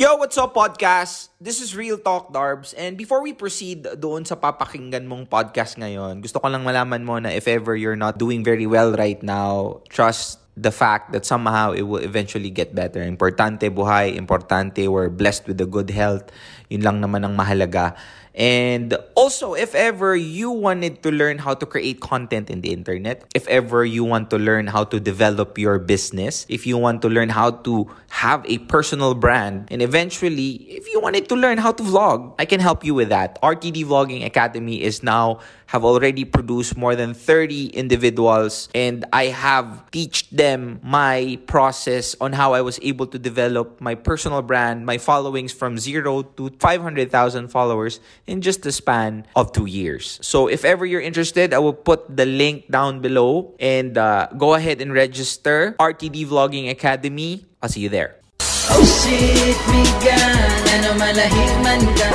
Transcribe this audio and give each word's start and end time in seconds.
Yo, 0.00 0.16
what's 0.16 0.40
up 0.40 0.56
podcast? 0.56 1.28
This 1.36 1.60
is 1.60 1.76
Real 1.76 2.00
Talk 2.00 2.32
Darbs 2.32 2.72
and 2.72 2.96
before 2.96 3.20
we 3.20 3.36
proceed 3.36 3.84
doon 4.00 4.24
sa 4.24 4.32
papakinggan 4.32 5.04
mong 5.04 5.28
podcast 5.28 5.76
ngayon, 5.76 6.24
gusto 6.24 6.40
ko 6.40 6.48
lang 6.48 6.64
malaman 6.64 7.04
mo 7.04 7.20
na 7.20 7.28
if 7.28 7.44
ever 7.44 7.76
you're 7.76 8.00
not 8.00 8.16
doing 8.16 8.40
very 8.40 8.64
well 8.64 8.96
right 8.96 9.20
now, 9.20 9.84
trust 9.92 10.40
the 10.56 10.72
fact 10.72 11.12
that 11.12 11.28
somehow 11.28 11.76
it 11.76 11.84
will 11.84 12.00
eventually 12.00 12.48
get 12.48 12.72
better. 12.72 13.04
Importante 13.04 13.68
buhay, 13.68 14.16
importante 14.16 14.88
we're 14.88 15.12
blessed 15.12 15.44
with 15.44 15.60
a 15.60 15.68
good 15.68 15.92
health. 15.92 16.32
Yun 16.72 16.80
lang 16.80 17.04
naman 17.04 17.20
ang 17.28 17.36
mahalaga. 17.36 17.92
And 18.34 18.96
also, 19.14 19.54
if 19.54 19.74
ever 19.74 20.14
you 20.14 20.50
wanted 20.50 21.02
to 21.02 21.10
learn 21.10 21.38
how 21.38 21.54
to 21.54 21.66
create 21.66 22.00
content 22.00 22.50
in 22.50 22.60
the 22.60 22.72
internet, 22.72 23.24
if 23.34 23.46
ever 23.48 23.84
you 23.84 24.04
want 24.04 24.30
to 24.30 24.38
learn 24.38 24.68
how 24.68 24.84
to 24.84 25.00
develop 25.00 25.58
your 25.58 25.78
business, 25.78 26.46
if 26.48 26.66
you 26.66 26.78
want 26.78 27.02
to 27.02 27.08
learn 27.08 27.28
how 27.28 27.50
to 27.66 27.90
have 28.10 28.44
a 28.46 28.58
personal 28.70 29.14
brand, 29.14 29.68
and 29.70 29.82
eventually, 29.82 30.62
if 30.70 30.86
you 30.92 31.00
wanted 31.00 31.28
to 31.28 31.36
learn 31.36 31.58
how 31.58 31.72
to 31.72 31.82
vlog, 31.82 32.34
I 32.38 32.44
can 32.44 32.60
help 32.60 32.84
you 32.84 32.94
with 32.94 33.08
that. 33.08 33.40
RTD 33.42 33.84
Vlogging 33.84 34.24
Academy 34.24 34.82
is 34.82 35.02
now 35.02 35.40
have 35.70 35.84
already 35.84 36.24
produced 36.24 36.76
more 36.76 36.96
than 36.96 37.14
30 37.14 37.68
individuals 37.78 38.68
and 38.74 39.04
I 39.12 39.26
have 39.26 39.88
teach 39.92 40.28
them 40.30 40.80
my 40.82 41.38
process 41.46 42.16
on 42.20 42.32
how 42.32 42.54
I 42.54 42.60
was 42.60 42.80
able 42.82 43.06
to 43.06 43.18
develop 43.20 43.80
my 43.80 43.94
personal 43.94 44.42
brand, 44.42 44.84
my 44.84 44.98
followings 44.98 45.52
from 45.52 45.78
0 45.78 46.22
to 46.34 46.50
500,000 46.58 47.48
followers 47.48 48.00
in 48.30 48.38
just 48.40 48.62
the 48.62 48.70
span 48.70 49.26
of 49.34 49.50
2 49.50 49.66
years. 49.66 50.22
So 50.22 50.46
if 50.46 50.62
ever 50.62 50.86
you're 50.86 51.02
interested, 51.02 51.50
I 51.50 51.58
will 51.58 51.74
put 51.74 52.06
the 52.06 52.24
link 52.24 52.70
down 52.70 53.02
below 53.02 53.58
and 53.58 53.98
uh, 53.98 54.30
go 54.38 54.54
ahead 54.54 54.78
and 54.78 54.94
register 54.94 55.74
RTD 55.82 56.30
Vlogging 56.30 56.70
Academy. 56.70 57.44
I'll 57.58 57.68
see 57.68 57.82
you 57.82 57.90
there. 57.90 58.22
Oh 58.70 58.86
shit, 58.86 59.58
migan, 59.66 60.62
ano 60.78 60.94
malahing 60.94 61.54
man 61.66 61.82
ka 61.98 62.08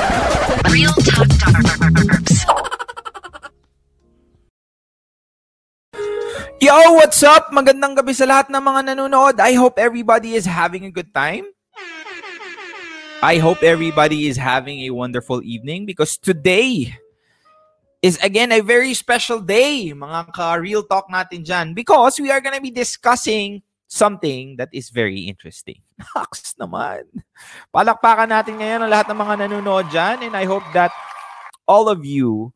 Real 0.72 0.96
Talk 1.04 1.28
Darbs. 1.36 2.48
Yo, 6.64 6.74
what's 6.96 7.20
up? 7.22 7.52
Magandang 7.52 8.00
gabi 8.00 8.16
sa 8.16 8.24
lahat 8.24 8.48
ng 8.48 8.64
mga 8.64 8.96
nanonood. 8.96 9.36
I 9.44 9.60
hope 9.60 9.76
everybody 9.76 10.40
is 10.40 10.48
having 10.48 10.88
a 10.88 10.90
good 10.90 11.12
time. 11.12 11.46
I 13.26 13.42
hope 13.42 13.66
everybody 13.66 14.30
is 14.30 14.38
having 14.38 14.86
a 14.86 14.94
wonderful 14.94 15.42
evening 15.42 15.90
because 15.90 16.14
today 16.14 16.94
is 18.06 18.22
again 18.22 18.54
a 18.54 18.62
very 18.62 18.94
special 18.94 19.42
day, 19.42 19.98
mga 19.98 20.30
ka-real 20.30 20.86
talk 20.86 21.10
natin 21.10 21.42
dyan, 21.42 21.74
because 21.74 22.22
we 22.22 22.30
are 22.30 22.38
gonna 22.38 22.62
be 22.62 22.70
discussing 22.70 23.66
something 23.90 24.62
that 24.62 24.70
is 24.70 24.94
very 24.94 25.26
interesting. 25.26 25.82
Naks 26.14 26.54
naman. 26.62 27.10
Palakpakan 27.74 28.30
natin 28.30 28.62
ngayon 28.62 28.86
ang 28.86 28.94
lahat 28.94 29.10
ng 29.10 29.18
mga 29.18 29.36
nanonood 29.42 29.90
dyan 29.90 30.30
and 30.30 30.38
I 30.38 30.46
hope 30.46 30.70
that 30.78 30.94
all 31.66 31.90
of 31.90 32.06
you 32.06 32.54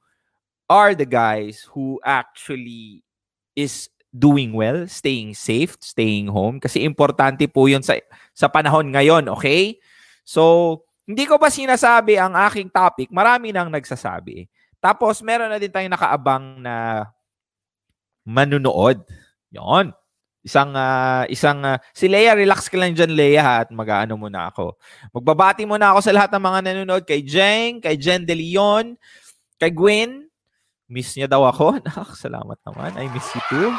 are 0.69 0.93
the 0.93 1.09
guys 1.09 1.65
who 1.73 1.97
actually 2.05 3.01
is 3.57 3.89
doing 4.13 4.53
well, 4.53 4.85
staying 4.85 5.33
safe, 5.33 5.81
staying 5.81 6.29
home 6.29 6.61
kasi 6.61 6.85
importante 6.85 7.49
po 7.49 7.65
'yon 7.65 7.81
sa 7.81 7.97
sa 8.37 8.45
panahon 8.45 8.93
ngayon, 8.93 9.33
okay? 9.33 9.81
So, 10.29 10.85
hindi 11.09 11.25
ko 11.25 11.41
ba 11.41 11.49
sinasabi 11.49 12.21
ang 12.21 12.37
aking 12.37 12.69
topic? 12.69 13.09
Marami 13.09 13.49
nang 13.49 13.73
nagsasabi. 13.73 14.45
Tapos 14.77 15.25
meron 15.25 15.49
na 15.49 15.57
din 15.57 15.73
tayong 15.73 15.89
nakaabang 15.89 16.61
na 16.61 17.09
manunood. 18.21 19.01
'Yon. 19.49 19.89
Isang 20.45 20.71
uh, 20.77 21.25
isang 21.27 21.65
uh, 21.65 21.81
si 21.91 22.05
Leia, 22.05 22.37
relax 22.37 22.69
ka 22.69 22.77
lang 22.77 22.93
diyan 22.93 23.11
Leia 23.11 23.41
ha, 23.41 23.55
at 23.65 23.73
mag-aano 23.73 24.15
muna 24.15 24.53
ako. 24.53 24.77
Magbabati 25.11 25.65
muna 25.65 25.91
ako 25.91 25.99
sa 26.05 26.13
lahat 26.13 26.29
ng 26.31 26.45
mga 26.45 26.59
nanonood 26.61 27.03
kay 27.09 27.25
Jeng, 27.25 27.81
kay 27.81 27.97
Jen 27.97 28.23
De 28.23 28.37
Leon, 28.37 28.95
kay 29.57 29.73
Gwen, 29.73 30.29
Miss 30.89 31.13
niya 31.13 31.29
daw 31.29 31.45
ako. 31.45 31.77
Salamat 32.25 32.57
naman. 32.65 32.97
I 32.97 33.05
miss 33.13 33.29
you 33.33 33.41
too. 33.45 33.69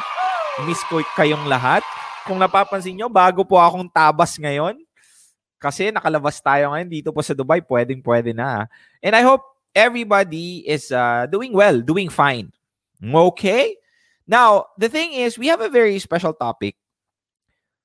Miss 0.62 0.78
ko 0.86 1.02
kayong 1.18 1.50
lahat. 1.50 1.82
Kung 2.22 2.38
napapansin 2.38 2.94
nyo, 2.94 3.10
bago 3.10 3.42
po 3.42 3.58
akong 3.58 3.90
tabas 3.90 4.38
ngayon. 4.38 4.78
Kasi 5.60 5.92
nakalabas 5.92 6.40
tayo 6.40 6.72
ngayon 6.72 6.88
dito 6.88 7.12
po 7.12 7.20
sa 7.20 7.36
Dubai. 7.36 7.60
Pwedeng 7.60 8.00
pwede 8.00 8.32
na. 8.32 8.64
And 9.04 9.12
I 9.12 9.20
hope 9.20 9.44
everybody 9.76 10.64
is 10.64 10.88
uh, 10.88 11.28
doing 11.28 11.52
well, 11.52 11.84
doing 11.84 12.08
fine. 12.08 12.48
Okay? 13.04 13.76
Now, 14.24 14.72
the 14.80 14.88
thing 14.88 15.12
is, 15.12 15.36
we 15.36 15.52
have 15.52 15.60
a 15.60 15.68
very 15.68 15.98
special 16.00 16.32
topic. 16.32 16.80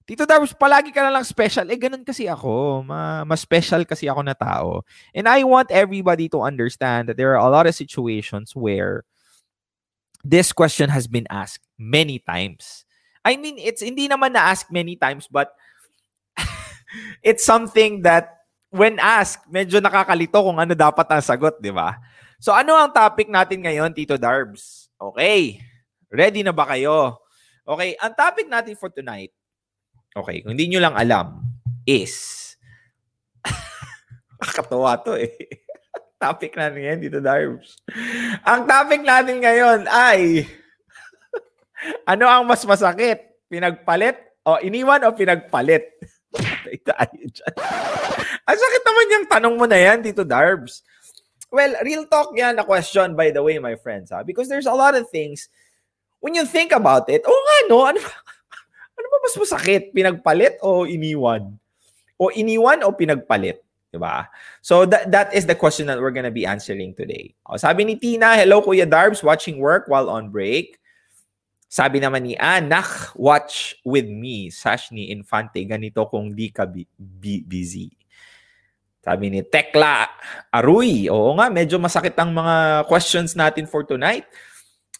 Tito 0.05 0.21
Darbs, 0.29 0.53
palagi 0.53 0.93
ka 0.93 1.01
na 1.01 1.09
lang 1.09 1.25
special. 1.25 1.65
Eh, 1.73 1.81
ganun 1.81 2.05
kasi 2.05 2.29
ako. 2.29 2.85
Ma, 2.85 3.25
mas 3.25 3.41
special 3.41 3.81
kasi 3.89 4.05
ako 4.05 4.21
na 4.21 4.37
tao. 4.37 4.85
And 5.17 5.25
I 5.25 5.41
want 5.41 5.73
everybody 5.73 6.29
to 6.29 6.45
understand 6.45 7.09
that 7.09 7.17
there 7.17 7.33
are 7.33 7.41
a 7.41 7.49
lot 7.49 7.65
of 7.65 7.73
situations 7.73 8.53
where 8.53 9.01
this 10.21 10.53
question 10.53 10.93
has 10.93 11.09
been 11.09 11.25
asked 11.33 11.65
many 11.81 12.21
times. 12.21 12.85
I 13.25 13.37
mean, 13.41 13.57
it's 13.57 13.81
hindi 13.81 14.05
naman 14.05 14.37
na-ask 14.37 14.69
many 14.69 14.93
times, 14.93 15.25
but 15.25 15.57
it's 17.23 17.43
something 17.43 18.03
that 18.03 18.35
when 18.69 18.99
asked, 18.99 19.47
medyo 19.47 19.79
nakakalito 19.79 20.41
kung 20.43 20.59
ano 20.59 20.75
dapat 20.75 21.07
ang 21.09 21.23
sagot, 21.23 21.57
di 21.63 21.71
ba? 21.71 21.95
So 22.43 22.51
ano 22.51 22.75
ang 22.75 22.91
topic 22.91 23.31
natin 23.31 23.63
ngayon, 23.63 23.95
Tito 23.95 24.19
Darbs? 24.19 24.91
Okay. 24.99 25.63
Ready 26.11 26.43
na 26.43 26.51
ba 26.51 26.67
kayo? 26.67 27.19
Okay, 27.65 27.97
ang 27.97 28.13
topic 28.13 28.45
natin 28.45 28.77
for 28.77 28.93
tonight, 28.93 29.33
okay, 30.13 30.45
kung 30.45 30.53
hindi 30.53 30.69
nyo 30.69 30.85
lang 30.85 30.93
alam, 30.93 31.41
is, 31.81 32.13
kakatawa 34.45 35.01
to 35.01 35.17
eh. 35.17 35.33
topic 36.21 36.53
natin 36.53 36.85
ngayon, 36.85 36.99
Tito 37.01 37.19
Darbs. 37.25 37.81
Ang 38.45 38.69
topic 38.69 39.01
natin 39.01 39.41
ngayon 39.41 39.89
ay, 39.89 40.45
ano 42.11 42.29
ang 42.29 42.45
mas 42.45 42.61
masakit? 42.61 43.33
Pinagpalit 43.49 44.21
o 44.45 44.61
iniwan 44.61 45.01
o 45.09 45.17
pinagpalit? 45.17 45.89
Ito 46.69 46.91
tayo 46.91 47.21
dyan. 47.21 47.53
ang 48.47 48.57
sakit 48.57 48.83
naman 48.83 49.05
yung 49.13 49.25
tanong 49.29 49.55
mo 49.55 49.65
na 49.65 49.79
yan, 49.79 50.01
Tito 50.01 50.25
Darbs. 50.25 50.81
Well, 51.53 51.77
real 51.85 52.09
talk 52.09 52.33
yan 52.35 52.57
na 52.57 52.65
question, 52.67 53.15
by 53.15 53.31
the 53.31 53.39
way, 53.39 53.61
my 53.61 53.77
friends. 53.79 54.11
Ha? 54.11 54.25
Because 54.25 54.49
there's 54.49 54.67
a 54.67 54.75
lot 54.75 54.97
of 54.97 55.07
things, 55.07 55.47
when 56.19 56.33
you 56.33 56.43
think 56.43 56.73
about 56.73 57.07
it, 57.07 57.21
oh 57.23 57.37
nga, 57.37 57.57
no? 57.69 57.85
Ano, 57.85 58.01
ano 58.97 59.05
ba 59.07 59.17
mas 59.23 59.35
masakit? 59.37 59.93
Pinagpalit 59.93 60.57
o 60.65 60.83
iniwan? 60.89 61.55
O 62.17 62.33
iniwan 62.33 62.81
o 62.81 62.91
pinagpalit? 62.91 63.61
Diba? 63.93 64.27
So 64.59 64.83
that 64.83 65.07
that 65.15 65.31
is 65.31 65.47
the 65.47 65.55
question 65.55 65.87
that 65.87 66.03
we're 66.03 66.11
gonna 66.11 66.33
be 66.33 66.43
answering 66.43 66.91
today. 66.91 67.31
O, 67.47 67.55
sabi 67.55 67.87
ni 67.87 67.95
Tina, 67.95 68.35
hello 68.35 68.59
Kuya 68.59 68.83
Darbs, 68.83 69.23
watching 69.23 69.61
work 69.63 69.87
while 69.87 70.11
on 70.11 70.27
break. 70.33 70.75
Sabi 71.65 71.99
naman 71.99 72.23
ni 72.23 72.33
Anak, 72.37 73.17
watch 73.17 73.75
with 73.83 74.07
me. 74.07 74.53
Sash 74.53 74.93
ni 74.93 75.09
Infante, 75.11 75.59
ganito 75.65 76.05
kung 76.07 76.31
di 76.31 76.53
ka 76.53 76.63
bi- 76.69 76.87
bi- 76.95 77.43
busy. 77.43 77.89
Sabi 79.05 79.29
ni 79.29 79.45
Tekla 79.45 80.09
Aruy, 80.49 81.05
oo 81.13 81.37
nga, 81.37 81.49
medyo 81.53 81.77
masakit 81.77 82.17
ang 82.17 82.33
mga 82.33 82.87
questions 82.89 83.37
natin 83.37 83.69
for 83.69 83.85
tonight. 83.85 84.25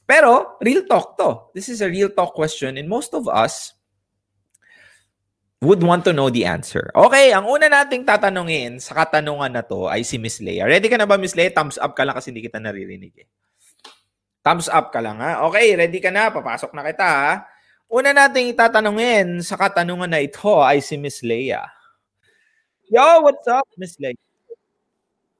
Pero, 0.05 0.61
real 0.61 0.85
talk 0.85 1.17
to. 1.17 1.49
This 1.57 1.65
is 1.65 1.81
a 1.81 1.89
real 1.89 2.13
talk 2.13 2.37
question 2.37 2.77
and 2.77 2.85
most 2.85 3.17
of 3.17 3.25
us 3.25 3.73
would 5.65 5.81
want 5.81 6.05
to 6.05 6.13
know 6.13 6.29
the 6.29 6.45
answer. 6.45 6.93
Okay, 6.93 7.33
ang 7.33 7.49
una 7.49 7.65
nating 7.65 8.05
tatanungin 8.05 8.77
sa 8.77 8.93
katanungan 8.93 9.49
na 9.49 9.65
to 9.65 9.89
ay 9.89 10.05
si 10.05 10.21
Miss 10.21 10.37
Leia. 10.37 10.69
Ready 10.69 10.85
ka 10.85 11.01
na 11.01 11.09
ba, 11.09 11.17
Miss 11.17 11.33
Leia? 11.33 11.49
Thumbs 11.49 11.81
up 11.81 11.97
ka 11.97 12.05
lang 12.05 12.13
kasi 12.13 12.29
hindi 12.29 12.45
kita 12.45 12.61
naririnig 12.61 13.13
eh. 13.17 13.27
Thumbs 14.45 14.69
up 14.69 14.94
ka 14.94 15.01
lang 15.01 15.17
ha. 15.17 15.41
Okay, 15.50 15.73
ready 15.73 15.97
ka 15.97 16.13
na? 16.13 16.29
Papasok 16.29 16.69
na 16.78 16.85
kita 16.85 17.01
ha. 17.01 17.50
Una 17.89 18.13
nating 18.13 18.53
itatanungin 18.53 19.41
sa 19.41 19.57
katanungan 19.57 20.06
na 20.06 20.22
ito 20.22 20.61
ay 20.61 20.85
si 20.85 21.01
Miss 21.01 21.25
Leia. 21.25 21.66
Yo, 22.85 23.25
what's 23.25 23.50
up, 23.50 23.66
Miss 23.73 23.97
Leia? 23.97 24.13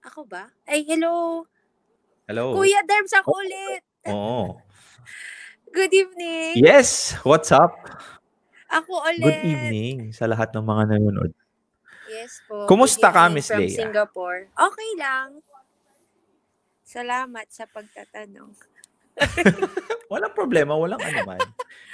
Ako 0.02 0.26
ba? 0.26 0.50
Ay, 0.66 0.82
hello. 0.90 1.46
Hello. 2.26 2.58
Kuya 2.58 2.82
Darbs, 2.82 3.14
ako 3.14 3.30
ulit. 3.46 3.86
Oo. 4.10 4.58
Good 5.78 5.94
evening. 5.94 6.58
Yes, 6.58 7.14
what's 7.22 7.54
up? 7.54 7.78
Ako 8.74 9.06
ulit. 9.06 9.22
Good 9.22 9.46
evening 9.46 9.98
sa 10.18 10.26
lahat 10.26 10.50
ng 10.58 10.66
mga 10.66 10.98
nanonood. 10.98 11.30
Yes 12.10 12.42
po. 12.50 12.66
Kumusta 12.66 13.14
ka, 13.14 13.30
Miss 13.30 13.54
from 13.54 13.62
Leia? 13.62 13.86
Singapore. 13.86 14.50
Okay 14.50 14.92
lang. 14.98 15.46
Salamat 16.82 17.46
sa 17.54 17.70
pagtatanong. 17.70 18.75
Walang 20.12 20.34
problema, 20.38 20.78
walang 20.78 21.02
anuman. 21.02 21.42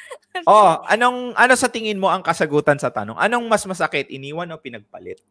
oh, 0.49 0.83
anong 0.87 1.31
ano 1.35 1.53
sa 1.55 1.71
tingin 1.71 1.95
mo 1.95 2.11
ang 2.11 2.19
kasagutan 2.19 2.75
sa 2.75 2.91
tanong? 2.91 3.15
Anong 3.15 3.47
mas 3.47 3.63
masakit, 3.63 4.11
iniwan 4.11 4.51
o 4.51 4.59
pinagpalit? 4.59 5.23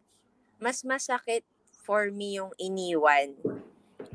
Mas 0.57 0.81
masakit 0.85 1.45
for 1.85 2.09
me 2.09 2.41
yung 2.41 2.53
iniwan. 2.57 3.37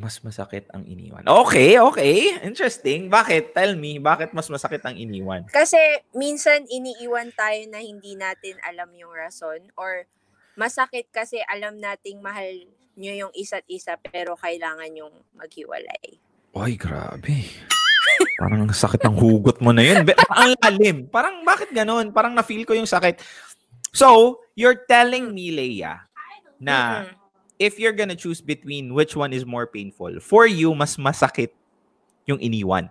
Mas 0.02 0.20
masakit 0.26 0.66
ang 0.74 0.84
iniwan. 0.84 1.24
Okay, 1.24 1.78
okay. 1.78 2.42
Interesting. 2.42 3.08
Bakit? 3.08 3.54
Tell 3.54 3.78
me, 3.78 4.02
bakit 4.02 4.34
mas 4.34 4.50
masakit 4.50 4.82
ang 4.84 4.98
iniwan? 4.98 5.46
Kasi 5.54 5.80
minsan 6.18 6.66
iniiwan 6.68 7.32
tayo 7.38 7.62
na 7.70 7.80
hindi 7.80 8.18
natin 8.18 8.58
alam 8.66 8.90
yung 8.98 9.14
rason 9.14 9.62
or 9.78 10.10
masakit 10.58 11.08
kasi 11.14 11.40
alam 11.48 11.78
nating 11.78 12.20
mahal 12.20 12.50
nyo 12.96 13.28
yung 13.28 13.34
isa't 13.36 13.68
isa 13.68 14.00
pero 14.00 14.34
kailangan 14.40 14.90
yung 14.96 15.14
maghiwalay. 15.36 16.25
Oy, 16.56 16.80
grabe. 16.80 17.52
Parang 18.40 18.64
ang 18.64 18.72
sakit 18.72 19.04
ng 19.04 19.16
hugot 19.20 19.60
mo 19.60 19.76
na 19.76 19.84
yun. 19.84 20.08
Ang 20.32 20.56
lalim. 20.64 20.98
Parang 21.12 21.44
bakit 21.44 21.76
ganun? 21.76 22.16
Parang 22.16 22.32
na-feel 22.32 22.64
ko 22.64 22.72
yung 22.72 22.88
sakit. 22.88 23.20
So, 23.92 24.40
you're 24.56 24.88
telling 24.88 25.36
me, 25.36 25.52
Leia, 25.52 26.08
na 26.56 27.08
if 27.60 27.76
you're 27.76 27.96
gonna 27.96 28.16
choose 28.16 28.40
between 28.40 28.96
which 28.96 29.20
one 29.20 29.36
is 29.36 29.44
more 29.44 29.68
painful, 29.68 30.16
for 30.24 30.48
you, 30.48 30.72
mas 30.72 30.96
masakit 30.96 31.52
yung 32.24 32.40
iniwan. 32.40 32.88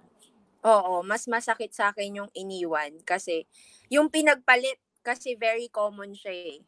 Oo, 0.65 1.05
mas 1.05 1.25
masakit 1.29 1.73
sa 1.73 1.93
akin 1.93 2.25
yung 2.25 2.31
iniwan 2.33 2.97
kasi 3.05 3.45
yung 3.93 4.09
pinagpalit 4.09 4.81
kasi 5.05 5.37
very 5.37 5.69
common 5.69 6.17
siya 6.17 6.57
eh. 6.57 6.61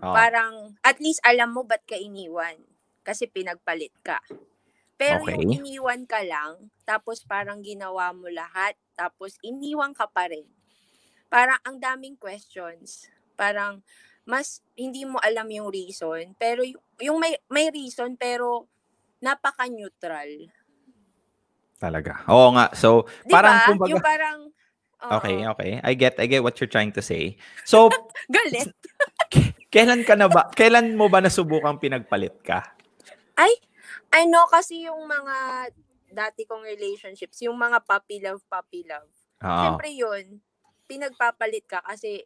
Oh. 0.00 0.12
Parang 0.16 0.72
at 0.80 0.96
least 1.04 1.20
alam 1.20 1.52
mo 1.52 1.68
ba't 1.68 1.84
ka 1.84 2.00
iniwan 2.00 2.56
kasi 3.04 3.28
pinagpalit 3.28 3.92
ka. 4.00 4.24
Pero 5.04 5.20
Okay. 5.20 5.36
yung 5.36 5.60
iniwan 5.60 6.08
ka 6.08 6.24
lang, 6.24 6.72
tapos 6.88 7.20
parang 7.28 7.60
ginawa 7.60 8.08
mo 8.16 8.24
lahat, 8.32 8.72
tapos 8.96 9.36
iniwan 9.44 9.92
ka 9.92 10.08
pa 10.08 10.32
rin. 10.32 10.48
Parang 11.28 11.60
ang 11.60 11.76
daming 11.76 12.16
questions. 12.16 13.12
Parang 13.36 13.84
mas 14.24 14.64
hindi 14.72 15.04
mo 15.04 15.20
alam 15.20 15.44
yung 15.52 15.68
reason, 15.68 16.32
pero 16.40 16.64
y- 16.64 16.80
yung 17.04 17.20
may 17.20 17.36
may 17.52 17.68
reason 17.68 18.16
pero 18.16 18.64
napaka-neutral. 19.20 20.48
Talaga. 21.76 22.24
Oo 22.32 22.56
nga. 22.56 22.72
So, 22.72 23.04
Di 23.28 23.28
parang 23.28 23.60
ba? 23.60 23.66
kumbaga... 23.68 23.90
Yung 23.92 24.00
parang 24.00 24.38
Okay, 25.04 25.44
okay. 25.44 25.72
I 25.84 25.92
get 25.92 26.16
I 26.16 26.24
get 26.24 26.40
what 26.40 26.56
you're 26.56 26.70
trying 26.70 26.88
to 26.96 27.04
say. 27.04 27.36
So, 27.68 27.92
galit. 28.32 28.72
kailan 29.74 30.00
ka 30.00 30.16
na 30.16 30.32
ba 30.32 30.48
kailan 30.48 30.96
mo 30.96 31.12
ba 31.12 31.20
nasubukang 31.20 31.76
pinagpalit 31.76 32.40
ka? 32.40 32.64
Ano 34.14 34.46
kasi 34.46 34.86
yung 34.86 35.10
mga 35.10 35.68
dati 36.14 36.46
kong 36.46 36.62
relationships, 36.62 37.42
yung 37.42 37.58
mga 37.58 37.82
puppy 37.82 38.22
love, 38.22 38.40
puppy 38.46 38.86
love. 38.86 39.10
Oo. 39.42 39.58
Siyempre 39.58 39.90
yun, 39.90 40.38
pinagpapalit 40.86 41.66
ka 41.66 41.82
kasi 41.82 42.22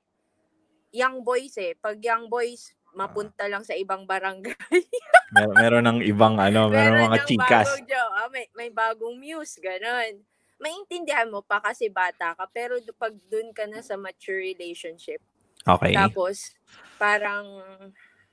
young 0.92 1.24
boys 1.24 1.56
eh. 1.56 1.72
Pag 1.80 1.96
young 2.04 2.28
boys, 2.28 2.76
mapunta 2.92 3.48
lang 3.48 3.64
sa 3.64 3.72
ibang 3.72 4.04
barangay. 4.04 4.52
Mer- 5.34 5.52
meron 5.56 5.84
ng 5.84 6.00
ibang 6.08 6.36
ano, 6.40 6.68
meron, 6.68 7.08
mga 7.08 7.20
ng 7.20 7.26
chikas. 7.28 7.68
Bagong 7.68 8.12
ah, 8.16 8.28
may, 8.32 8.46
may 8.56 8.70
bagong 8.72 9.16
muse, 9.16 9.60
ganun. 9.60 10.24
Maintindihan 10.56 11.28
mo 11.28 11.44
pa 11.44 11.60
kasi 11.60 11.92
bata 11.92 12.32
ka, 12.32 12.48
pero 12.48 12.80
pag 12.96 13.12
dun 13.28 13.52
ka 13.52 13.68
na 13.68 13.84
sa 13.84 13.96
mature 14.00 14.40
relationship, 14.40 15.20
Okay. 15.68 15.92
tapos 15.92 16.56
parang, 16.96 17.60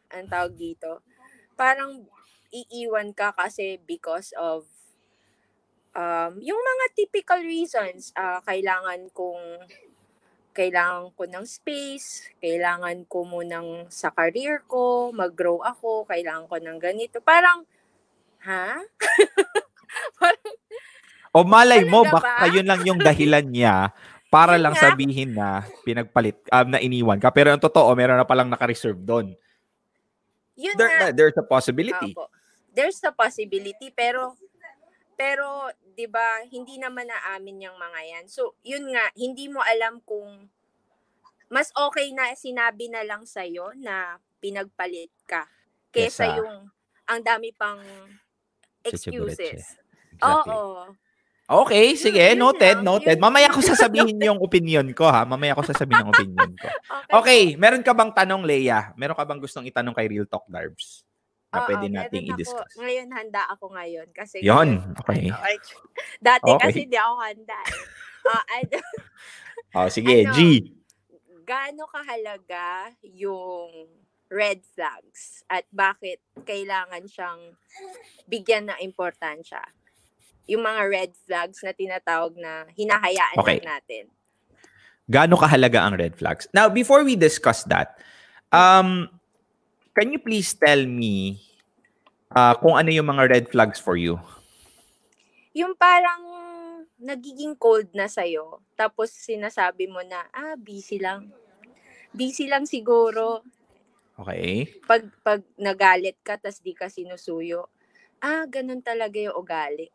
ang 0.07 0.28
tawag 0.31 0.56
dito, 0.56 1.04
parang 1.60 2.07
iiwan 2.56 3.12
ka 3.12 3.36
kasi 3.36 3.81
because 3.84 4.31
of 4.40 4.63
um, 5.92 6.40
yung 6.40 6.60
mga 6.60 6.86
typical 6.96 7.42
reasons. 7.44 8.16
ah 8.16 8.40
kailangan 8.48 9.12
kong 9.12 9.68
kailangan 10.56 11.12
ko 11.19 11.28
ng 11.28 11.44
space, 11.44 12.31
kailangan 12.40 13.04
ko 13.12 13.28
munang 13.28 13.92
sa 13.92 14.07
career 14.16 14.63
ko, 14.63 15.12
mag-grow 15.12 15.60
ako, 15.60 16.07
kailangan 16.07 16.48
ko 16.48 16.56
ng 16.56 16.80
ganito. 16.80 17.19
Parang, 17.19 17.68
ha? 18.48 18.80
Parang, 20.19 20.56
O 21.36 21.44
malay 21.44 21.84
mo, 21.84 22.07
Talaga 22.07 22.16
baka 22.24 22.48
ba? 22.48 22.56
yun 22.56 22.63
lang 22.63 22.81
yung 22.88 22.96
dahilan 23.04 23.44
niya 23.44 23.92
para 24.31 24.56
lang 24.56 24.72
sabihin 24.72 25.36
na 25.36 25.68
pinagpalit, 25.84 26.40
um, 26.48 26.72
na 26.72 26.80
iniwan 26.80 27.19
ka. 27.19 27.28
Pero 27.36 27.52
ang 27.52 27.60
totoo, 27.60 27.92
meron 27.92 28.16
na 28.16 28.24
palang 28.24 28.48
naka-reserve 28.48 29.04
doon. 29.04 29.36
yun 30.56 30.75
There, 30.80 31.12
there's 31.12 31.36
a 31.36 31.44
possibility. 31.44 32.16
Opo. 32.16 32.31
There's 32.75 33.00
a 33.07 33.16
possibility, 33.16 33.89
pero, 33.95 34.36
pero, 35.16 35.72
di 35.95 36.06
ba, 36.12 36.44
hindi 36.51 36.75
naman 36.75 37.07
naamin 37.07 37.72
yung 37.72 37.77
mga 37.80 38.00
yan. 38.04 38.25
So, 38.27 38.60
yun 38.62 38.92
nga, 38.92 39.07
hindi 39.16 39.48
mo 39.48 39.63
alam 39.63 40.04
kung 40.04 40.51
mas 41.48 41.72
okay 41.72 42.12
na 42.12 42.36
sinabi 42.36 42.92
na 42.92 43.07
lang 43.07 43.24
sa'yo 43.24 43.72
na 43.80 44.19
pinagpalit 44.44 45.13
ka 45.24 45.48
kesa 45.94 46.27
Kesa- 46.27 46.38
yung 46.42 46.68
ang 47.06 47.22
dami 47.22 47.54
pang 47.54 47.80
excuses. 48.81 49.62
Exactly. 50.18 50.51
Oo. 50.51 50.89
Okay, 51.45 51.94
sige. 51.94 52.33
Noted, 52.33 52.81
noted. 52.81 53.21
Mamaya 53.21 53.54
ko 53.54 53.62
sasabihin 53.62 54.18
yung 54.18 54.42
opinion 54.42 54.89
ko, 54.98 55.06
ha? 55.06 55.30
Mamaya 55.30 55.54
ko 55.54 55.62
sasabihin 55.62 56.01
yung 56.01 56.13
opinion 56.13 56.51
ko. 56.57 56.68
Okay, 57.21 57.54
meron 57.54 57.86
ka 57.86 57.94
bang 57.94 58.10
tanong, 58.10 58.42
Leia? 58.42 58.89
Meron 58.98 59.13
ka 59.13 59.21
bang 59.24 59.38
gustong 59.38 59.69
itanong 59.69 59.94
kay 59.94 60.10
Real 60.10 60.25
Talk 60.25 60.50
Darbs? 60.50 61.06
Na 61.56 61.63
Oo, 61.63 61.68
pwede 61.72 61.88
nating 61.88 62.25
ako. 62.28 62.34
i-discuss. 62.36 62.72
Ngayon, 62.75 63.07
handa 63.16 63.42
ako 63.48 63.66
ngayon. 63.72 64.07
Kasi 64.12 64.44
Yon, 64.44 64.69
ngayon, 64.84 65.00
okay. 65.00 65.19
ano, 65.31 65.40
ay, 65.48 65.56
dati 66.19 66.50
Okay. 66.52 66.60
kasi 66.60 66.80
di 66.86 66.98
ako 67.00 67.13
handa. 67.24 67.60
eh. 67.63 67.81
Ah, 68.28 68.44
ano, 68.60 68.78
Oh, 69.75 69.88
sige, 69.88 70.24
Ano? 70.24 70.34
G. 70.34 70.40
gaano 71.46 71.86
kahalaga 71.88 72.90
yung 73.06 73.86
red 74.28 74.66
flags 74.66 75.46
at 75.46 75.63
bakit 75.69 76.18
kailangan 76.42 77.06
siyang 77.06 77.54
bigyan 78.25 78.66
ng 78.68 78.80
importansya? 78.81 79.62
Yung 80.48 80.62
mga 80.62 80.81
red 80.90 81.12
flags 81.25 81.62
na 81.62 81.72
tinatawag 81.72 82.34
na 82.36 82.66
hinahayaan 82.74 83.38
Okay. 83.38 83.62
natin. 83.62 84.04
Gaano 85.06 85.38
kahalaga 85.38 85.86
ang 85.86 85.96
red 85.96 86.18
flags? 86.18 86.50
Now, 86.50 86.66
before 86.66 87.06
we 87.06 87.13
discuss 87.13 87.62
that, 87.69 88.02
um, 88.50 89.06
can 89.95 90.12
you 90.12 90.19
please 90.19 90.51
tell 90.51 90.83
me 90.83 91.39
uh, 92.36 92.53
kung 92.59 92.75
ano 92.75 92.92
yung 92.92 93.07
mga 93.07 93.24
red 93.31 93.45
flags 93.47 93.80
for 93.80 93.95
you? 93.95 94.19
Yung 95.56 95.71
parang 95.80 96.21
nagiging 97.00 97.56
cold 97.56 97.88
na 97.95 98.12
sa'yo, 98.12 98.59
tapos 98.75 99.15
sinasabi 99.15 99.88
mo 99.88 100.03
na, 100.03 100.27
ah, 100.36 100.59
busy 100.59 101.00
lang. 101.00 101.31
Busy 102.12 102.51
lang 102.51 102.68
siguro. 102.68 103.39
Okay? 104.19 104.68
Pag, 104.83 105.07
pag 105.24 105.39
nagalit 105.56 106.19
ka, 106.24 106.36
tas 106.36 106.59
di 106.59 106.75
ka 106.75 106.92
sinusuyo, 106.92 107.71
ah, 108.19 108.44
ganun 108.44 108.83
talaga 108.83 109.15
yung 109.15 109.36
ugali. 109.39 109.88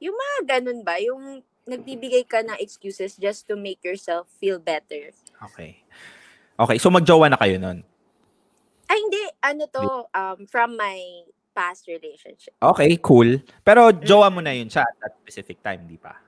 Yung 0.00 0.16
mga 0.16 0.60
ganun 0.60 0.80
ba? 0.80 0.96
Yung 0.96 1.44
nagbibigay 1.68 2.24
ka 2.24 2.40
ng 2.40 2.56
excuses 2.56 3.20
just 3.20 3.44
to 3.44 3.52
make 3.52 3.84
yourself 3.84 4.24
feel 4.40 4.56
better. 4.56 5.12
Okay. 5.52 5.84
Okay, 6.56 6.76
so 6.80 6.88
magjowa 6.88 7.28
na 7.28 7.40
kayo 7.40 7.60
nun. 7.60 7.84
Ay, 8.90 8.98
hindi. 8.98 9.22
Ano 9.38 9.62
to? 9.70 9.84
Um, 10.10 10.38
from 10.50 10.74
my 10.74 10.98
past 11.54 11.86
relationship. 11.86 12.58
Okay, 12.58 12.98
cool. 12.98 13.38
Pero 13.62 13.94
jowa 13.94 14.26
mo 14.34 14.42
na 14.42 14.50
yun 14.50 14.66
siya 14.66 14.82
at 14.82 14.96
that 14.98 15.14
specific 15.22 15.62
time, 15.62 15.86
di 15.86 15.94
pa? 15.94 16.18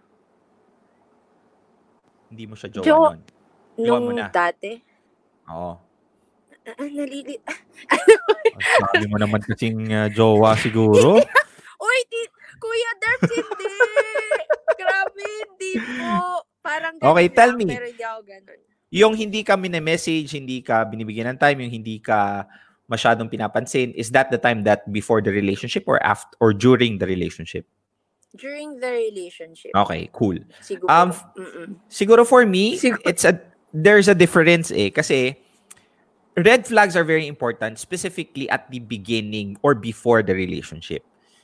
Hindi 2.30 2.44
mo 2.46 2.54
siya 2.54 2.70
jowa 2.70 2.86
Jo- 2.86 3.06
nun. 3.10 3.20
Jowa 3.82 3.98
mo 3.98 4.10
na. 4.14 4.30
dati. 4.30 4.78
Oo. 5.50 5.74
Ah, 6.62 6.86
nalili... 6.86 7.34
Ang 8.54 8.62
Sabi 8.62 9.04
mo 9.10 9.18
naman 9.18 9.42
kasing 9.42 9.90
uh, 9.90 10.06
jowa 10.14 10.54
siguro. 10.54 11.18
Uy, 11.82 11.98
di, 12.06 12.22
Kuya 12.62 12.92
Darbs, 13.02 13.32
hindi. 13.34 13.74
Grabe, 14.78 15.26
hindi 15.26 15.72
po. 15.82 16.46
Parang 16.62 16.94
ganun 16.94 17.10
Okay, 17.10 17.26
tell 17.34 17.58
lang, 17.58 17.58
me. 17.58 17.74
Pero 17.74 17.86
hindi 17.90 18.04
ako 18.06 18.20
ganun. 18.22 18.60
Yung 18.92 19.16
hindi 19.16 19.40
ka 19.40 19.56
message 19.56 20.36
hindi 20.36 20.60
ka 20.60 20.84
binibigyan 20.84 21.32
ng 21.34 21.40
time, 21.40 21.64
yung 21.64 21.72
hindi 21.72 21.96
ka 21.98 22.44
masyadong 22.92 23.32
pinapansin, 23.32 23.96
is 23.96 24.12
that 24.12 24.28
the 24.28 24.36
time 24.36 24.68
that 24.68 24.84
before 24.92 25.24
the 25.24 25.32
relationship 25.32 25.88
or 25.88 25.96
after 26.04 26.36
or 26.44 26.52
during 26.52 27.00
the 27.00 27.08
relationship? 27.08 27.64
During 28.36 28.76
the 28.80 28.92
relationship. 28.92 29.72
Okay, 29.72 30.12
cool. 30.12 30.36
Siguro. 30.60 30.88
Um, 30.92 31.08
Mm-mm. 31.40 31.80
Siguro 31.88 32.28
for 32.28 32.44
me, 32.44 32.76
Siguro. 32.76 33.00
it's 33.08 33.24
a 33.24 33.40
there's 33.72 34.12
a 34.12 34.16
difference 34.16 34.68
eh 34.68 34.92
kasi 34.92 35.40
red 36.36 36.68
flags 36.68 36.92
are 36.92 37.04
very 37.04 37.24
important 37.24 37.80
specifically 37.80 38.44
at 38.52 38.68
the 38.68 38.80
beginning 38.80 39.56
or 39.64 39.72
before 39.72 40.20
the 40.20 40.36
relationship. 40.36 41.00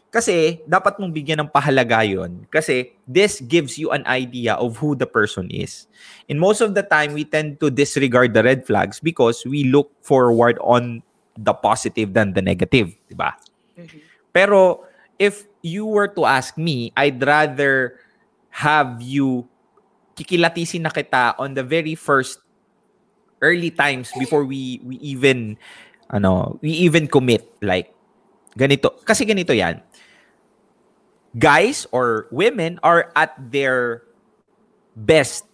Kasi 0.09 0.65
dapat 0.65 0.97
mong 0.97 1.13
bigyan 1.13 1.45
ng 1.45 1.53
pahalaga 1.53 2.01
yon 2.01 2.49
kasi 2.49 2.97
this 3.05 3.45
gives 3.45 3.77
you 3.77 3.93
an 3.93 4.01
idea 4.09 4.57
of 4.57 4.81
who 4.81 4.97
the 4.97 5.05
person 5.05 5.53
is. 5.53 5.85
And 6.33 6.41
most 6.41 6.65
of 6.65 6.73
the 6.73 6.81
time 6.81 7.13
we 7.13 7.29
tend 7.29 7.61
to 7.61 7.69
disregard 7.69 8.33
the 8.33 8.41
red 8.41 8.65
flags 8.65 9.05
because 9.05 9.45
we 9.45 9.69
look 9.69 9.93
forward 10.01 10.57
on 10.65 11.05
the 11.37 11.53
positive 11.53 12.17
than 12.17 12.33
the 12.33 12.41
negative, 12.41 12.97
'di 13.05 13.17
ba? 13.21 13.37
Mhm. 13.77 14.01
Pero 14.33 14.89
if 15.21 15.45
you 15.61 15.85
were 15.85 16.09
to 16.09 16.25
ask 16.25 16.57
me, 16.57 16.89
I'd 16.97 17.21
rather 17.21 18.01
have 18.65 19.05
you 19.05 19.45
kikilatisin 20.17 20.89
na 20.89 20.91
kita 20.91 21.37
on 21.37 21.53
the 21.53 21.63
very 21.63 21.95
first 21.95 22.41
early 23.45 23.71
times 23.71 24.11
before 24.19 24.43
we 24.43 24.81
we 24.83 24.97
even 25.05 25.61
ano, 26.11 26.57
we 26.65 26.75
even 26.75 27.07
commit 27.07 27.45
like 27.63 27.93
ganito. 28.59 28.99
Kasi 29.07 29.23
ganito 29.23 29.55
'yan. 29.55 29.79
Guys 31.37 31.85
or 31.93 32.27
women 32.33 32.81
are 32.81 33.13
at 33.13 33.37
their 33.37 34.09
best 34.97 35.45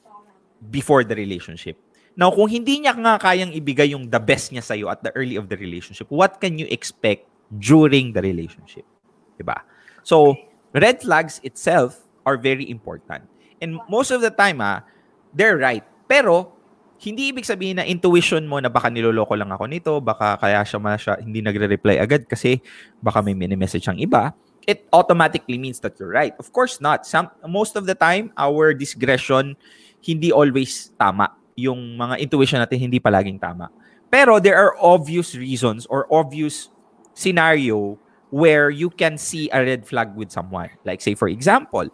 before 0.71 1.03
the 1.03 1.15
relationship. 1.19 1.77
Now, 2.15 2.31
kung 2.31 2.47
hindi 2.47 2.79
niya 2.79 2.95
nga 2.95 3.19
kayang 3.19 3.51
ibigay 3.51 3.91
yung 3.91 4.07
the 4.07 4.23
best 4.23 4.55
niya 4.55 4.63
sa'yo 4.63 4.87
at 4.87 5.03
the 5.03 5.11
early 5.19 5.35
of 5.35 5.51
the 5.51 5.59
relationship, 5.59 6.07
what 6.15 6.39
can 6.39 6.55
you 6.63 6.71
expect 6.71 7.27
during 7.59 8.15
the 8.15 8.23
relationship? 8.23 8.87
Diba? 9.35 9.67
So, 10.07 10.39
red 10.71 11.03
flags 11.03 11.43
itself 11.43 11.99
are 12.23 12.39
very 12.39 12.71
important. 12.71 13.27
And 13.59 13.83
most 13.91 14.15
of 14.15 14.23
the 14.23 14.31
time, 14.31 14.63
ah, 14.63 14.87
they're 15.35 15.59
right. 15.59 15.83
Pero, 16.07 16.55
hindi 17.03 17.35
ibig 17.35 17.45
sabihin 17.45 17.83
na 17.83 17.85
intuition 17.85 18.47
mo 18.47 18.63
na 18.63 18.71
baka 18.71 18.89
niloloko 18.89 19.35
lang 19.35 19.51
ako 19.51 19.65
nito, 19.67 19.93
baka 19.99 20.39
kaya 20.39 20.63
siya, 20.63 20.79
masya, 20.79 21.13
hindi 21.19 21.43
nagre-reply 21.43 21.99
agad 21.99 22.31
kasi 22.31 22.63
baka 23.03 23.21
may 23.21 23.35
mini-message 23.35 23.91
ang 23.91 23.99
iba. 23.99 24.31
It 24.67 24.89
automatically 24.93 25.59
means 25.59 25.81
that 25.81 26.01
you're 26.01 26.13
right. 26.13 26.33
Of 26.39 26.53
course 26.53 26.81
not. 26.81 27.07
Some, 27.07 27.29
most 27.47 27.77
of 27.77 27.87
the 27.87 27.95
time, 27.95 28.33
our 28.37 28.73
discretion 28.73 29.57
hindi 30.05 30.29
always 30.33 30.93
tama 31.01 31.33
yung 31.57 31.97
mga 31.97 32.21
intuition 32.21 32.61
natin 32.61 32.77
hindi 32.77 33.01
palaging 33.01 33.41
tama. 33.41 33.73
Pero 34.13 34.39
there 34.39 34.57
are 34.61 34.77
obvious 34.79 35.35
reasons 35.35 35.89
or 35.89 36.07
obvious 36.13 36.69
scenario 37.17 37.99
where 38.29 38.69
you 38.69 38.91
can 38.91 39.17
see 39.17 39.49
a 39.51 39.65
red 39.65 39.87
flag 39.87 40.13
with 40.15 40.31
someone. 40.31 40.71
Like 40.85 41.01
say 41.01 41.15
for 41.15 41.29
example, 41.29 41.89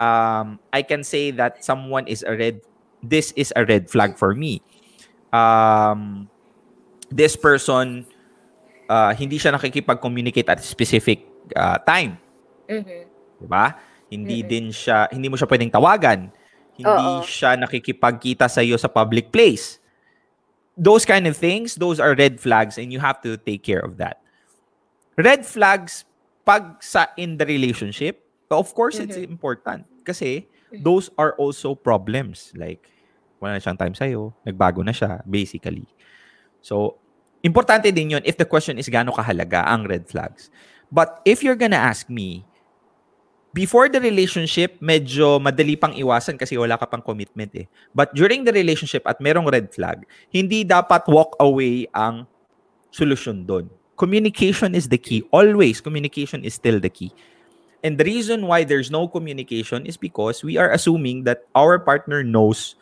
um, 0.00 0.58
I 0.72 0.82
can 0.82 1.04
say 1.06 1.30
that 1.38 1.64
someone 1.64 2.08
is 2.10 2.26
a 2.26 2.34
red 2.34 2.60
this 3.02 3.32
is 3.38 3.52
a 3.54 3.64
red 3.64 3.88
flag 3.88 4.18
for 4.18 4.34
me. 4.34 4.60
Um, 5.32 6.28
this 7.08 7.36
person 7.36 8.04
uh, 8.88 9.14
hindi 9.14 9.38
siya 9.38 9.54
nakikipag-communicate 9.54 10.48
at 10.48 10.60
specific 10.64 11.31
uh, 11.54 11.78
time. 11.82 12.18
Mhm. 12.70 13.00
'Di 13.42 13.46
ba? 13.48 13.76
Hindi 14.12 14.44
Mm-mm. 14.44 14.50
din 14.50 14.66
siya 14.70 15.08
hindi 15.10 15.26
mo 15.26 15.34
siya 15.34 15.48
pwedeng 15.48 15.72
tawagan. 15.72 16.30
Hindi 16.76 17.06
Oo. 17.20 17.26
siya 17.26 17.56
nakikipagkita 17.58 18.48
sa 18.48 18.64
iyo 18.64 18.76
sa 18.80 18.88
public 18.88 19.28
place. 19.34 19.78
Those 20.72 21.04
kind 21.04 21.28
of 21.28 21.36
things, 21.36 21.76
those 21.76 22.00
are 22.00 22.16
red 22.16 22.40
flags 22.40 22.80
and 22.80 22.88
you 22.88 22.98
have 22.98 23.20
to 23.20 23.36
take 23.36 23.60
care 23.60 23.84
of 23.84 24.00
that. 24.00 24.24
Red 25.20 25.44
flags 25.44 26.08
pag 26.48 26.80
sa 26.80 27.12
in 27.20 27.36
the 27.36 27.44
relationship, 27.44 28.24
of 28.48 28.72
course 28.72 28.96
it's 28.96 29.20
important 29.20 29.84
kasi 30.02 30.48
those 30.80 31.12
are 31.20 31.36
also 31.36 31.76
problems 31.76 32.48
like 32.56 32.88
wala 33.42 33.58
na 33.58 33.60
siyang 33.60 33.76
time 33.76 33.92
sa'yo, 33.98 34.30
nagbago 34.46 34.86
na 34.86 34.94
siya, 34.94 35.18
basically. 35.26 35.82
So, 36.62 37.02
importante 37.42 37.90
din 37.90 38.14
yun 38.14 38.22
if 38.22 38.38
the 38.38 38.46
question 38.46 38.78
is 38.78 38.86
gaano 38.86 39.10
kahalaga 39.10 39.66
ang 39.66 39.82
red 39.82 40.06
flags. 40.06 40.46
But 40.92 41.24
if 41.24 41.40
you're 41.40 41.56
gonna 41.56 41.80
ask 41.80 42.12
me, 42.12 42.44
before 43.56 43.88
the 43.88 44.00
relationship, 44.00 44.76
medyo 44.80 45.40
madali 45.40 45.80
pang 45.80 45.96
iwasan 45.96 46.36
kasi 46.36 46.60
wala 46.60 46.76
ka 46.76 46.84
pang 46.84 47.00
commitment 47.00 47.52
eh. 47.56 47.64
But 47.96 48.12
during 48.12 48.44
the 48.44 48.52
relationship 48.52 49.08
at 49.08 49.16
merong 49.16 49.48
red 49.48 49.72
flag, 49.72 50.04
hindi 50.28 50.68
dapat 50.68 51.08
walk 51.08 51.40
away 51.40 51.88
ang 51.96 52.28
solusyon 52.92 53.48
doon. 53.48 53.72
Communication 53.96 54.76
is 54.76 54.92
the 54.92 55.00
key. 55.00 55.24
Always, 55.32 55.80
communication 55.80 56.44
is 56.44 56.52
still 56.60 56.76
the 56.76 56.92
key. 56.92 57.12
And 57.80 57.96
the 57.96 58.04
reason 58.04 58.44
why 58.44 58.64
there's 58.64 58.92
no 58.92 59.08
communication 59.08 59.88
is 59.88 59.96
because 59.96 60.44
we 60.44 60.60
are 60.60 60.70
assuming 60.70 61.24
that 61.24 61.48
our 61.56 61.80
partner 61.80 62.22
knows 62.22 62.76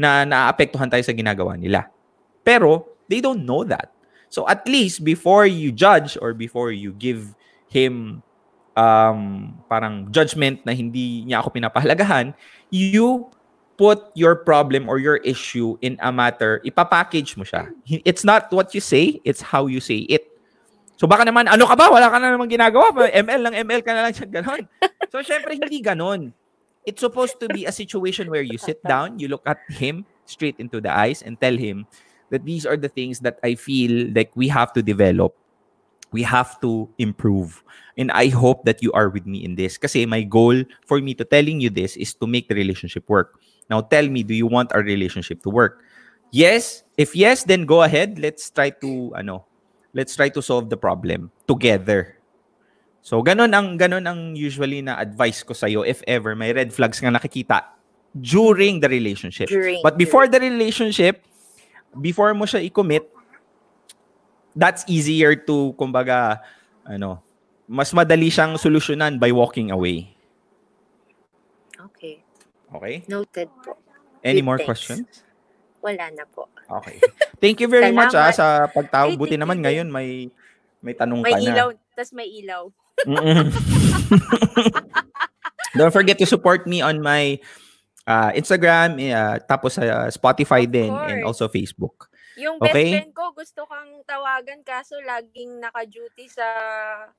na 0.00 0.24
naaapektuhan 0.24 0.88
tayo 0.88 1.04
sa 1.04 1.12
ginagawa 1.12 1.60
nila. 1.60 1.92
Pero, 2.40 2.88
they 3.12 3.20
don't 3.20 3.44
know 3.44 3.68
that. 3.68 3.92
So 4.30 4.46
at 4.46 4.62
least 4.64 5.02
before 5.02 5.44
you 5.44 5.74
judge 5.74 6.14
or 6.22 6.32
before 6.32 6.70
you 6.70 6.94
give 6.94 7.34
him 7.70 8.22
um, 8.76 9.54
parang 9.70 10.10
judgment 10.10 10.62
na 10.66 10.74
hindi 10.74 11.24
niya 11.24 11.40
ako 11.40 11.54
pinapahalagahan, 11.54 12.34
you 12.68 13.30
put 13.80 14.12
your 14.12 14.36
problem 14.36 14.92
or 14.92 15.00
your 15.00 15.16
issue 15.24 15.78
in 15.80 15.96
a 16.04 16.12
matter, 16.12 16.60
ipapackage 16.68 17.32
mo 17.40 17.48
siya. 17.48 17.72
It's 18.04 18.28
not 18.28 18.52
what 18.52 18.76
you 18.76 18.82
say, 18.84 19.24
it's 19.24 19.40
how 19.40 19.66
you 19.72 19.80
say 19.80 20.04
it. 20.10 20.28
So 21.00 21.08
baka 21.08 21.24
naman, 21.24 21.48
ano 21.48 21.64
ka 21.64 21.72
ba? 21.80 21.88
Wala 21.88 22.12
ka 22.12 22.20
na 22.20 22.36
naman 22.36 22.44
ginagawa. 22.52 22.92
ML 22.92 23.40
lang, 23.40 23.54
ML 23.56 23.80
ka 23.80 23.96
na 23.96 24.04
lang 24.04 24.12
siya. 24.20 24.28
Ganon. 24.28 24.68
So 25.08 25.24
syempre, 25.24 25.56
hindi 25.56 25.80
ganon. 25.80 26.36
It's 26.84 27.00
supposed 27.00 27.40
to 27.40 27.48
be 27.48 27.64
a 27.64 27.72
situation 27.72 28.28
where 28.28 28.44
you 28.44 28.60
sit 28.60 28.84
down, 28.84 29.16
you 29.16 29.32
look 29.32 29.44
at 29.48 29.64
him 29.72 30.04
straight 30.28 30.60
into 30.60 30.80
the 30.80 30.92
eyes 30.92 31.24
and 31.24 31.40
tell 31.40 31.56
him 31.56 31.88
that 32.28 32.44
these 32.44 32.68
are 32.68 32.76
the 32.76 32.88
things 32.92 33.20
that 33.24 33.40
I 33.40 33.56
feel 33.56 34.12
like 34.12 34.36
we 34.36 34.48
have 34.52 34.76
to 34.76 34.84
develop. 34.84 35.32
We 36.10 36.22
have 36.26 36.60
to 36.60 36.90
improve. 36.98 37.62
And 37.96 38.10
I 38.10 38.28
hope 38.28 38.64
that 38.64 38.82
you 38.82 38.90
are 38.92 39.08
with 39.08 39.26
me 39.26 39.44
in 39.44 39.54
this. 39.54 39.78
Kasi 39.78 40.06
my 40.06 40.22
goal 40.22 40.64
for 40.86 40.98
me 40.98 41.14
to 41.14 41.24
telling 41.24 41.60
you 41.60 41.70
this 41.70 41.96
is 41.96 42.14
to 42.18 42.26
make 42.26 42.48
the 42.48 42.54
relationship 42.54 43.06
work. 43.08 43.38
Now 43.70 43.80
tell 43.80 44.08
me, 44.08 44.22
do 44.26 44.34
you 44.34 44.46
want 44.46 44.72
our 44.74 44.82
relationship 44.82 45.42
to 45.46 45.50
work? 45.50 45.84
Yes. 46.34 46.82
If 46.98 47.14
yes, 47.14 47.44
then 47.44 47.66
go 47.66 47.82
ahead. 47.82 48.18
Let's 48.18 48.50
try 48.50 48.70
to 48.82 49.14
ano, 49.14 49.46
let's 49.94 50.14
try 50.14 50.30
to 50.30 50.42
solve 50.42 50.70
the 50.70 50.78
problem 50.78 51.30
together. 51.46 52.18
So 53.00 53.22
ganun 53.22 53.54
ang 53.54 53.78
ganun 53.78 54.04
ang 54.04 54.36
usually 54.36 54.82
na 54.82 54.98
advice 55.00 55.42
ko 55.42 55.54
sa 55.54 55.66
if 55.66 56.02
ever 56.04 56.36
may 56.36 56.52
red 56.52 56.74
flags 56.74 57.00
nga 57.00 57.08
nakikita 57.14 57.64
during 58.18 58.80
the 58.82 58.88
relationship. 58.90 59.48
During- 59.48 59.80
But 59.82 59.96
before 59.96 60.26
the 60.26 60.42
relationship, 60.42 61.22
before 61.94 62.34
mo 62.34 62.44
siya 62.44 62.62
i-commit, 62.66 63.06
that's 64.54 64.82
easier 64.90 65.34
to 65.34 65.74
kumbaga 65.78 66.40
ano, 66.86 67.22
mas 67.70 67.94
madali 67.94 68.32
siyang 68.32 68.58
solusyonan 68.58 69.18
by 69.18 69.30
walking 69.30 69.70
away. 69.70 70.10
Okay. 71.78 72.22
Okay? 72.74 72.94
Noted 73.06 73.48
po. 73.62 73.78
Any 74.20 74.42
Good, 74.42 74.46
more 74.46 74.58
thanks. 74.58 74.68
questions? 74.68 75.08
Wala 75.80 76.12
na 76.12 76.28
po. 76.28 76.50
Okay. 76.82 77.00
Thank 77.40 77.62
you 77.64 77.68
very 77.70 77.88
much 77.88 78.12
ah, 78.12 78.28
sa 78.34 78.68
pagtawag. 78.68 79.16
Buti 79.16 79.40
naman 79.40 79.64
ngayon 79.64 79.88
may 79.88 80.28
may 80.84 80.92
tanong 80.92 81.24
May 81.24 81.32
ka 81.32 81.40
na. 81.40 81.44
ilaw, 81.48 81.68
tas 81.96 82.12
may 82.12 82.28
ilaw. 82.28 82.68
Don't 85.78 85.94
forget 85.94 86.18
to 86.18 86.26
support 86.28 86.66
me 86.66 86.82
on 86.82 87.00
my 87.00 87.38
uh, 88.04 88.30
Instagram, 88.34 88.98
uh, 88.98 89.38
tapos 89.46 89.78
sa 89.78 90.10
Spotify 90.10 90.66
Of 90.66 90.72
din, 90.74 90.92
and 90.92 91.22
also 91.24 91.46
Facebook. 91.48 92.09
Yung 92.40 92.56
best 92.56 92.72
Okay. 92.72 92.88
friend 92.90 93.12
ko, 93.12 93.24
gusto 93.32 93.60
kang 93.64 94.00
tawagan 94.02 94.60
kaso 94.62 94.96
laging 94.98 95.60
naka-duty 95.60 96.24
sa 96.26 96.46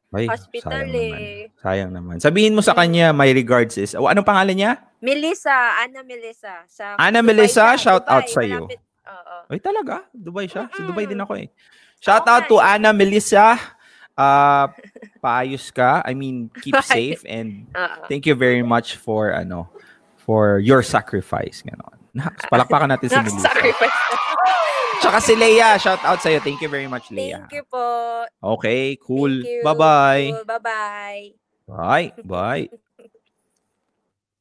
Ay, 0.09 0.25
hospital 0.25 0.73
sayang 0.73 0.89
naman. 0.89 1.13
eh. 1.15 1.41
Sayang 1.61 1.91
naman. 1.93 2.15
Sabihin 2.17 2.51
mo 2.51 2.59
sa 2.59 2.73
kanya, 2.73 3.11
my 3.11 3.29
regards 3.29 3.77
is, 3.77 3.93
oh, 3.93 4.09
anong 4.09 4.25
pangalan 4.25 4.57
niya? 4.57 4.71
Melissa, 4.97 5.53
Ana 5.77 6.01
Melissa. 6.01 6.65
Sa 6.65 6.97
Ana 6.97 7.21
Dubai 7.21 7.27
Melissa, 7.37 7.71
siya, 7.71 7.79
shout 7.79 8.05
out 8.05 8.25
Dubai, 8.25 8.35
sa'yo. 8.35 8.59
malapit. 8.65 8.81
Oo. 9.03 9.35
Ay, 9.47 9.59
talaga? 9.59 9.95
Dubai 10.09 10.45
siya? 10.45 10.65
Sa 10.65 10.73
Mm-mm. 10.75 10.89
Dubai 10.89 11.05
din 11.05 11.19
ako 11.19 11.33
eh. 11.37 11.47
Shout 11.99 12.23
Oo 12.23 12.31
out 12.31 12.45
to. 12.47 12.57
Ana 12.57 12.89
Melissa. 12.89 13.61
Uh, 14.11 14.65
paayos 15.23 15.69
ka. 15.69 16.01
I 16.01 16.13
mean, 16.13 16.49
keep 16.59 16.75
safe 16.81 17.21
and 17.23 17.69
thank 18.05 18.25
you 18.25 18.33
very 18.33 18.61
much 18.61 18.97
for 18.97 19.29
ano 19.29 19.69
for 20.19 20.57
your 20.57 20.81
sacrifice 20.81 21.61
ganon. 21.61 21.97
Palakpakan 22.51 22.89
natin 22.89 23.07
si 23.07 23.17
Melissa. 23.17 23.49
Sacrifice. 23.49 23.93
Tsaka 25.01 25.17
si 25.17 25.33
Leia, 25.33 25.81
shout 25.81 25.97
out 26.05 26.21
sa'yo. 26.21 26.37
Thank 26.45 26.61
you 26.61 26.69
very 26.69 26.85
much, 26.85 27.09
Leia. 27.09 27.49
Thank 27.49 27.57
you 27.57 27.65
po. 27.65 27.81
Okay, 28.37 29.01
cool. 29.01 29.33
Bye-bye. 29.65 30.29
Cool. 30.29 30.45
Bye-bye. 30.45 31.21
Bye. 31.65 32.07
Bye. 32.21 32.65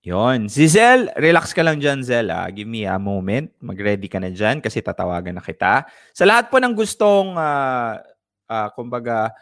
Yon. 0.05 0.53
Si 0.53 0.69
Zel, 0.69 1.09
relax 1.17 1.57
ka 1.57 1.65
lang 1.65 1.81
dyan, 1.81 2.05
Zel. 2.05 2.29
Ah. 2.29 2.53
Give 2.53 2.69
me 2.69 2.85
a 2.85 3.01
moment. 3.01 3.49
Mag-ready 3.57 4.05
ka 4.05 4.21
na 4.21 4.29
dyan 4.29 4.61
kasi 4.61 4.85
tatawagan 4.85 5.41
na 5.41 5.45
kita. 5.45 5.89
Sa 6.13 6.29
lahat 6.29 6.53
po 6.53 6.61
ng 6.61 6.77
gustong, 6.77 7.41
ah, 7.41 7.97
ah, 8.45 8.69
kumbaga, 8.77 9.33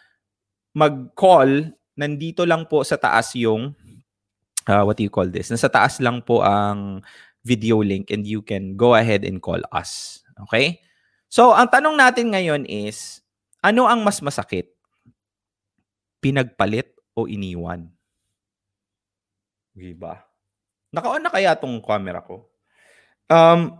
mag-call, 0.70 1.74
nandito 1.98 2.46
lang 2.46 2.62
po 2.70 2.86
sa 2.86 2.94
taas 2.94 3.34
yung, 3.34 3.74
ah, 4.70 4.86
what 4.86 4.94
do 4.94 5.02
you 5.02 5.10
call 5.10 5.26
this? 5.26 5.50
Nasa 5.50 5.66
taas 5.66 5.98
lang 5.98 6.22
po 6.22 6.46
ang 6.46 7.02
video 7.42 7.82
link 7.82 8.14
and 8.14 8.22
you 8.22 8.38
can 8.38 8.78
go 8.78 8.94
ahead 8.94 9.26
and 9.26 9.42
call 9.42 9.58
us. 9.74 10.22
Okay? 10.46 10.78
So, 11.28 11.52
ang 11.52 11.68
tanong 11.68 11.92
natin 11.92 12.32
ngayon 12.32 12.64
is, 12.64 13.20
ano 13.60 13.84
ang 13.84 14.00
mas 14.00 14.24
masakit? 14.24 14.72
Pinagpalit 16.24 16.88
o 17.12 17.28
iniwan? 17.28 17.92
Diba? 19.76 20.24
Naka-on 20.90 21.22
na 21.22 21.30
kaya 21.30 21.52
tong 21.54 21.78
camera 21.84 22.24
ko? 22.24 22.48
Um, 23.28 23.76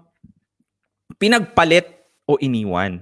pinagpalit 1.16 1.88
o 2.28 2.36
iniwan? 2.36 3.00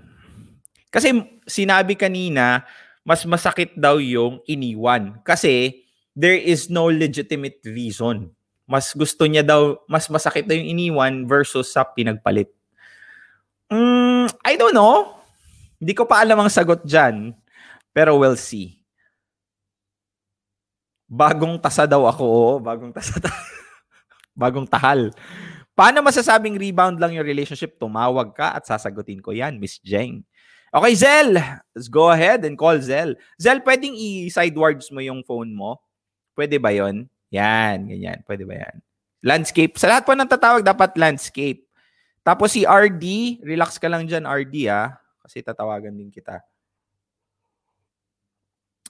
Kasi 0.94 1.12
sinabi 1.44 1.98
kanina, 1.98 2.64
mas 3.02 3.26
masakit 3.28 3.74
daw 3.76 4.00
yung 4.00 4.40
iniwan. 4.48 5.20
Kasi 5.26 5.84
there 6.16 6.38
is 6.38 6.72
no 6.72 6.88
legitimate 6.88 7.60
reason. 7.66 8.32
Mas 8.64 8.96
gusto 8.96 9.28
niya 9.28 9.44
daw, 9.44 9.78
mas 9.90 10.08
masakit 10.08 10.48
daw 10.48 10.56
yung 10.56 10.72
iniwan 10.72 11.28
versus 11.28 11.70
sa 11.74 11.84
pinagpalit. 11.84 12.55
Mm, 13.70 14.30
I 14.46 14.54
don't 14.54 14.74
know. 14.74 15.18
Hindi 15.76 15.92
ko 15.92 16.06
pa 16.06 16.22
alam 16.22 16.38
ang 16.40 16.50
sagot 16.50 16.86
dyan. 16.86 17.34
Pero 17.90 18.16
we'll 18.20 18.38
see. 18.38 18.78
Bagong 21.06 21.58
tasa 21.62 21.86
daw 21.86 22.06
ako. 22.06 22.24
oo. 22.24 22.52
Bagong 22.62 22.92
tasa. 22.94 23.16
bagong 24.42 24.66
tahal. 24.68 25.10
Paano 25.76 26.00
masasabing 26.00 26.56
rebound 26.56 26.96
lang 26.96 27.12
yung 27.12 27.26
relationship? 27.26 27.76
Tumawag 27.76 28.32
ka 28.32 28.56
at 28.56 28.64
sasagutin 28.64 29.20
ko 29.20 29.32
yan, 29.32 29.60
Miss 29.60 29.76
Jeng. 29.84 30.24
Okay, 30.72 30.92
Zel. 30.96 31.36
Let's 31.76 31.88
go 31.88 32.08
ahead 32.08 32.44
and 32.44 32.56
call 32.56 32.80
Zel. 32.80 33.16
Zel, 33.36 33.60
pwedeng 33.60 33.92
i-sidewards 33.92 34.88
mo 34.92 35.04
yung 35.04 35.20
phone 35.24 35.52
mo? 35.52 35.80
Pwede 36.36 36.56
ba 36.56 36.72
yon? 36.72 37.08
Yan, 37.32 37.88
ganyan. 37.88 38.20
Pwede 38.24 38.48
ba 38.48 38.56
yan? 38.56 38.76
Landscape. 39.24 39.76
Sa 39.76 39.88
lahat 39.88 40.04
po 40.04 40.12
ng 40.16 40.28
tatawag, 40.28 40.64
dapat 40.64 40.96
landscape. 40.96 41.65
Tapos 42.26 42.50
si 42.50 42.66
RD, 42.66 43.38
relax 43.46 43.78
ka 43.78 43.86
lang 43.86 44.02
dyan, 44.02 44.26
RD 44.26 44.66
ah. 44.66 44.98
Kasi 45.22 45.46
tatawagan 45.46 45.94
din 45.94 46.10
kita. 46.10 46.42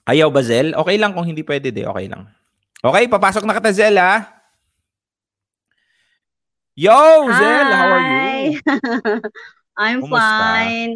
Ayaw 0.09 0.33
ba, 0.33 0.41
Zel? 0.41 0.73
Okay 0.73 0.97
lang 0.97 1.13
kung 1.13 1.27
hindi 1.27 1.45
pwede 1.45 1.69
de, 1.69 1.85
okay 1.85 2.09
lang. 2.09 2.25
Okay, 2.81 3.05
papasok 3.05 3.45
na 3.45 3.53
kita, 3.53 3.69
Zel 3.69 3.93
ah. 4.01 4.25
Yo, 6.73 6.97
Zel, 7.29 7.67
how 7.69 7.87
are 7.93 8.01
you? 8.01 8.17
Hi. 8.17 8.41
I'm 9.85 10.01
Kumusta? 10.01 10.17
fine. 10.17 10.93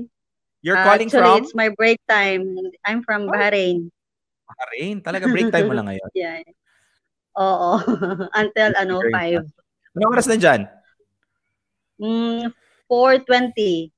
You're 0.62 0.77
Uh, 0.77 0.86
calling 0.86 1.10
actually, 1.10 1.21
from 1.21 1.41
it's 1.41 1.53
my 1.53 1.69
break 1.69 2.01
time. 2.05 2.57
I'm 2.81 3.01
from 3.01 3.25
Oh. 3.25 3.33
Bahrain. 3.33 3.89
Bahrain. 4.45 5.01
Talaga 5.01 5.25
break 5.25 5.50
time 5.50 5.69
mo 5.69 5.77
lang 5.77 5.89
ngayon. 5.89 6.10
Yeah. 6.17 6.41
Oo. 7.33 7.81
Until 8.41 8.74
ano, 8.74 9.01
Very 9.01 9.38
5. 9.41 9.93
Anong 9.93 10.10
oras 10.10 10.25
na 10.25 10.38
dyan? 10.38 10.65
Mm, 12.01 12.50
4.20. 12.89 13.93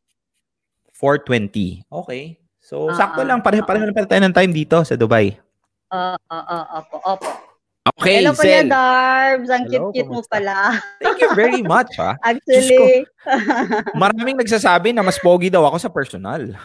4.20. 0.92 1.88
Okay. 1.88 2.38
So, 2.60 2.92
Ah, 2.92 2.96
sakto 2.96 3.24
ah, 3.24 3.28
lang. 3.28 3.40
Pareho 3.40 3.64
ah. 3.64 3.68
pala 3.68 3.92
tayo 4.08 4.22
ng 4.24 4.36
time 4.36 4.52
dito 4.52 4.84
sa 4.84 5.00
Dubai. 5.00 5.36
Oo, 5.92 6.16
oo, 6.16 6.58
opo, 6.80 6.98
opo. 7.04 7.30
Okay, 7.84 8.24
Hello, 8.24 8.32
Kuya 8.32 8.64
Zel. 8.64 8.72
Darbs. 8.72 9.50
Ang 9.52 9.64
Hello, 9.68 9.92
cute-cute 9.92 10.08
mo 10.08 10.24
pala. 10.24 10.80
Thank 11.04 11.20
you 11.20 11.32
very 11.36 11.60
much, 11.60 11.92
ha. 12.00 12.16
Actually. 12.24 13.04
Maraming 13.92 14.40
nagsasabi 14.40 14.96
na 14.96 15.04
mas 15.04 15.20
pogi 15.20 15.52
daw 15.52 15.68
ako 15.68 15.78
sa 15.84 15.92
personal. 15.92 16.56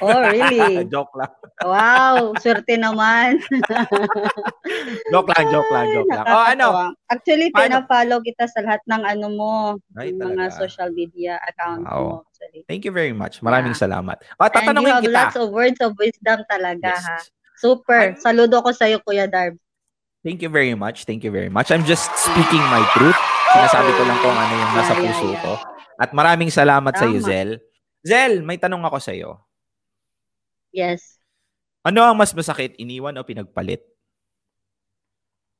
Oh, 0.00 0.20
really? 0.24 0.84
joke 0.92 1.12
lang. 1.14 1.32
Wow, 1.60 2.32
swerte 2.36 2.76
naman. 2.76 3.40
Joke 5.12 5.30
lang, 5.32 5.46
joke 5.48 5.70
lang, 5.70 5.86
joke 5.92 6.10
lang. 6.10 6.26
Oh, 6.26 6.44
ano? 6.44 6.66
Actually, 7.06 7.48
Paano? 7.48 7.86
pina-follow 7.86 8.18
kita 8.20 8.44
sa 8.46 8.60
lahat 8.60 8.82
ng 8.84 9.02
ano 9.02 9.26
mo, 9.30 9.52
Ay, 9.94 10.12
mga 10.12 10.50
talaga. 10.50 10.58
social 10.58 10.90
media 10.92 11.38
accounts 11.44 11.86
Wow. 11.86 12.02
mo. 12.02 12.14
Actually. 12.26 12.60
Thank 12.66 12.82
you 12.84 12.92
very 12.92 13.14
much. 13.14 13.40
Maraming 13.40 13.72
Yeah. 13.72 13.82
salamat. 13.88 14.16
Oh, 14.36 14.44
And 14.44 14.50
you 14.50 14.54
tatanungin 14.60 14.92
have 14.92 15.04
kita. 15.04 15.14
lots 15.14 15.36
of 15.36 15.46
words 15.50 15.78
of 15.80 15.94
wisdom 15.96 16.38
talaga, 16.46 16.92
Yes. 16.92 17.04
ha? 17.04 17.18
Super. 17.56 18.00
I'm- 18.12 18.18
Saludo 18.20 18.60
ko 18.60 18.70
sa'yo, 18.70 19.00
Kuya 19.00 19.24
Darb. 19.24 19.56
Thank 20.20 20.42
you 20.42 20.50
very 20.50 20.74
much. 20.74 21.06
Thank 21.06 21.22
you 21.22 21.30
very 21.30 21.48
much. 21.48 21.70
I'm 21.70 21.86
just 21.86 22.10
speaking 22.18 22.60
my 22.68 22.82
truth. 22.92 23.16
Sinasabi 23.54 23.90
ko 23.94 24.02
lang 24.02 24.18
kung 24.18 24.34
ano 24.34 24.52
yung 24.52 24.72
nasa 24.74 24.92
Yeah, 24.92 25.00
yeah, 25.00 25.06
puso 25.14 25.26
yeah. 25.30 25.40
ko. 25.40 25.52
At 25.96 26.10
maraming 26.12 26.50
salamat 26.50 26.92
sa 26.92 27.06
iyo, 27.06 27.22
Tama. 27.22 27.28
Zel. 27.30 27.50
Zel, 28.02 28.32
may 28.42 28.58
tanong 28.58 28.82
ako 28.84 28.98
sa 29.00 29.14
iyo. 29.14 29.45
Yes. 30.74 31.18
Ano 31.86 32.02
ang 32.02 32.18
mas 32.18 32.34
masakit, 32.34 32.74
iniwan 32.82 33.14
o 33.18 33.22
pinagpalit? 33.22 33.82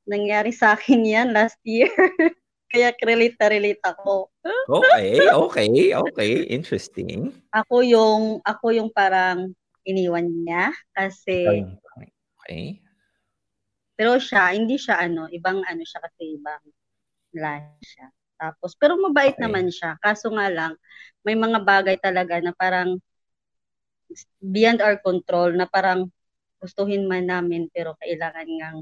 Nangyari 0.07 0.51
sa 0.55 0.75
akin 0.75 1.03
yan 1.03 1.27
last 1.35 1.59
year. 1.67 1.91
Kaya 2.71 2.91
relate 2.99 3.35
na 3.39 3.47
relate 3.47 3.83
ako. 3.83 4.27
Okay, 4.67 5.23
okay, 5.31 5.71
okay. 5.95 6.31
Interesting. 6.51 7.31
Ako 7.55 7.79
yung, 7.83 8.43
ako 8.43 8.75
yung 8.75 8.91
parang 8.91 9.55
iniwan 9.87 10.27
niya 10.27 10.75
kasi 10.91 11.63
Okay. 12.47 12.79
pero 13.97 14.15
siya 14.21 14.53
hindi 14.55 14.77
siya 14.79 14.99
ano 15.03 15.27
ibang 15.33 15.59
ano 15.65 15.83
siya 15.83 15.99
kasi 16.05 16.37
ibang 16.39 16.63
line 17.35 17.79
siya 17.83 18.07
tapos 18.37 18.77
pero 18.77 18.95
mabait 18.99 19.33
Okay. 19.35 19.43
naman 19.43 19.67
siya 19.73 19.97
kaso 19.99 20.31
nga 20.31 20.47
lang 20.51 20.73
may 21.25 21.33
mga 21.35 21.59
bagay 21.65 21.97
talaga 21.99 22.39
na 22.39 22.53
parang 22.55 22.99
beyond 24.41 24.79
our 24.85 24.97
control 25.01 25.49
na 25.55 25.65
parang 25.69 26.09
gustuhin 26.61 27.05
man 27.11 27.25
namin 27.29 27.69
pero 27.75 27.93
kailangan 28.01 28.47
ngang 28.47 28.79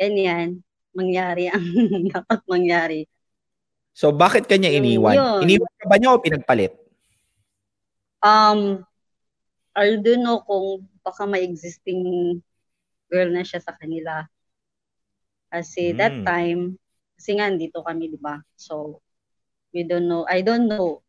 ganyan 0.00 0.48
mangyari 0.96 1.50
ang 1.50 1.64
dapat 2.14 2.40
mangyari 2.50 3.00
So, 4.00 4.06
bakit 4.22 4.44
kanya 4.50 4.70
iniwan? 4.78 5.18
yun. 5.18 5.44
Iniwan 5.44 5.72
ka 5.80 5.84
ba 5.90 5.96
niya 5.98 6.14
o 6.14 6.22
pinagpalit? 6.24 6.72
um 8.22 8.84
I 9.76 9.96
don't 10.02 10.22
know 10.26 10.40
kung 10.46 10.88
baka 11.04 11.24
may 11.26 11.44
existing 11.46 12.02
girl 13.10 13.28
na 13.32 13.42
siya 13.46 13.60
sa 13.62 13.74
kanila 13.78 14.26
kasi 15.52 15.96
that 15.96 16.14
Hmm. 16.14 16.24
time 16.24 16.76
kasi 17.18 17.30
nga 17.36 17.48
dito 17.52 17.80
kami 17.82 18.12
di 18.12 18.18
ba 18.20 18.38
so 18.54 19.00
we 19.74 19.84
don't 19.86 20.06
know 20.08 20.24
I 20.28 20.40
don't 20.44 20.68
know 20.68 21.00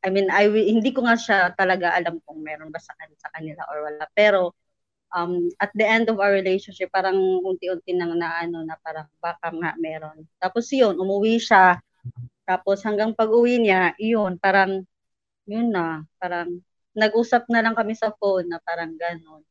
I 0.00 0.08
mean 0.08 0.32
I 0.32 0.48
hindi 0.48 0.90
ko 0.96 1.04
nga 1.04 1.16
siya 1.16 1.52
talaga 1.54 1.92
alam 1.92 2.18
kung 2.24 2.40
meron 2.40 2.72
ba 2.72 2.80
sa, 2.80 2.96
kan- 2.96 3.16
sa 3.20 3.28
kanila 3.36 3.64
or 3.68 3.78
wala 3.92 4.04
pero 4.16 4.56
um 5.12 5.50
at 5.60 5.68
the 5.76 5.84
end 5.84 6.08
of 6.08 6.16
our 6.22 6.32
relationship 6.32 6.88
parang 6.88 7.18
unti-unti 7.44 7.92
nang 7.92 8.16
naano 8.16 8.64
na 8.64 8.78
parang 8.80 9.10
baka 9.20 9.52
nga 9.52 9.76
meron 9.76 10.24
tapos 10.40 10.70
yun 10.72 10.96
umuwi 10.96 11.36
siya 11.36 11.76
tapos 12.48 12.80
hanggang 12.86 13.12
pag-uwi 13.12 13.60
niya 13.60 13.92
yun 14.00 14.40
parang 14.40 14.86
yun 15.44 15.68
na 15.68 16.06
parang 16.16 16.62
nag-usap 16.96 17.46
na 17.52 17.60
lang 17.60 17.74
kami 17.76 17.92
sa 17.92 18.14
phone 18.16 18.48
na 18.48 18.58
parang 18.62 18.94
ganon 18.96 19.44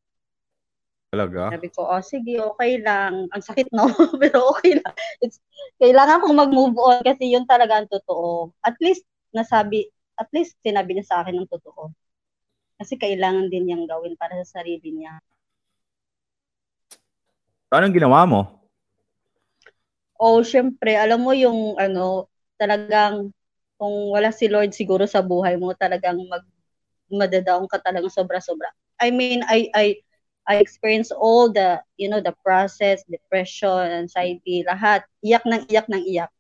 Talaga? 1.10 1.50
sabi 1.50 1.68
ko, 1.74 1.90
oh 1.90 2.04
sige, 2.06 2.38
okay 2.38 2.78
lang. 2.86 3.26
Ang 3.34 3.42
sakit 3.42 3.74
no, 3.74 3.90
pero 4.22 4.54
okay 4.54 4.78
lang. 4.78 4.94
It's, 5.18 5.42
kailangan 5.82 6.22
kong 6.22 6.38
mag-move 6.38 6.78
on 6.78 7.02
kasi 7.02 7.34
yun 7.34 7.50
talaga 7.50 7.82
ang 7.82 7.90
totoo. 7.90 8.54
At 8.62 8.78
least, 8.78 9.02
nasabi, 9.34 9.90
at 10.20 10.28
least 10.36 10.60
sinabi 10.60 11.00
niya 11.00 11.08
sa 11.08 11.18
akin 11.24 11.40
ng 11.40 11.48
totoo. 11.48 11.96
Kasi 12.76 13.00
kailangan 13.00 13.48
din 13.48 13.72
niyang 13.72 13.88
gawin 13.88 14.20
para 14.20 14.36
sa 14.44 14.60
sarili 14.60 14.92
niya. 14.92 15.20
Anong 17.72 17.96
ginawa 17.96 18.28
mo? 18.28 18.42
Oh, 20.20 20.44
syempre, 20.44 21.00
alam 21.00 21.24
mo 21.24 21.32
yung 21.32 21.80
ano, 21.80 22.28
talagang 22.60 23.32
kung 23.80 24.12
wala 24.12 24.36
si 24.36 24.52
Lord 24.52 24.76
siguro 24.76 25.08
sa 25.08 25.24
buhay 25.24 25.56
mo, 25.56 25.72
talagang 25.72 26.20
mag 26.28 26.44
madadaong 27.08 27.72
ka 27.72 27.80
talagang 27.80 28.12
sobra-sobra. 28.12 28.68
I 29.00 29.10
mean, 29.16 29.42
I 29.48 29.72
I 29.72 29.86
I 30.44 30.56
experienced 30.60 31.16
all 31.16 31.48
the, 31.48 31.80
you 31.96 32.12
know, 32.12 32.20
the 32.20 32.36
process, 32.44 33.06
depression, 33.08 34.04
anxiety, 34.04 34.68
lahat. 34.68 35.08
Iyak 35.24 35.48
ng 35.48 35.64
iyak 35.72 35.88
ng 35.88 36.04
iyak. 36.04 36.32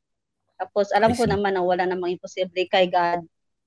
Tapos 0.59 0.91
alam 0.91 1.15
ko 1.15 1.23
naman 1.23 1.55
na 1.55 1.63
wala 1.63 1.87
namang 1.87 2.19
imposible 2.19 2.67
kay 2.67 2.91
God 2.91 3.23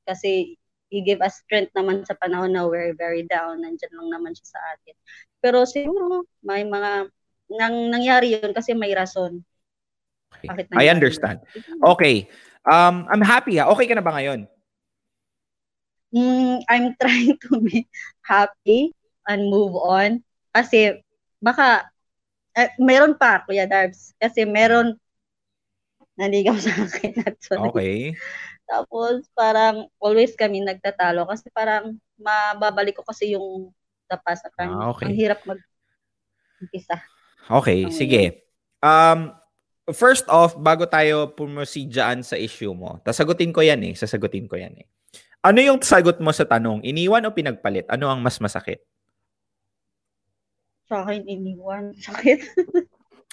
kasi 0.06 0.58
He 0.92 1.00
gave 1.00 1.24
us 1.24 1.40
strength 1.40 1.72
naman 1.72 2.04
sa 2.04 2.12
panahon 2.20 2.52
na 2.52 2.68
we're 2.68 2.92
very 2.92 3.24
down. 3.24 3.64
Nandyan 3.64 3.96
lang 3.96 4.12
naman 4.12 4.36
siya 4.36 4.52
sa 4.52 4.60
atin. 4.76 4.92
Pero 5.40 5.64
siguro, 5.64 6.28
may 6.44 6.68
mga, 6.68 7.08
nang, 7.48 7.76
nangyari 7.88 8.36
yun 8.36 8.52
kasi 8.52 8.76
may 8.76 8.92
rason. 8.92 9.40
Okay. 10.44 10.68
I 10.76 10.92
understand. 10.92 11.40
yun. 11.56 11.80
Okay. 11.96 12.28
Um, 12.68 13.08
I'm 13.08 13.24
happy 13.24 13.56
ha. 13.56 13.72
Okay 13.72 13.88
ka 13.88 13.96
na 13.96 14.04
ba 14.04 14.12
ngayon? 14.20 14.44
Mm, 16.12 16.60
I'm 16.68 16.92
trying 17.00 17.40
to 17.48 17.56
be 17.64 17.88
happy 18.20 18.92
and 19.24 19.48
move 19.48 19.72
on. 19.72 20.20
Kasi 20.52 21.00
baka, 21.40 21.88
eh, 22.52 22.68
meron 22.76 23.16
pa, 23.16 23.40
Kuya 23.48 23.64
Darbs. 23.64 24.12
Kasi 24.20 24.44
meron 24.44 25.00
naligaw 26.20 26.52
sa 26.60 26.84
akin 26.84 27.16
actually. 27.24 27.68
Okay. 27.72 27.96
Tapos 28.72 29.28
parang 29.36 29.84
always 30.00 30.32
kami 30.32 30.64
nagtatalo 30.64 31.28
kasi 31.28 31.52
parang 31.52 31.92
mababalik 32.16 32.96
ko 32.96 33.04
kasi 33.04 33.36
yung 33.36 33.68
tapas 34.08 34.40
at 34.40 34.56
ang, 34.56 34.72
Ah, 34.72 34.88
okay. 34.88 35.12
ang 35.12 35.16
hirap 35.16 35.44
mag 35.44 35.60
umpisa. 36.56 36.96
Okay, 37.52 37.84
Ang- 37.84 37.92
sige. 37.92 38.48
Um, 38.80 39.36
first 39.92 40.24
off, 40.32 40.56
bago 40.56 40.88
tayo 40.88 41.28
proceed 41.28 41.92
dyan 41.92 42.24
sa 42.24 42.40
issue 42.40 42.72
mo, 42.72 42.96
sasagutin 43.04 43.52
ko 43.52 43.60
yan 43.60 43.84
eh. 43.84 43.92
Sasagutin 43.92 44.48
ko 44.48 44.56
yan 44.56 44.72
eh. 44.80 44.88
Ano 45.44 45.60
yung 45.60 45.84
sagot 45.84 46.16
mo 46.22 46.32
sa 46.32 46.48
tanong? 46.48 46.80
Iniwan 46.80 47.28
o 47.28 47.34
pinagpalit? 47.34 47.84
Ano 47.92 48.08
ang 48.08 48.24
mas 48.24 48.40
masakit? 48.40 48.80
Sa 50.88 51.04
akin 51.04 51.28
iniwan. 51.28 51.92
Sakit. 51.98 52.40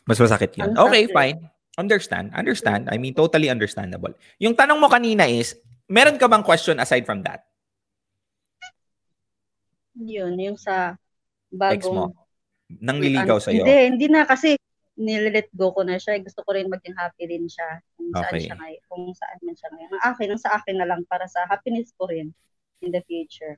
Mas 0.03 0.17
masakit 0.17 0.51
yun. 0.57 0.73
Okay, 0.73 1.05
fine. 1.07 1.37
Understand. 1.79 2.35
Understand. 2.35 2.91
I 2.91 2.99
mean, 2.99 3.15
totally 3.15 3.47
understandable. 3.47 4.11
Yung 4.43 4.51
tanong 4.51 4.75
mo 4.75 4.91
kanina 4.91 5.23
is, 5.23 5.55
meron 5.87 6.19
ka 6.19 6.27
bang 6.27 6.43
question 6.43 6.75
aside 6.75 7.07
from 7.07 7.23
that? 7.23 7.47
Yun, 9.95 10.35
yung 10.35 10.59
sa 10.59 10.99
Ex 11.71 11.87
mo? 11.87 12.11
bagong 12.11 12.13
Nang 12.69 13.01
liligaw 13.01 13.41
Ano, 13.41 13.45
sa'yo? 13.47 13.63
Hindi, 13.65 13.77
hindi 13.95 14.07
na 14.11 14.27
kasi 14.29 14.53
nilet 14.99 15.49
go 15.55 15.71
ko 15.73 15.81
na 15.81 15.97
siya. 15.97 16.19
Gusto 16.21 16.43
ko 16.45 16.53
rin 16.53 16.69
maging 16.69 16.93
happy 16.93 17.25
rin 17.25 17.47
siya 17.47 17.81
kung 17.95 18.11
saan 18.13 18.29
Okay. 18.35 18.45
siya 18.45 18.55
ngayon. 18.59 18.81
Kung 18.85 19.03
saan 19.15 19.37
man 19.41 19.55
siya 19.55 19.69
ngayon. 19.73 19.89
Ang 19.89 20.03
akin, 20.05 20.27
ang 20.29 20.41
sa 20.43 20.51
akin 20.59 20.75
na 20.77 20.85
lang 20.85 21.01
para 21.07 21.25
sa 21.25 21.47
happiness 21.49 21.95
ko 21.95 22.05
rin 22.05 22.29
in 22.83 22.91
the 22.93 23.01
future. 23.07 23.57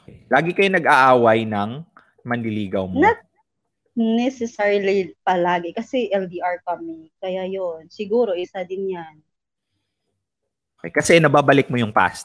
Okay. 0.00 0.24
Lagi 0.32 0.56
kayo 0.56 0.70
nag-aaway 0.72 1.44
ng 1.44 1.84
manliligaw 2.24 2.88
mo. 2.88 3.02
Not 3.02 3.20
necessarily 3.98 5.12
palagi 5.26 5.74
kasi 5.74 6.08
LDR 6.10 6.62
kami. 6.62 7.10
Kaya 7.18 7.46
yun, 7.46 7.90
siguro 7.90 8.32
isa 8.38 8.62
din 8.62 8.94
yan. 8.94 9.18
Kasi 10.80 11.20
nababalik 11.20 11.68
mo 11.68 11.76
yung 11.76 11.92
past. 11.92 12.24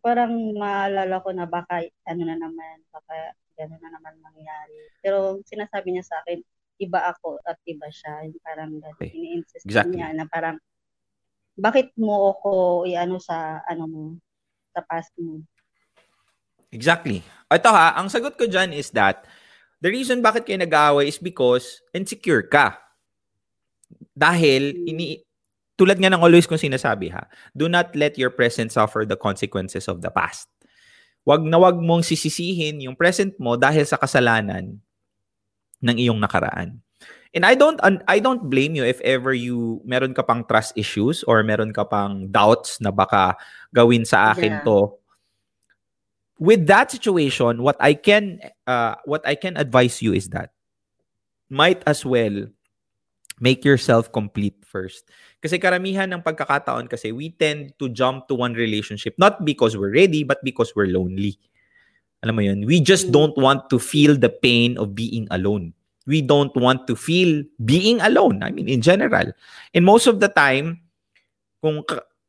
Parang 0.00 0.32
maalala 0.56 1.20
ko 1.20 1.28
na 1.34 1.44
baka 1.44 1.84
ano 2.08 2.22
na 2.24 2.36
naman, 2.38 2.80
baka 2.88 3.36
gano'n 3.54 3.80
na 3.82 3.90
naman 3.92 4.14
mangyari. 4.22 4.90
Pero 5.04 5.38
sinasabi 5.44 5.94
niya 5.94 6.04
sa 6.06 6.16
akin, 6.24 6.40
iba 6.80 7.00
ako 7.06 7.38
at 7.44 7.58
iba 7.68 7.86
siya. 7.90 8.26
Yung 8.30 8.40
parang 8.42 8.70
gano'n, 8.80 8.96
Okay. 8.98 9.12
ini-insist 9.12 9.66
Exactly. 9.66 10.00
niya 10.00 10.10
na 10.16 10.24
parang, 10.26 10.56
bakit 11.54 11.94
mo 11.94 12.34
ako 12.34 12.50
i-ano 12.88 13.22
sa, 13.22 13.62
ano 13.68 13.84
mo, 13.86 14.02
sa 14.74 14.82
past 14.82 15.14
mo? 15.20 15.38
Exactly. 16.74 17.22
Ito 17.46 17.70
ha, 17.70 17.94
ang 17.94 18.10
sagot 18.10 18.34
ko 18.34 18.50
dyan 18.50 18.74
is 18.74 18.90
that 18.90 19.22
the 19.84 19.92
reason 19.92 20.24
bakit 20.24 20.48
kayo 20.48 20.56
nag-aaway 20.56 21.12
is 21.12 21.20
because 21.20 21.84
insecure 21.92 22.40
ka. 22.40 22.80
Dahil, 24.16 24.72
ini, 24.88 25.20
tulad 25.76 26.00
nga 26.00 26.08
ng 26.08 26.24
always 26.24 26.48
kong 26.48 26.56
sinasabi 26.56 27.12
ha, 27.12 27.28
do 27.52 27.68
not 27.68 27.92
let 27.92 28.16
your 28.16 28.32
present 28.32 28.72
suffer 28.72 29.04
the 29.04 29.18
consequences 29.18 29.84
of 29.84 30.00
the 30.00 30.08
past. 30.08 30.48
Wag 31.28 31.44
na 31.44 31.60
wag 31.60 31.76
mong 31.76 32.00
sisisihin 32.00 32.80
yung 32.80 32.96
present 32.96 33.36
mo 33.36 33.60
dahil 33.60 33.84
sa 33.84 34.00
kasalanan 34.00 34.80
ng 35.84 35.96
iyong 36.00 36.16
nakaraan. 36.16 36.80
And 37.34 37.42
I 37.42 37.58
don't 37.58 37.82
I 38.06 38.22
don't 38.22 38.46
blame 38.46 38.78
you 38.78 38.86
if 38.86 39.02
ever 39.02 39.34
you 39.34 39.82
meron 39.82 40.14
ka 40.14 40.22
pang 40.22 40.46
trust 40.46 40.78
issues 40.78 41.26
or 41.26 41.42
meron 41.42 41.74
ka 41.74 41.82
pang 41.82 42.30
doubts 42.30 42.78
na 42.78 42.94
baka 42.94 43.34
gawin 43.74 44.06
sa 44.06 44.30
akin 44.32 44.62
Yeah. 44.62 44.64
to. 44.64 44.94
With 46.38 46.66
that 46.66 46.90
situation, 46.90 47.62
what 47.62 47.76
I 47.78 47.94
can 47.94 48.40
uh, 48.66 48.96
what 49.06 49.22
I 49.26 49.34
can 49.34 49.56
advise 49.56 50.02
you 50.02 50.12
is 50.12 50.28
that 50.34 50.50
might 51.48 51.82
as 51.86 52.04
well 52.04 52.50
make 53.40 53.64
yourself 53.64 54.10
complete 54.10 54.58
first. 54.66 55.10
Kasi 55.42 55.58
karamihan 55.58 56.10
ng 56.10 56.22
pagkakataon 56.22 56.90
kasi 56.90 57.12
we 57.12 57.30
tend 57.34 57.74
to 57.78 57.86
jump 57.90 58.26
to 58.26 58.34
one 58.34 58.54
relationship 58.54 59.14
not 59.18 59.44
because 59.44 59.76
we're 59.76 59.94
ready 59.94 60.22
but 60.22 60.42
because 60.42 60.74
we're 60.74 60.90
lonely. 60.90 61.38
Alam 62.22 62.34
mo 62.34 62.42
yun? 62.42 62.64
We 62.64 62.80
just 62.80 63.10
Mm. 63.10 63.12
don't 63.12 63.36
want 63.36 63.68
to 63.68 63.78
feel 63.78 64.16
the 64.16 64.32
pain 64.32 64.78
of 64.80 64.96
being 64.96 65.28
alone. 65.30 65.76
We 66.08 66.24
don't 66.24 66.54
want 66.56 66.88
to 66.88 66.96
feel 66.96 67.44
being 67.64 68.00
alone. 68.00 68.42
I 68.42 68.50
mean, 68.50 68.68
in 68.68 68.80
general. 68.80 69.32
And 69.72 69.84
most 69.84 70.08
of 70.08 70.20
the 70.20 70.28
time, 70.32 70.84
kung 71.60 71.84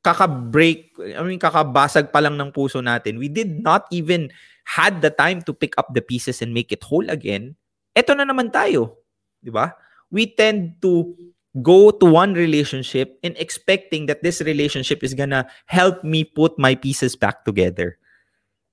kaka-break, 0.06 0.94
I 1.18 1.26
mean, 1.26 1.42
kakabasag 1.42 2.14
pa 2.14 2.22
lang 2.22 2.38
ng 2.38 2.54
puso 2.54 2.78
natin, 2.78 3.18
we 3.18 3.26
did 3.26 3.58
not 3.66 3.90
even 3.90 4.30
had 4.70 5.02
the 5.02 5.10
time 5.10 5.42
to 5.50 5.52
pick 5.54 5.74
up 5.82 5.90
the 5.98 6.06
pieces 6.06 6.46
and 6.46 6.54
make 6.54 6.70
it 6.70 6.86
whole 6.86 7.10
again. 7.10 7.58
Eto 7.98 8.14
na 8.14 8.22
naman 8.22 8.54
tayo. 8.54 9.02
Di 9.42 9.50
ba? 9.50 9.74
We 10.14 10.30
tend 10.30 10.78
to 10.86 11.18
go 11.58 11.90
to 11.90 12.06
one 12.06 12.38
relationship 12.38 13.18
and 13.26 13.34
expecting 13.42 14.06
that 14.06 14.22
this 14.22 14.46
relationship 14.46 15.02
is 15.02 15.18
gonna 15.18 15.50
help 15.66 16.06
me 16.06 16.22
put 16.22 16.54
my 16.62 16.78
pieces 16.78 17.18
back 17.18 17.42
together. 17.42 17.98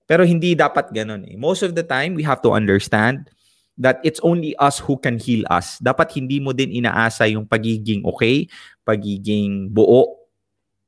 Pero 0.05 0.29
hindi 0.29 0.53
dapat 0.53 0.93
ganun 0.93 1.25
eh. 1.25 1.39
Most 1.41 1.65
of 1.65 1.73
the 1.73 1.87
time, 1.87 2.13
we 2.13 2.27
have 2.27 2.45
to 2.45 2.53
understand 2.53 3.33
that 3.81 4.03
it's 4.05 4.21
only 4.21 4.53
us 4.61 4.83
who 4.83 5.01
can 5.01 5.17
heal 5.17 5.47
us. 5.49 5.81
Dapat 5.81 6.13
hindi 6.19 6.43
mo 6.43 6.53
din 6.53 6.75
inaasa 6.75 7.25
yung 7.31 7.49
pagiging 7.49 8.05
okay, 8.05 8.51
pagiging 8.85 9.73
buo 9.73 10.22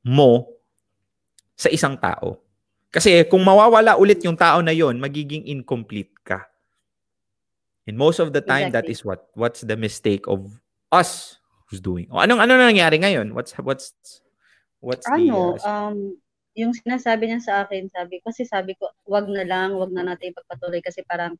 mo 0.04 0.46
sa 1.56 1.72
isang 1.72 1.96
tao. 1.96 2.38
Kasi 2.94 3.26
kung 3.26 3.42
mawawala 3.42 3.98
ulit 3.98 4.22
yung 4.22 4.38
tao 4.38 4.62
na 4.62 4.70
yon, 4.70 5.02
magiging 5.02 5.42
incomplete 5.50 6.14
ka. 6.22 6.46
And 7.84 7.98
most 7.98 8.22
of 8.22 8.32
the 8.32 8.40
time, 8.40 8.72
that 8.72 8.88
Exactly. 8.88 8.94
is 8.96 9.00
what 9.04 9.28
what's 9.34 9.60
the 9.60 9.76
mistake 9.76 10.24
of 10.30 10.46
us 10.88 11.36
who's 11.68 11.82
doing. 11.82 12.08
O 12.08 12.22
anong 12.22 12.40
ano 12.40 12.56
na 12.56 12.70
nangyari 12.70 12.96
ngayon? 12.96 13.34
What's 13.34 13.52
what's 13.60 13.92
what's 14.80 15.04
Ano, 15.10 15.58
the 15.58 15.66
uh, 15.66 15.90
um, 15.90 16.16
yung 16.54 16.70
sinasabi 16.70 17.28
niya 17.28 17.42
sa 17.42 17.54
akin, 17.66 17.90
sabi, 17.90 18.22
kasi 18.22 18.46
sabi 18.46 18.78
ko, 18.78 18.86
wag 19.10 19.26
na 19.26 19.42
lang, 19.42 19.74
wag 19.74 19.90
na 19.90 20.06
natin 20.06 20.30
ipagpatuloy 20.30 20.78
kasi 20.80 21.02
parang 21.02 21.34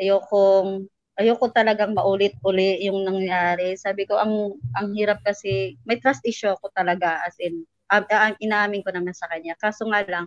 ayokong, 0.00 0.88
ayoko 1.20 1.52
talagang 1.52 1.92
maulit-uli 1.92 2.80
yung 2.88 3.04
nangyari. 3.04 3.76
Sabi 3.76 4.08
ko, 4.08 4.16
ang 4.16 4.56
ang 4.80 4.96
hirap 4.96 5.20
kasi, 5.20 5.76
may 5.84 6.00
trust 6.00 6.24
issue 6.24 6.48
ako 6.48 6.72
talaga, 6.72 7.20
as 7.28 7.36
in, 7.36 7.68
um, 7.90 8.04
uh, 8.06 8.32
inaamin 8.38 8.82
ko 8.86 8.90
naman 8.94 9.12
sa 9.12 9.26
kanya. 9.26 9.58
Kaso 9.58 9.86
nga 9.90 10.00
lang, 10.06 10.26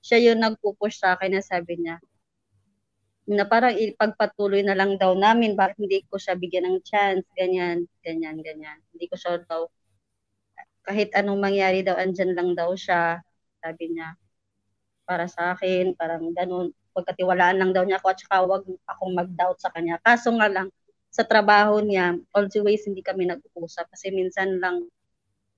siya 0.00 0.32
yung 0.32 0.40
nagpupush 0.40 1.02
sa 1.02 1.18
akin 1.18 1.36
na 1.36 1.42
sabi 1.44 1.76
niya, 1.82 1.98
na 3.30 3.46
parang 3.46 3.74
ipagpatuloy 3.78 4.66
na 4.66 4.74
lang 4.74 4.98
daw 4.98 5.14
namin, 5.14 5.54
bakit 5.54 5.78
hindi 5.78 6.02
ko 6.10 6.18
siya 6.18 6.34
bigyan 6.34 6.66
ng 6.66 6.78
chance, 6.82 7.22
ganyan, 7.38 7.86
ganyan, 8.02 8.42
ganyan. 8.42 8.78
Hindi 8.90 9.06
ko 9.06 9.14
siya 9.14 9.38
daw 9.46 9.70
kahit 10.82 11.14
anong 11.14 11.38
mangyari 11.38 11.86
daw, 11.86 11.94
andyan 11.94 12.34
lang 12.34 12.56
daw 12.56 12.72
siya. 12.74 13.22
Sabi 13.60 13.94
niya, 13.94 14.16
para 15.06 15.30
sa 15.30 15.54
akin, 15.54 15.94
parang 15.94 16.32
ganun. 16.34 16.72
Pagkatiwalaan 16.90 17.60
lang 17.60 17.70
daw 17.70 17.86
niya 17.86 18.02
ako 18.02 18.06
at 18.10 18.18
saka 18.18 18.36
wag 18.42 18.64
akong 18.66 19.14
mag-doubt 19.14 19.58
sa 19.62 19.70
kanya. 19.70 20.02
Kaso 20.02 20.34
nga 20.34 20.50
lang, 20.50 20.68
sa 21.10 21.26
trabaho 21.26 21.78
niya, 21.82 22.18
always 22.34 22.86
hindi 22.86 23.02
kami 23.02 23.30
nag-uusap 23.30 23.90
kasi 23.90 24.14
minsan 24.14 24.62
lang 24.62 24.86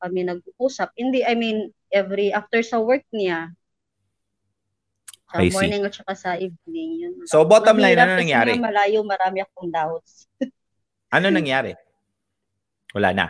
kami 0.02 0.26
nag-uusap. 0.26 0.90
Hindi, 0.98 1.22
I 1.22 1.38
mean, 1.38 1.70
every, 1.94 2.34
after 2.34 2.58
sa 2.66 2.82
work 2.82 3.06
niya, 3.14 3.54
sa 5.30 5.38
I 5.40 5.48
see. 5.48 5.54
morning 5.54 5.86
at 5.86 5.94
saka 5.94 6.12
sa 6.18 6.30
evening. 6.34 6.90
Yun. 7.06 7.12
So, 7.30 7.46
bottom 7.46 7.78
line, 7.78 7.96
ano 7.96 8.18
kasi 8.18 8.26
nangyari? 8.26 8.58
nga 8.58 8.66
malayo, 8.68 8.98
marami 9.06 9.38
akong 9.40 9.70
doubts. 9.70 10.26
Ano 11.12 11.28
nangyari? 11.28 11.76
Wala 12.96 13.12
na. 13.12 13.26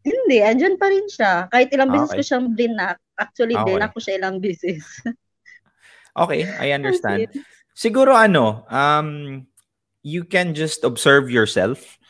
Hindi, 0.00 0.40
andyan 0.40 0.80
pa 0.80 0.88
rin 0.88 1.04
siya. 1.04 1.52
Kahit 1.52 1.68
ilang 1.76 1.92
beses 1.92 2.08
Okay. 2.08 2.16
ko 2.16 2.24
siyang 2.24 2.48
blinak. 2.56 2.96
Actually, 3.12 3.60
Okay. 3.60 3.66
blinak 3.68 3.92
ko 3.92 4.00
siya 4.00 4.16
ilang 4.16 4.40
beses. 4.40 4.80
Okay, 6.10 6.42
I 6.42 6.74
understand. 6.74 7.30
Siguro 7.70 8.16
ano, 8.18 8.66
um, 8.66 9.44
you 10.02 10.26
can 10.26 10.58
just 10.58 10.82
observe 10.82 11.30
yourself. 11.30 12.00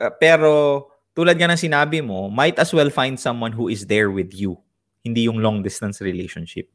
Uh, 0.00 0.08
pero 0.16 0.86
tulad 1.18 1.34
nga 1.34 1.50
ng 1.50 1.58
sinabi 1.58 1.98
mo, 1.98 2.30
might 2.30 2.54
as 2.62 2.70
well 2.70 2.86
find 2.94 3.18
someone 3.18 3.50
who 3.50 3.66
is 3.66 3.90
there 3.90 4.06
with 4.06 4.30
you. 4.30 4.54
Hindi 5.02 5.26
yung 5.26 5.42
long 5.42 5.66
distance 5.66 5.98
relationship. 5.98 6.70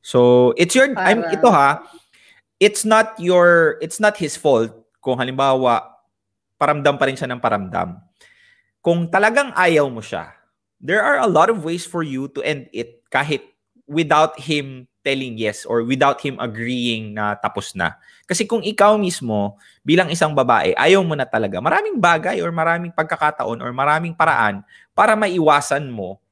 So, 0.00 0.50
it's 0.56 0.72
your 0.72 0.96
I'm 0.96 1.28
ito 1.28 1.52
ha. 1.52 1.84
It's 2.56 2.88
not 2.88 3.20
your 3.20 3.76
it's 3.84 4.00
not 4.00 4.16
his 4.16 4.32
fault 4.40 4.72
kung 5.04 5.20
halimbawa 5.20 5.92
paramdam 6.56 6.96
pa 6.96 7.04
rin 7.04 7.20
siya 7.20 7.28
ng 7.28 7.40
paramdam. 7.40 8.00
Kung 8.80 9.12
talagang 9.12 9.52
ayaw 9.52 9.92
mo 9.92 10.00
siya, 10.00 10.32
there 10.80 11.04
are 11.04 11.20
a 11.20 11.28
lot 11.28 11.52
of 11.52 11.60
ways 11.60 11.84
for 11.84 12.00
you 12.00 12.32
to 12.32 12.40
end 12.40 12.64
it 12.72 13.04
kahit 13.12 13.44
without 13.84 14.40
him 14.40 14.88
telling 15.04 15.36
yes 15.36 15.68
or 15.68 15.84
without 15.84 16.20
him 16.24 16.40
agreeing 16.40 17.12
na 17.12 17.36
tapos 17.36 17.76
na. 17.76 17.92
Kasi 18.30 18.46
kung 18.46 18.62
ikaw 18.62 18.94
mismo, 18.94 19.58
bilang 19.82 20.06
isang 20.06 20.30
babae, 20.30 20.70
ayaw 20.78 21.02
mo 21.02 21.18
na 21.18 21.26
talaga, 21.26 21.58
maraming 21.58 21.98
bagay 21.98 22.38
or 22.38 22.54
maraming 22.54 22.94
pagkakataon 22.94 23.58
or 23.58 23.74
maraming 23.74 24.14
paraan 24.14 24.62
para 24.94 25.18
maiwasan 25.18 25.90
mo 25.90 26.22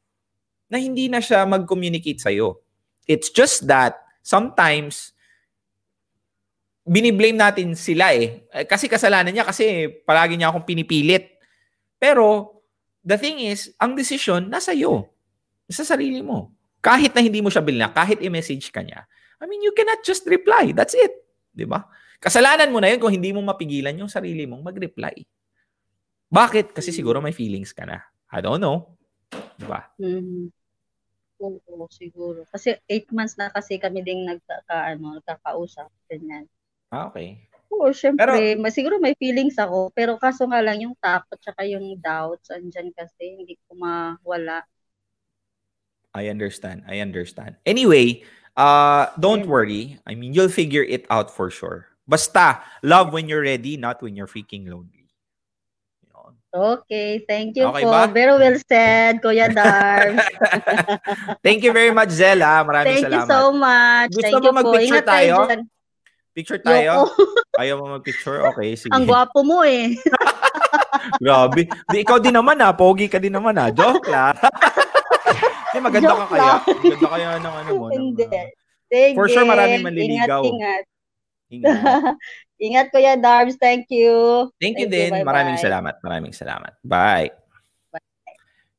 na 0.70 0.78
hindi 0.78 1.10
na 1.10 1.18
siya 1.18 1.42
mag-communicate 1.42 2.22
sa'yo. 2.22 2.62
It's 3.02 3.34
just 3.34 3.66
that 3.66 3.98
sometimes 4.22 5.10
biniblame 6.86 7.34
natin 7.34 7.74
sila 7.74 8.14
eh. 8.14 8.46
Eh, 8.46 8.62
Kasi 8.62 8.86
kasalanan 8.86 9.34
niya 9.34 9.42
kasi 9.42 9.90
palagi 10.06 10.38
niya 10.38 10.54
akong 10.54 10.70
pinipilit. 10.70 11.34
Pero 11.98 12.62
the 13.02 13.18
thing 13.18 13.42
is, 13.42 13.74
ang 13.74 13.98
decision 13.98 14.46
nasa 14.46 14.70
iyo. 14.70 15.10
Sa 15.66 15.82
sarili 15.82 16.22
mo. 16.22 16.54
Kahit 16.78 17.10
na 17.10 17.26
hindi 17.26 17.42
mo 17.42 17.50
siya 17.50 17.66
bilna, 17.66 17.90
kahit 17.90 18.22
i-message 18.22 18.70
ka 18.70 18.86
niya. 18.86 19.02
I 19.42 19.50
mean, 19.50 19.66
you 19.66 19.74
cannot 19.74 20.06
just 20.06 20.22
reply. 20.30 20.70
That's 20.70 20.94
it. 20.94 21.27
'Di 21.58 21.66
ba? 21.66 21.90
Kasalanan 22.22 22.70
mo 22.70 22.78
na 22.78 22.94
yun 22.94 23.02
kung 23.02 23.10
hindi 23.10 23.34
mo 23.34 23.42
mapigilan 23.42 23.98
yung 23.98 24.06
sarili 24.06 24.46
mong 24.46 24.62
mag-reply. 24.62 25.26
Bakit? 26.30 26.70
Kasi 26.70 26.94
siguro 26.94 27.18
may 27.18 27.34
feelings 27.34 27.74
ka 27.74 27.82
na. 27.82 27.98
I 28.30 28.38
don't 28.38 28.62
know. 28.62 28.94
'Di 29.58 29.66
ba? 29.66 29.90
Mhm. 29.98 30.54
Oo, 31.38 31.86
siguro. 31.90 32.46
Kasi 32.50 32.78
eight 32.90 33.10
months 33.14 33.38
na 33.38 33.50
kasi 33.50 33.78
kami 33.78 34.02
ding 34.02 34.26
nagkaka, 34.26 34.94
ano, 34.94 35.18
nagkakausap. 35.18 35.86
Ganyan. 36.10 36.50
Ah, 36.90 37.06
okay. 37.06 37.46
Oo, 37.70 37.94
syempre, 37.94 38.26
Pero- 38.26 38.58
ma- 38.58 38.74
siguro 38.74 38.98
may 38.98 39.14
feelings 39.14 39.54
ako. 39.54 39.94
Pero 39.94 40.18
kaso 40.18 40.50
nga 40.50 40.58
lang 40.58 40.82
yung 40.82 40.98
takot 40.98 41.38
tsaka 41.38 41.62
yung 41.68 41.94
doubts 42.02 42.50
andyan 42.50 42.90
kasi 42.90 43.38
hindi 43.38 43.54
ko 43.66 43.78
mawala. 43.78 44.66
I 46.16 46.26
understand. 46.26 46.82
I 46.90 46.98
understand. 46.98 47.54
Anyway, 47.62 48.26
uh, 48.58 49.06
don't 49.14 49.46
worry. 49.46 50.02
I 50.02 50.18
mean, 50.18 50.34
you'll 50.34 50.50
figure 50.50 50.82
it 50.82 51.06
out 51.08 51.30
for 51.30 51.48
sure. 51.48 51.86
Basta, 52.08 52.58
love 52.82 53.12
when 53.14 53.30
you're 53.30 53.46
ready, 53.46 53.76
not 53.78 54.02
when 54.02 54.16
you're 54.16 54.26
freaking 54.26 54.66
lonely. 54.66 55.06
Yun. 56.08 56.32
Okay, 56.50 57.22
thank 57.28 57.54
you 57.54 57.68
Okay 57.70 57.84
po. 57.84 57.92
ba? 57.92 58.08
Very 58.10 58.34
well 58.34 58.58
said, 58.64 59.20
Kuya 59.22 59.52
Darv. 59.56 60.16
Thank 61.44 61.62
you 61.62 61.76
very 61.76 61.92
much, 61.92 62.08
Zella. 62.08 62.64
Maraming 62.64 63.04
thank 63.04 63.12
you 63.12 63.22
salamat. 63.22 63.30
so 63.30 63.40
much. 63.52 64.10
Gusto 64.16 64.24
thank 64.24 64.40
mo 64.40 64.48
you 64.48 64.54
mag-picture 64.56 65.04
tayo. 65.04 65.36
Picture 66.32 66.60
tayo? 66.64 67.12
Ayaw 67.60 67.74
mo 67.76 67.84
mag-picture? 68.00 68.40
Okay, 68.54 68.72
sige. 68.80 68.94
Ang 68.96 69.04
gwapo 69.04 69.44
mo 69.44 69.60
eh. 69.60 69.92
Grabe. 71.20 71.68
Di, 71.92 71.96
ikaw 72.00 72.16
din 72.16 72.32
naman 72.32 72.56
ha. 72.64 72.72
Pogi 72.72 73.10
ka 73.12 73.20
din 73.20 73.36
naman 73.36 73.58
ha. 73.60 73.68
Joke 73.68 74.08
lang. 74.08 74.32
Di, 75.68 75.78
maganda 75.78 76.10
ka 76.10 76.16
Joke 76.16 76.30
kaya. 76.32 76.40
lang. 76.40 76.60
Maganda 76.64 77.08
kaya 77.08 77.28
ng 77.38 77.54
ano 77.54 77.70
mo. 77.76 77.86
ng, 77.88 77.94
Hindi. 77.94 78.24
uh, 78.24 78.48
Sige. 78.88 79.12
For 79.12 79.26
sure, 79.28 79.44
maraming 79.44 79.84
manliligaw. 79.84 80.40
Ingat, 80.48 80.84
ingat. 81.52 81.64
ingat. 81.68 82.16
ingat, 82.66 82.86
Kuya 82.88 83.14
Darbs. 83.20 83.60
Thank 83.60 83.92
you. 83.92 84.48
Thank 84.56 84.80
you 84.80 84.88
Thank 84.88 85.12
you. 85.12 85.20
din. 85.20 85.28
Maraming 85.28 85.60
Bye-bye. 85.60 85.66
salamat. 85.68 85.94
Maraming 86.00 86.32
salamat. 86.32 86.72
Bye. 86.80 87.28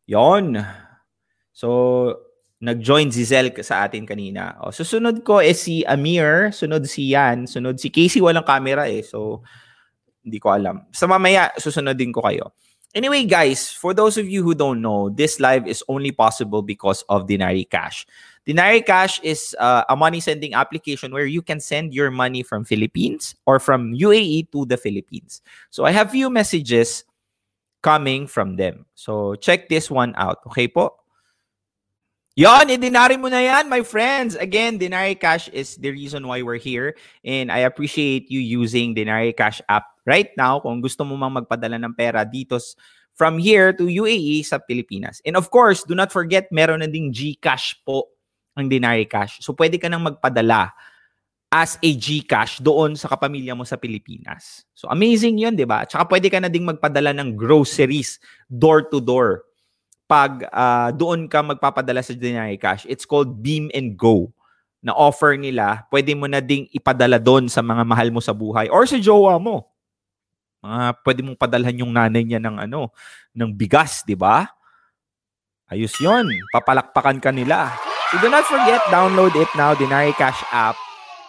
Yon. 0.09 0.57
So, 1.53 1.69
nag-join 2.57 3.13
si 3.13 3.21
Zel 3.21 3.53
sa 3.61 3.85
atin 3.85 4.09
kanina. 4.09 4.57
O, 4.65 4.73
susunod 4.73 5.21
ko 5.21 5.39
is 5.39 5.61
si 5.61 5.85
Amir, 5.85 6.49
sunod 6.49 6.89
si 6.89 7.13
Yan, 7.13 7.45
sunod 7.45 7.77
si 7.77 7.93
Casey, 7.93 8.17
walang 8.19 8.43
camera 8.43 8.89
eh. 8.89 9.05
So, 9.05 9.45
hindi 10.25 10.41
ko 10.41 10.51
alam. 10.57 10.89
Sa 10.89 11.05
mamaya, 11.05 11.53
susunodin 11.55 12.09
ko 12.09 12.25
kayo. 12.25 12.51
Anyway, 12.95 13.23
guys, 13.23 13.69
for 13.69 13.93
those 13.93 14.17
of 14.17 14.27
you 14.27 14.41
who 14.41 14.55
don't 14.55 14.81
know, 14.81 15.09
this 15.09 15.39
live 15.39 15.67
is 15.67 15.83
only 15.87 16.11
possible 16.11 16.61
because 16.61 17.03
of 17.07 17.27
Dinari 17.27 17.69
Cash. 17.69 18.07
Dinari 18.47 18.83
Cash 18.83 19.19
is 19.21 19.55
uh, 19.59 19.83
a 19.89 19.95
money 19.95 20.19
sending 20.19 20.55
application 20.55 21.13
where 21.13 21.25
you 21.25 21.41
can 21.41 21.59
send 21.59 21.93
your 21.93 22.09
money 22.09 22.41
from 22.41 22.65
Philippines 22.65 23.35
or 23.45 23.59
from 23.59 23.93
UAE 23.93 24.51
to 24.51 24.65
the 24.65 24.77
Philippines. 24.77 25.41
So 25.69 25.85
I 25.85 25.91
have 25.91 26.09
few 26.11 26.29
messages 26.31 27.03
coming 27.81 28.27
from 28.27 28.55
them. 28.55 28.85
So 28.95 29.35
check 29.35 29.69
this 29.69 29.91
one 29.91 30.13
out. 30.17 30.39
Okay 30.47 30.67
po? 30.67 30.98
Yon, 32.39 32.71
idinari 32.71 33.19
mo 33.19 33.27
na 33.27 33.43
yan, 33.43 33.67
my 33.67 33.83
friends. 33.83 34.39
Again, 34.39 34.79
Dinari 34.79 35.19
Cash 35.19 35.51
is 35.51 35.75
the 35.75 35.91
reason 35.91 36.23
why 36.23 36.39
we're 36.39 36.55
here. 36.55 36.95
And 37.27 37.51
I 37.51 37.67
appreciate 37.67 38.31
you 38.31 38.39
using 38.39 38.95
Dinari 38.95 39.35
Cash 39.35 39.59
app 39.67 39.91
right 40.07 40.31
now 40.39 40.63
kung 40.63 40.79
gusto 40.79 41.03
mo 41.03 41.19
mang 41.19 41.35
magpadala 41.35 41.75
ng 41.83 41.91
pera 41.99 42.23
dito 42.23 42.55
from 43.19 43.43
here 43.43 43.75
to 43.75 43.91
UAE 43.91 44.47
sa 44.47 44.55
Pilipinas. 44.55 45.19
And 45.27 45.35
of 45.35 45.51
course, 45.51 45.83
do 45.83 45.99
not 45.99 46.15
forget, 46.15 46.47
meron 46.47 46.79
na 46.79 46.87
ding 46.87 47.11
GCash 47.11 47.83
po 47.83 48.07
ang 48.55 48.71
Dinari 48.71 49.03
Cash. 49.03 49.43
So 49.43 49.51
pwede 49.51 49.75
ka 49.75 49.91
nang 49.91 50.07
magpadala 50.07 50.71
as 51.51 51.75
a 51.83 51.91
GCash 51.91 52.63
doon 52.63 52.95
sa 52.95 53.11
kapamilya 53.11 53.51
mo 53.51 53.67
sa 53.67 53.75
Pilipinas. 53.75 54.63
So 54.79 54.87
amazing 54.87 55.43
'yun, 55.43 55.59
'di 55.59 55.67
ba? 55.67 55.83
Tsaka 55.83 56.07
pwede 56.07 56.31
ka 56.31 56.39
na 56.39 56.47
ding 56.47 56.63
magpadala 56.63 57.11
ng 57.19 57.35
groceries 57.35 58.15
door 58.47 58.87
to 58.87 59.03
door. 59.03 59.48
Pag 60.09 60.49
ah, 60.49 60.89
doon 60.89 61.29
ka 61.29 61.45
magpapadala 61.45 62.01
sa 62.01 62.17
Dinari 62.17 62.57
Cash, 62.57 62.89
it's 62.89 63.05
called 63.05 63.45
Beam 63.45 63.69
and 63.77 63.93
Go 63.93 64.33
na 64.81 64.95
offer 64.95 65.35
nila, 65.35 65.85
pwede 65.91 66.15
mo 66.15 66.25
na 66.25 66.39
ding 66.39 66.65
ipadala 66.71 67.19
doon 67.21 67.51
sa 67.51 67.59
mga 67.59 67.83
mahal 67.83 68.09
mo 68.09 68.23
sa 68.23 68.33
buhay 68.33 68.71
or 68.71 68.87
sa 68.87 68.97
jowa 68.97 69.35
mo. 69.37 69.67
Mga 70.65 70.79
pwede 71.03 71.19
mong 71.23 71.39
padalhan 71.39 71.79
yung 71.83 71.93
nanay 71.93 72.23
niya 72.23 72.41
ng 72.41 72.57
ano, 72.67 72.91
ng 73.35 73.51
bigas, 73.53 74.01
'di 74.01 74.15
ba? 74.15 74.49
Ayos 75.69 75.93
'yon. 76.01 76.31
Papalakpakan 76.49 77.19
ka 77.21 77.29
nila. 77.29 77.75
So 78.09 78.17
do 78.17 78.27
not 78.33 78.47
forget, 78.49 78.81
download 78.89 79.37
it 79.37 79.51
now, 79.53 79.77
Dinari 79.77 80.17
Cash 80.17 80.41
app. 80.49 80.73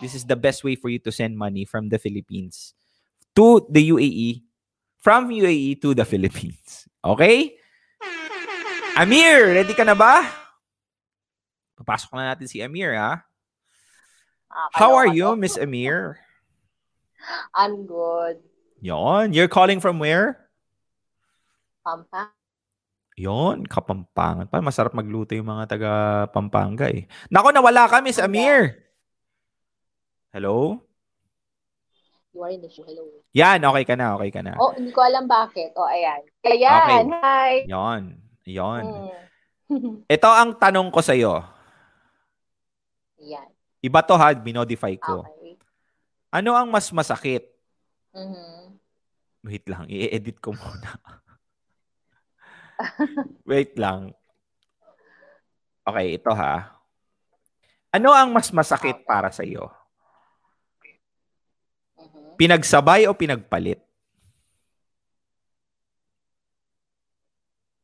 This 0.01 0.17
is 0.17 0.25
the 0.25 0.39
best 0.39 0.65
way 0.65 0.81
for 0.81 0.89
you 0.89 0.97
to 1.05 1.13
send 1.13 1.37
money 1.37 1.69
from 1.69 1.93
the 1.93 2.01
Philippines 2.01 2.73
to 3.37 3.69
the 3.69 3.93
UAE, 3.93 4.41
from 4.97 5.29
UAE 5.29 5.77
to 5.85 5.93
the 5.93 6.09
Philippines. 6.09 6.89
Okay? 7.05 7.60
Amir, 8.99 9.55
ready 9.55 9.75
ka 9.77 9.87
na 9.87 9.95
ba? 9.95 10.27
Papasok 11.79 12.11
na 12.19 12.35
natin 12.35 12.51
si 12.51 12.59
Amir, 12.59 12.99
ha? 12.99 13.23
How 14.75 14.99
are 14.99 15.07
you, 15.07 15.39
Miss 15.39 15.55
Amir? 15.55 16.19
I'm 17.55 17.87
good. 17.87 18.43
Yon, 18.83 19.31
you're 19.37 19.53
calling 19.53 19.79
from 19.79 20.03
where? 20.03 20.51
Pampa. 21.87 22.35
Yon, 23.21 23.69
Kapampangan. 23.69 24.49
Pa, 24.49 24.65
masarap 24.65 24.97
magluto 24.97 25.37
yung 25.37 25.49
mga 25.49 25.77
taga 25.77 25.93
Pampanga 26.33 26.89
eh. 26.89 27.05
Nako, 27.29 27.53
nawala 27.53 27.87
ka, 27.87 28.01
Miss 28.01 28.19
Amir. 28.19 28.81
Hello? 30.33 30.81
You 32.33 32.41
are 32.47 32.53
in 32.55 32.63
the 32.63 32.71
show. 32.71 32.87
Hello. 32.87 33.07
Yan, 33.37 33.61
okay 33.61 33.85
ka 33.85 33.95
na, 33.99 34.17
okay 34.17 34.31
ka 34.31 34.41
na. 34.41 34.57
Oh, 34.57 34.73
hindi 34.73 34.95
ko 34.95 35.03
alam 35.05 35.29
bakit. 35.29 35.75
Oh, 35.77 35.85
ayan. 35.87 36.23
Ayan. 36.47 37.13
Hi. 37.21 37.67
Yon, 37.69 38.30
yon. 38.51 38.87
Hmm. 39.71 40.03
Ito 40.15 40.27
ang 40.27 40.59
tanong 40.59 40.91
ko 40.91 40.99
sa'yo. 40.99 41.47
Ayan. 43.21 43.49
Iba 43.81 44.01
to 44.05 44.19
ha, 44.19 44.35
binodify 44.35 44.93
ko. 44.99 45.25
Okay. 45.25 45.57
Ano 46.31 46.55
ang 46.55 46.69
mas 46.69 46.91
masakit? 46.93 47.49
Mhm. 48.13 48.77
Wait 49.41 49.65
lang, 49.67 49.89
i-edit 49.89 50.37
ko 50.39 50.53
muna. 50.53 50.91
Wait 53.49 53.73
lang. 53.81 54.13
Okay, 55.81 56.21
ito 56.21 56.31
ha. 56.37 56.77
Ano 57.91 58.15
ang 58.15 58.31
mas 58.31 58.53
masakit 58.53 59.03
para 59.09 59.33
sa 59.33 59.43
iyo? 59.43 59.73
Mhm. 61.97 62.37
Pinagsabay 62.37 63.09
o 63.09 63.17
pinagpalit? 63.17 63.81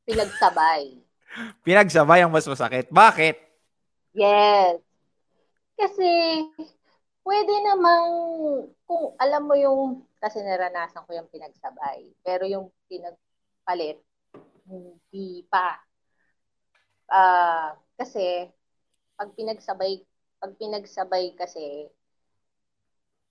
Pinagsabay. 0.06 1.02
Pinagsabay 1.66 2.22
ang 2.22 2.30
mas 2.30 2.46
masakit. 2.46 2.86
Bakit? 2.94 3.42
Yes. 4.14 4.78
Kasi, 5.74 6.46
pwede 7.26 7.52
namang, 7.66 8.06
kung 8.86 9.18
alam 9.18 9.42
mo 9.50 9.58
yung, 9.58 10.06
kasi 10.22 10.40
naranasan 10.46 11.02
ko 11.04 11.10
yung 11.10 11.28
pinagsabay, 11.28 12.06
pero 12.22 12.46
yung 12.46 12.70
pinagpalit, 12.86 13.98
hindi 14.70 15.42
pa. 15.50 15.74
Ah, 17.10 17.74
kasi, 17.98 18.46
pag 19.18 19.34
pinagsabay, 19.34 20.06
pag 20.38 20.52
pinagsabay 20.54 21.34
kasi, 21.34 21.90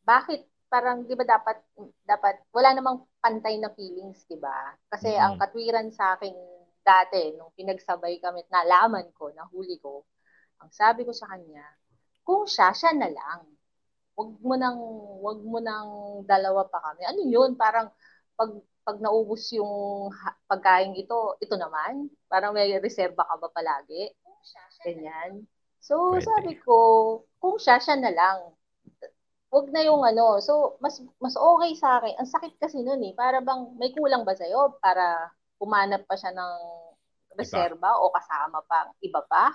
bakit 0.05 0.45
parang 0.69 1.01
'di 1.01 1.17
ba 1.17 1.25
dapat 1.25 1.57
dapat 2.05 2.37
wala 2.53 2.77
namang 2.77 3.01
pantay 3.23 3.57
na 3.57 3.73
feelings, 3.73 4.21
'di 4.29 4.37
ba? 4.37 4.77
Kasi 4.91 5.09
Mhm. 5.09 5.21
ang 5.21 5.33
katwiran 5.41 5.89
sa 5.89 6.13
akin 6.13 6.33
dati 6.85 7.33
nung 7.35 7.51
pinagsabay 7.57 8.21
kami 8.21 8.45
at 8.45 8.49
nalaman 8.53 9.09
ko, 9.17 9.33
nahuli 9.33 9.81
ko, 9.81 10.05
ang 10.61 10.69
sabi 10.71 11.03
ko 11.03 11.11
sa 11.11 11.27
kanya, 11.33 11.65
kung 12.25 12.45
siya, 12.45 12.71
siya 12.73 12.93
na 12.93 13.09
lang. 13.09 13.41
Wag 14.15 14.29
mo 14.39 14.55
nang 14.55 14.79
wag 15.25 15.39
mo 15.43 15.59
nang 15.59 15.89
dalawa 16.23 16.63
pa 16.71 16.79
kami. 16.79 17.03
Ano 17.03 17.21
'yun? 17.27 17.51
Parang 17.59 17.91
pag 18.39 18.51
pag 18.85 18.97
naubos 19.01 19.49
yung 19.51 20.07
ha- 20.13 20.37
pagkain 20.47 20.93
ito, 20.95 21.35
ito 21.41 21.55
naman, 21.57 22.07
parang 22.31 22.53
may 22.55 22.69
reserba 22.79 23.25
ka 23.27 23.35
ba 23.41 23.49
palagi? 23.51 24.13
Ganyan. 24.85 25.31
So, 25.81 26.17
Pwede. 26.17 26.25
sabi 26.29 26.53
ko, 26.61 26.77
kung 27.41 27.57
siya, 27.57 27.77
siya 27.81 27.97
na 27.97 28.13
lang. 28.13 28.37
Huwag 29.49 29.67
na 29.73 29.81
yung 29.85 30.01
ano. 30.05 30.37
So, 30.41 30.77
mas 30.83 31.01
mas 31.23 31.33
okay 31.37 31.71
sa 31.77 31.97
akin. 32.01 32.13
Ang 32.19 32.29
sakit 32.29 32.53
kasi 32.61 32.81
nun 32.85 33.01
eh. 33.05 33.13
Para 33.17 33.41
bang 33.41 33.73
may 33.79 33.89
kulang 33.95 34.21
ba 34.27 34.33
sa'yo? 34.37 34.77
Para 34.83 35.31
humanap 35.61 36.03
pa 36.07 36.15
siya 36.19 36.31
ng 36.35 36.53
reserba 37.35 37.99
o 37.99 38.11
kasama 38.15 38.63
pa 38.63 38.91
iba 39.03 39.21
pa? 39.27 39.51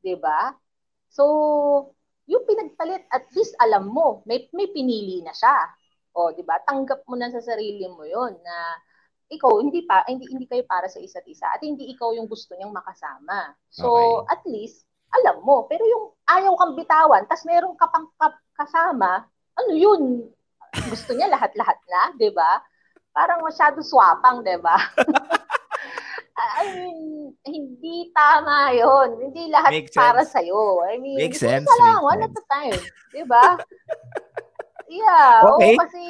'Di 0.00 0.16
ba? 0.16 0.56
So, 1.10 1.24
yung 2.30 2.46
pinagpalit, 2.46 3.04
at 3.10 3.26
least 3.34 3.58
alam 3.58 3.90
mo, 3.90 4.22
may, 4.24 4.46
may 4.54 4.70
pinili 4.70 5.20
na 5.20 5.34
siya. 5.34 5.56
O, 6.16 6.32
'di 6.32 6.42
ba? 6.46 6.58
Tanggap 6.64 7.04
mo 7.06 7.14
na 7.18 7.28
sa 7.30 7.42
sarili 7.42 7.84
mo 7.90 8.06
'yon 8.06 8.38
na 8.40 8.56
ikaw 9.30 9.62
hindi 9.62 9.86
pa 9.86 10.02
hindi 10.10 10.26
hindi 10.26 10.46
kayo 10.50 10.66
para 10.66 10.90
sa 10.90 10.98
isa't 10.98 11.22
isa 11.30 11.46
at 11.46 11.62
hindi 11.62 11.86
ikaw 11.94 12.10
yung 12.16 12.26
gusto 12.26 12.58
niyang 12.58 12.74
makasama. 12.74 13.54
So, 13.70 13.86
at 14.26 14.42
least 14.48 14.82
alam 15.14 15.42
mo. 15.46 15.66
Pero 15.70 15.86
yung 15.86 16.04
ayaw 16.26 16.54
kang 16.58 16.74
bitawan, 16.74 17.26
tas 17.30 17.46
meron 17.46 17.78
ka 17.78 17.86
pang 17.90 18.10
ka- 18.18 18.42
kasama, 18.58 19.26
ano 19.54 19.72
yun? 19.74 20.26
Gusto 20.90 21.14
niya 21.14 21.30
lahat-lahat 21.30 21.78
na, 21.86 22.02
'di 22.18 22.30
ba? 22.34 22.62
Parang 23.20 23.44
masyado 23.44 23.84
swapang, 23.84 24.40
'di 24.40 24.56
ba? 24.64 24.80
I 26.40 26.72
mean, 26.72 27.36
hindi 27.44 28.08
tama 28.16 28.72
yon. 28.72 29.28
Hindi 29.28 29.52
lahat 29.52 29.76
Makes 29.76 29.92
para 29.92 30.24
sense. 30.24 30.32
sa'yo. 30.40 30.80
I 30.88 30.96
mean, 30.96 31.20
Makes 31.20 31.40
sense, 31.44 31.68
lang, 31.68 32.00
one 32.00 32.24
sense. 32.24 32.32
at 32.32 32.40
a 32.40 32.44
time. 32.48 32.80
Di 33.12 33.22
ba? 33.28 33.46
yeah. 34.88 35.44
Okay. 35.44 35.76
Oo, 35.76 35.80
kasi, 35.84 36.04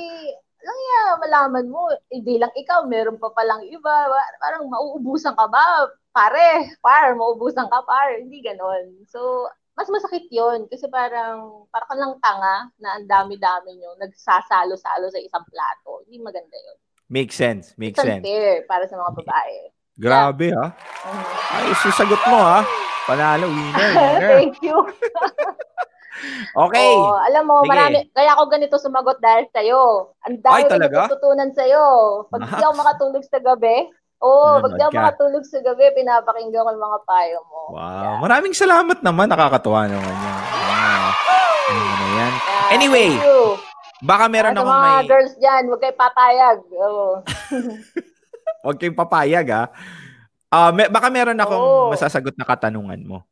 lang 0.63 0.79
yeah, 0.79 1.09
malaman 1.19 1.67
mo, 1.67 1.91
hindi 2.15 2.39
lang 2.39 2.55
ikaw, 2.55 2.87
meron 2.87 3.19
pa 3.19 3.35
palang 3.35 3.67
iba. 3.67 4.07
Parang 4.39 4.71
mauubusan 4.71 5.35
ka 5.35 5.51
ba? 5.51 5.91
Pare, 6.15 6.79
par, 6.79 7.11
mauubusan 7.19 7.67
ka, 7.67 7.83
par. 7.83 8.15
Hindi 8.15 8.39
ganon. 8.39 9.03
So, 9.11 9.51
mas 9.75 9.89
masakit 9.89 10.29
yon 10.29 10.69
kasi 10.69 10.85
parang 10.93 11.65
parang 11.73 11.89
ka 11.89 11.97
lang 11.97 12.13
tanga 12.21 12.69
na 12.85 13.01
ang 13.01 13.07
dami-dami 13.09 13.81
nyo 13.81 13.97
nagsasalo-salo 13.97 15.09
sa 15.09 15.21
isang 15.23 15.47
plato. 15.49 16.05
Hindi 16.05 16.21
maganda 16.21 16.53
yun. 16.53 16.79
Makes 17.11 17.35
sense. 17.35 17.75
Makes 17.75 17.99
It's 17.99 18.07
sense. 18.07 18.23
unfair 18.23 18.63
para 18.65 18.87
sa 18.87 18.95
mga 18.95 19.11
babae. 19.19 19.57
Grabe 19.99 20.47
ha. 20.55 20.67
Mhm. 20.71 21.25
Ay, 21.51 21.67
susagot 21.77 22.23
mo 22.25 22.39
ha. 22.39 22.63
Panalo, 23.05 23.51
winner, 23.51 23.91
winner. 23.99 24.31
Thank 24.33 24.63
you. 24.63 24.77
Okay. 26.53 26.93
Oo, 26.93 27.17
alam 27.17 27.49
mo, 27.49 27.65
Sige. 27.65 27.71
marami, 27.73 27.99
kaya 28.13 28.37
ako 28.37 28.43
ganito 28.53 28.77
sumagot 28.77 29.17
dahil 29.19 29.49
sa'yo. 29.49 30.13
Ang 30.29 30.45
dami 30.45 30.61
Ay, 30.61 30.69
talaga? 30.69 31.09
natutunan 31.09 31.49
sa'yo. 31.49 31.85
Pag 32.29 32.45
di 32.45 32.61
ako 32.61 32.75
makatulog 32.77 33.25
sa 33.25 33.41
gabi, 33.41 33.89
oo, 34.21 34.61
pag 34.61 34.73
di 34.77 34.83
ako 34.85 34.93
ka. 34.93 34.99
makatulog 35.01 35.45
sa 35.49 35.59
gabi, 35.65 35.85
pinapakinggan 35.97 36.61
ko 36.61 36.71
mga 36.77 37.01
payo 37.09 37.39
mo. 37.49 37.61
Wow. 37.73 38.21
Maraming 38.21 38.53
salamat 38.53 39.01
naman. 39.01 39.33
Nakakatuwa 39.33 39.89
naman 39.89 40.13
yan. 40.13 40.37
Wow. 40.69 41.09
Ano 41.71 41.81
na 41.81 42.09
yan? 42.13 42.33
Yeah, 42.37 42.69
Anyway, 42.71 43.09
thank 43.17 43.25
you. 43.25 43.41
Baka 44.01 44.25
meron 44.27 44.53
Para 44.53 44.59
sa 44.59 44.65
akong 44.65 44.81
mga 44.81 45.01
may... 45.01 45.09
girls 45.09 45.35
dyan, 45.37 45.63
huwag 45.69 45.81
kayo 45.81 45.95
papayag. 45.97 46.59
Oo. 46.73 47.07
Huwag 48.65 48.77
kayong 48.77 48.99
papayag, 48.99 49.47
ha? 49.49 49.65
Ah, 50.53 50.69
may- 50.69 50.93
baka 50.93 51.09
meron 51.09 51.39
akong 51.41 51.65
Oo. 51.65 51.89
masasagot 51.89 52.37
na 52.37 52.45
katanungan 52.45 53.01
mo. 53.01 53.25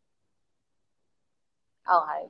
Okay. 1.85 2.23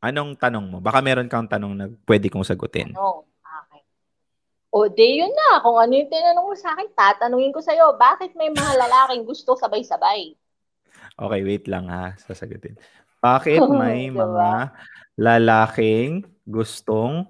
Anong 0.00 0.36
tanong 0.36 0.66
mo? 0.68 0.78
Baka 0.80 1.00
meron 1.04 1.28
kang 1.28 1.48
tanong 1.48 1.72
na 1.76 1.86
pwede 2.08 2.28
kong 2.32 2.44
sagutin. 2.44 2.92
Tanong. 2.92 3.24
Okay. 3.40 3.80
O, 4.72 4.88
di 4.88 5.20
yun 5.20 5.32
na. 5.32 5.60
Kung 5.60 5.76
ano 5.76 5.92
yung 5.92 6.08
tinanong 6.08 6.46
mo 6.48 6.56
sa 6.56 6.72
akin, 6.76 6.88
tatanungin 6.92 7.52
ko 7.52 7.60
sa'yo, 7.60 7.96
bakit 7.96 8.32
may 8.36 8.48
mga 8.48 8.76
lalaking 8.76 9.24
gusto 9.24 9.56
sabay-sabay? 9.56 10.36
Okay, 11.20 11.40
wait 11.44 11.68
lang 11.68 11.88
ha. 11.88 12.16
Sasagutin. 12.16 12.76
Bakit 13.20 13.60
may 13.80 14.08
Diba? 14.08 14.24
mga 14.24 14.48
lalaking 15.20 16.24
gustong 16.48 17.28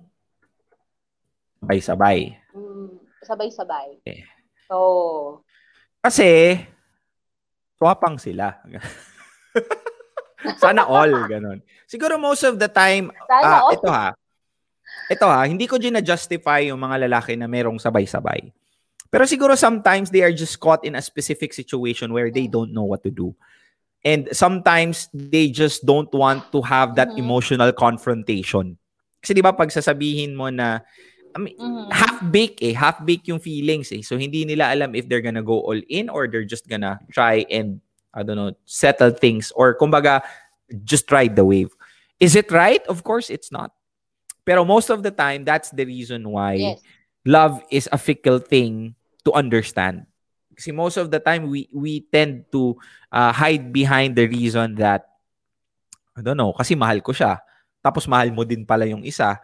sabay-sabay? 1.59 2.39
Mm, 2.55 3.03
sabay-sabay. 3.27 3.99
Eh. 4.07 4.23
So, 4.71 5.43
Kasi, 5.99 6.57
swapang 7.77 8.17
sila. 8.17 8.63
Sana 10.63 10.87
all, 10.87 11.29
ganun. 11.29 11.61
Siguro 11.85 12.17
most 12.17 12.47
of 12.47 12.57
the 12.57 12.71
time, 12.71 13.11
Sana 13.27 13.67
all. 13.67 13.75
ito 13.75 13.91
ha, 13.91 14.15
ito 15.11 15.27
ha, 15.27 15.43
hindi 15.45 15.67
ko 15.67 15.77
din 15.77 15.93
na-justify 15.99 16.71
yung 16.71 16.79
mga 16.81 17.11
lalaki 17.11 17.35
na 17.35 17.51
merong 17.51 17.77
sabay-sabay. 17.77 18.55
Pero 19.11 19.27
siguro 19.27 19.59
sometimes 19.59 20.09
they 20.09 20.23
are 20.23 20.33
just 20.33 20.55
caught 20.63 20.87
in 20.87 20.95
a 20.95 21.03
specific 21.03 21.51
situation 21.51 22.15
where 22.15 22.31
they 22.31 22.47
don't 22.47 22.71
know 22.71 22.87
what 22.87 23.03
to 23.03 23.11
do. 23.11 23.35
And 24.05 24.29
sometimes 24.33 25.09
they 25.13 25.53
just 25.53 25.85
don't 25.85 26.09
want 26.15 26.49
to 26.53 26.63
have 26.65 26.97
that 26.97 27.13
Mhm. 27.13 27.21
emotional 27.21 27.73
confrontation. 27.73 28.81
Kasi 29.21 29.37
di 29.37 29.45
ba 29.45 29.53
pag 29.53 29.69
sasabihin 29.69 30.33
mo 30.33 30.49
na, 30.49 30.81
I 31.37 31.39
mean, 31.39 31.55
mhm. 31.61 31.93
half-bake 31.93 32.59
eh. 32.65 32.75
Half-bake 32.75 33.29
yung 33.29 33.39
feelings 33.39 33.93
eh. 33.93 34.03
So, 34.03 34.17
hindi 34.17 34.49
nila 34.49 34.73
alam 34.73 34.97
if 34.97 35.07
they're 35.07 35.23
gonna 35.23 35.45
go 35.45 35.61
all 35.63 35.79
in 35.93 36.09
or 36.09 36.27
they're 36.27 36.49
just 36.49 36.67
gonna 36.67 36.99
try 37.13 37.45
and, 37.53 37.79
I 38.17 38.25
don't 38.25 38.41
know, 38.41 38.57
settle 38.65 39.13
things 39.15 39.53
or 39.55 39.77
kumbaga, 39.77 40.25
just 40.83 41.13
ride 41.13 41.37
the 41.37 41.45
wave. 41.45 41.71
Is 42.19 42.35
it 42.35 42.51
right? 42.51 42.83
Of 42.89 43.05
course, 43.05 43.31
it's 43.31 43.53
not. 43.53 43.73
Pero 44.45 44.65
most 44.65 44.91
of 44.91 45.05
the 45.05 45.13
time, 45.13 45.45
that's 45.45 45.71
the 45.71 45.85
reason 45.85 46.27
why 46.35 46.55
yes. 46.59 46.81
love 47.25 47.63
is 47.71 47.87
a 47.93 47.99
fickle 48.01 48.41
thing 48.41 48.97
to 49.25 49.31
understand. 49.33 50.10
Kasi 50.61 50.77
most 50.77 51.01
of 51.01 51.09
the 51.09 51.17
time, 51.17 51.49
we 51.49 51.73
we 51.73 52.05
tend 52.13 52.45
to 52.53 52.77
uh, 53.09 53.33
hide 53.33 53.73
behind 53.73 54.13
the 54.13 54.29
reason 54.29 54.77
that, 54.77 55.09
I 56.13 56.21
don't 56.21 56.37
know, 56.37 56.53
kasi 56.53 56.77
mahal 56.77 57.01
ko 57.01 57.17
siya. 57.17 57.41
Tapos 57.81 58.05
mahal 58.05 58.29
mo 58.29 58.45
din 58.45 58.69
pala 58.69 58.85
yung 58.85 59.01
isa. 59.01 59.41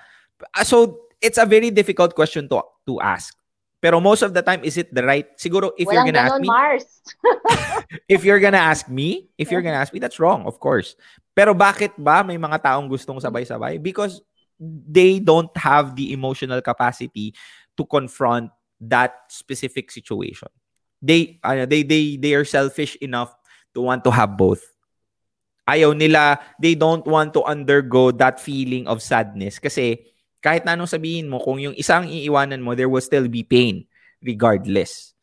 Ah, 0.52 0.60
So, 0.60 1.08
it's 1.16 1.40
a 1.40 1.48
very 1.48 1.72
difficult 1.72 2.12
question 2.12 2.44
to 2.52 2.60
to 2.84 3.00
ask. 3.00 3.32
Pero 3.80 3.96
most 3.96 4.20
of 4.20 4.36
the 4.36 4.44
time, 4.44 4.60
is 4.60 4.76
it 4.76 4.92
the 4.92 5.00
right? 5.00 5.32
Siguro, 5.40 5.72
if 5.80 5.88
you're 5.88 6.04
Walang 6.04 6.12
gonna 6.12 6.28
ask 6.28 6.36
me, 6.36 6.48
Mars. 6.52 6.86
if 8.12 8.20
you're 8.20 8.42
gonna 8.44 8.60
ask 8.60 8.84
me, 8.92 9.32
if 9.40 9.48
you're 9.48 9.64
gonna 9.64 9.80
ask 9.80 9.96
me, 9.96 10.00
that's 10.04 10.20
wrong, 10.20 10.44
of 10.44 10.60
course. 10.60 11.00
Pero 11.32 11.56
bakit 11.56 11.96
ba 11.96 12.20
may 12.20 12.36
mga 12.36 12.60
taong 12.60 12.92
gustong 12.92 13.24
sabay-sabay? 13.24 13.80
Because 13.80 14.20
they 14.60 15.16
don't 15.16 15.52
have 15.56 15.96
the 15.96 16.12
emotional 16.12 16.60
capacity 16.60 17.32
to 17.76 17.88
confront 17.88 18.52
that 18.80 19.32
specific 19.32 19.88
situation. 19.88 20.48
They 21.06 21.38
ano, 21.46 21.70
they 21.70 21.86
they 21.86 22.18
they 22.18 22.34
are 22.34 22.42
selfish 22.42 22.98
enough 22.98 23.30
to 23.78 23.86
want 23.86 24.02
to 24.02 24.10
have 24.10 24.34
both. 24.34 24.66
Ayaw 25.66 25.94
nila, 25.94 26.42
they 26.58 26.74
don't 26.74 27.06
want 27.06 27.30
to 27.38 27.46
undergo 27.46 28.10
that 28.14 28.42
feeling 28.42 28.90
of 28.90 29.02
sadness 29.02 29.62
kasi 29.62 30.02
kahit 30.42 30.62
na 30.66 30.78
anong 30.78 30.90
sabihin 30.90 31.26
mo, 31.26 31.42
kung 31.42 31.58
yung 31.58 31.74
isang 31.74 32.06
iiwanan 32.06 32.62
mo, 32.62 32.74
there 32.74 32.90
will 32.90 33.02
still 33.02 33.26
be 33.26 33.42
pain 33.42 33.86
regardless. 34.22 35.14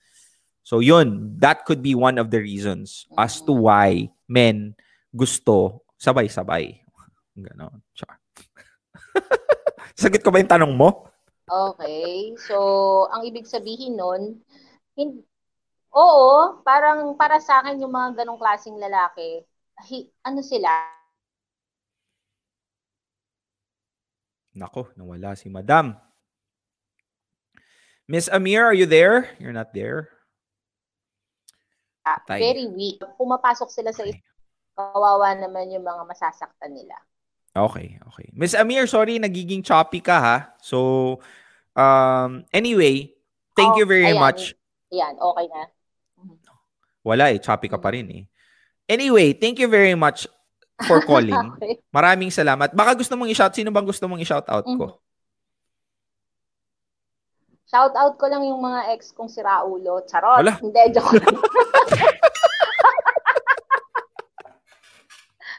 So 0.64 0.80
yun, 0.80 1.36
that 1.44 1.68
could 1.68 1.84
be 1.84 1.96
one 1.96 2.20
of 2.20 2.32
the 2.32 2.40
reasons 2.40 3.08
as 3.20 3.44
to 3.44 3.52
why 3.52 4.12
men 4.28 4.76
gusto 5.12 5.84
sabay-sabay. 6.00 6.84
Ganon. 7.40 7.80
Char. 7.96 8.20
Sagot 10.00 10.20
ko 10.20 10.30
ba 10.30 10.44
yung 10.44 10.52
tanong 10.52 10.74
mo? 10.76 11.08
Okay. 11.48 12.36
So, 12.40 12.58
ang 13.12 13.24
ibig 13.28 13.48
sabihin 13.48 13.96
nun, 13.96 14.44
oo, 15.94 16.62
parang 16.68 17.00
para 17.20 17.38
sa 17.42 17.62
akin 17.62 17.82
yung 17.82 17.94
mga 17.94 18.10
ganong 18.24 18.40
klaseng 18.42 18.78
lalaki, 18.78 19.42
hi- 19.90 20.10
ano 20.28 20.42
sila, 20.46 20.70
Nako, 24.60 24.82
nawala 24.98 25.32
si 25.40 25.48
Madam. 25.56 25.88
Miss 28.08 28.30
Amir, 28.30 28.64
are 28.64 28.74
you 28.74 28.86
there? 28.86 29.30
You're 29.40 29.52
not 29.54 29.74
there. 29.74 30.10
ah, 32.10 32.20
Patay. 32.28 32.40
very 32.40 32.66
weak. 32.68 33.00
Pumapasok 33.20 33.70
sila 33.72 33.92
sa 33.96 34.04
Okay. 34.04 34.22
kawawa 34.78 35.30
naman 35.38 35.72
yung 35.74 35.86
mga 35.86 36.04
masasaktan 36.10 36.74
nila. 36.78 36.98
Okay, 37.54 38.02
okay. 38.10 38.28
Miss 38.34 38.58
Amir, 38.58 38.90
sorry, 38.90 39.22
nagiging 39.22 39.62
choppy 39.62 40.02
ka 40.02 40.18
ha. 40.18 40.38
So, 40.58 41.22
um, 41.78 42.46
anyway, 42.54 43.14
thank 43.54 43.78
Oh, 43.78 43.78
you 43.78 43.86
very 43.86 44.10
ayan. 44.10 44.18
much. 44.18 44.56
Yan, 44.94 45.16
okay 45.18 45.46
na. 45.50 45.73
Wala 47.04 47.30
eh, 47.30 47.40
choppy 47.40 47.68
ka 47.68 47.78
pa 47.78 47.92
rin 47.92 48.08
eh. 48.10 48.24
Anyway, 48.88 49.36
thank 49.36 49.60
you 49.60 49.68
very 49.68 49.94
much 49.94 50.24
for 50.88 51.04
calling. 51.10 51.36
Okay. 51.60 51.80
Maraming 51.92 52.32
salamat. 52.32 52.72
Baka 52.72 52.96
gusto 52.96 53.14
mong 53.14 53.30
i-shout. 53.32 53.54
Sino 53.54 53.72
bang 53.72 53.86
gusto 53.86 54.08
mong 54.08 54.24
i-shout 54.24 54.48
out 54.48 54.64
ko? 54.66 54.88
Mhm. 54.88 55.02
Shout 57.68 57.96
out 57.98 58.16
ko 58.22 58.26
lang 58.30 58.46
yung 58.46 58.62
mga 58.62 58.94
ex 58.94 59.10
kong 59.12 59.28
si 59.28 59.42
Raulo. 59.42 60.06
Charot. 60.06 60.46
Wala. 60.46 60.62
Hindi, 60.62 60.82
joke 60.94 61.18
lang. 61.18 61.38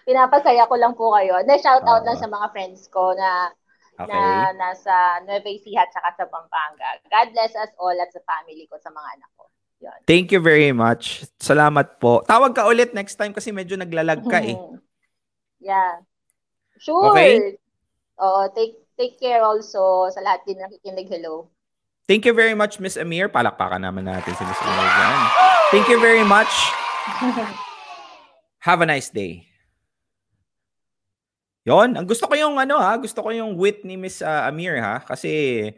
Pinapasaya 0.04 0.68
ko 0.68 0.76
lang 0.76 0.92
po 0.94 1.10
kayo. 1.16 1.40
Na 1.42 1.56
shout 1.56 1.82
out 1.82 2.04
Oo. 2.04 2.06
lang 2.06 2.16
sa 2.20 2.28
mga 2.28 2.46
friends 2.52 2.88
ko 2.88 3.12
na 3.16 3.50
Okay. 3.94 4.10
na 4.10 4.50
nasa 4.58 5.22
Nueva 5.22 5.46
Ecija 5.46 5.86
at 5.86 5.90
saka 5.94 6.10
sa 6.18 6.24
Pampanga. 6.26 6.98
God 7.06 7.30
bless 7.30 7.54
us 7.54 7.70
all 7.78 7.94
at 7.94 8.10
sa 8.10 8.18
family 8.26 8.66
ko, 8.66 8.74
sa 8.82 8.90
mga 8.90 9.06
anak 9.14 9.30
ko. 9.38 9.46
Yun. 9.84 9.98
Thank 10.08 10.32
you 10.32 10.40
very 10.40 10.72
much. 10.72 11.28
Salamat 11.36 12.00
po. 12.00 12.24
Tawag 12.24 12.56
ka 12.56 12.64
ulit 12.64 12.96
next 12.96 13.20
time 13.20 13.36
kasi 13.36 13.52
medyo 13.52 13.76
naglalag 13.76 14.24
ka 14.24 14.40
eh. 14.40 14.56
Yeah. 15.64 16.04
Sure. 16.76 17.16
Okay. 17.16 17.56
Oo, 18.20 18.52
take 18.52 18.76
take 19.00 19.16
care 19.16 19.40
also 19.40 20.12
sa 20.12 20.20
lahat 20.20 20.44
din 20.44 20.60
nakikinig. 20.60 21.08
Hello. 21.08 21.48
Thank 22.04 22.28
you 22.28 22.36
very 22.36 22.52
much, 22.52 22.76
Miss 22.76 23.00
Amir. 23.00 23.32
Palakpakan 23.32 23.80
naman 23.80 24.04
natin 24.04 24.36
si 24.36 24.44
Miss 24.44 24.60
Amir 24.60 24.84
dyan. 24.92 25.20
Thank 25.72 25.86
you 25.88 25.96
very 26.04 26.20
much. 26.20 26.52
Have 28.68 28.84
a 28.84 28.88
nice 28.88 29.08
day. 29.08 29.48
Yon, 31.64 31.96
ang 31.96 32.04
gusto 32.04 32.28
ko 32.28 32.36
yung 32.36 32.60
ano 32.60 32.76
ha, 32.76 33.00
gusto 33.00 33.24
ko 33.24 33.32
yung 33.32 33.56
wit 33.56 33.88
ni 33.88 33.96
Miss 33.96 34.20
uh, 34.20 34.44
Amir 34.44 34.84
ha 34.84 35.00
kasi 35.00 35.72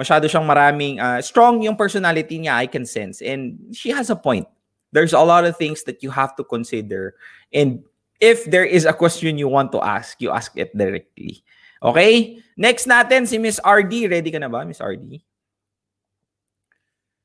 masyado 0.00 0.24
siyang 0.24 0.48
maraming 0.48 0.96
uh, 0.96 1.20
strong 1.20 1.60
yung 1.60 1.76
personality 1.76 2.40
niya, 2.40 2.56
I 2.56 2.66
can 2.66 2.88
sense 2.88 3.20
and 3.20 3.60
she 3.76 3.92
has 3.92 4.08
a 4.08 4.16
point. 4.16 4.48
There's 4.96 5.12
a 5.12 5.20
lot 5.20 5.44
of 5.44 5.60
things 5.60 5.84
that 5.84 6.00
you 6.00 6.08
have 6.08 6.32
to 6.40 6.44
consider 6.48 7.20
and 7.52 7.84
if 8.16 8.48
there 8.48 8.64
is 8.64 8.88
a 8.88 8.96
question 8.96 9.36
you 9.36 9.48
want 9.48 9.76
to 9.76 9.84
ask, 9.84 10.16
you 10.24 10.32
ask 10.32 10.56
it 10.56 10.72
directly. 10.72 11.44
Okay? 11.84 12.40
Next 12.56 12.88
natin 12.88 13.28
si 13.28 13.36
Miss 13.36 13.60
RD. 13.60 14.08
Ready 14.08 14.32
ka 14.32 14.40
na 14.40 14.48
ba, 14.48 14.64
Miss 14.64 14.80
RD? 14.80 15.20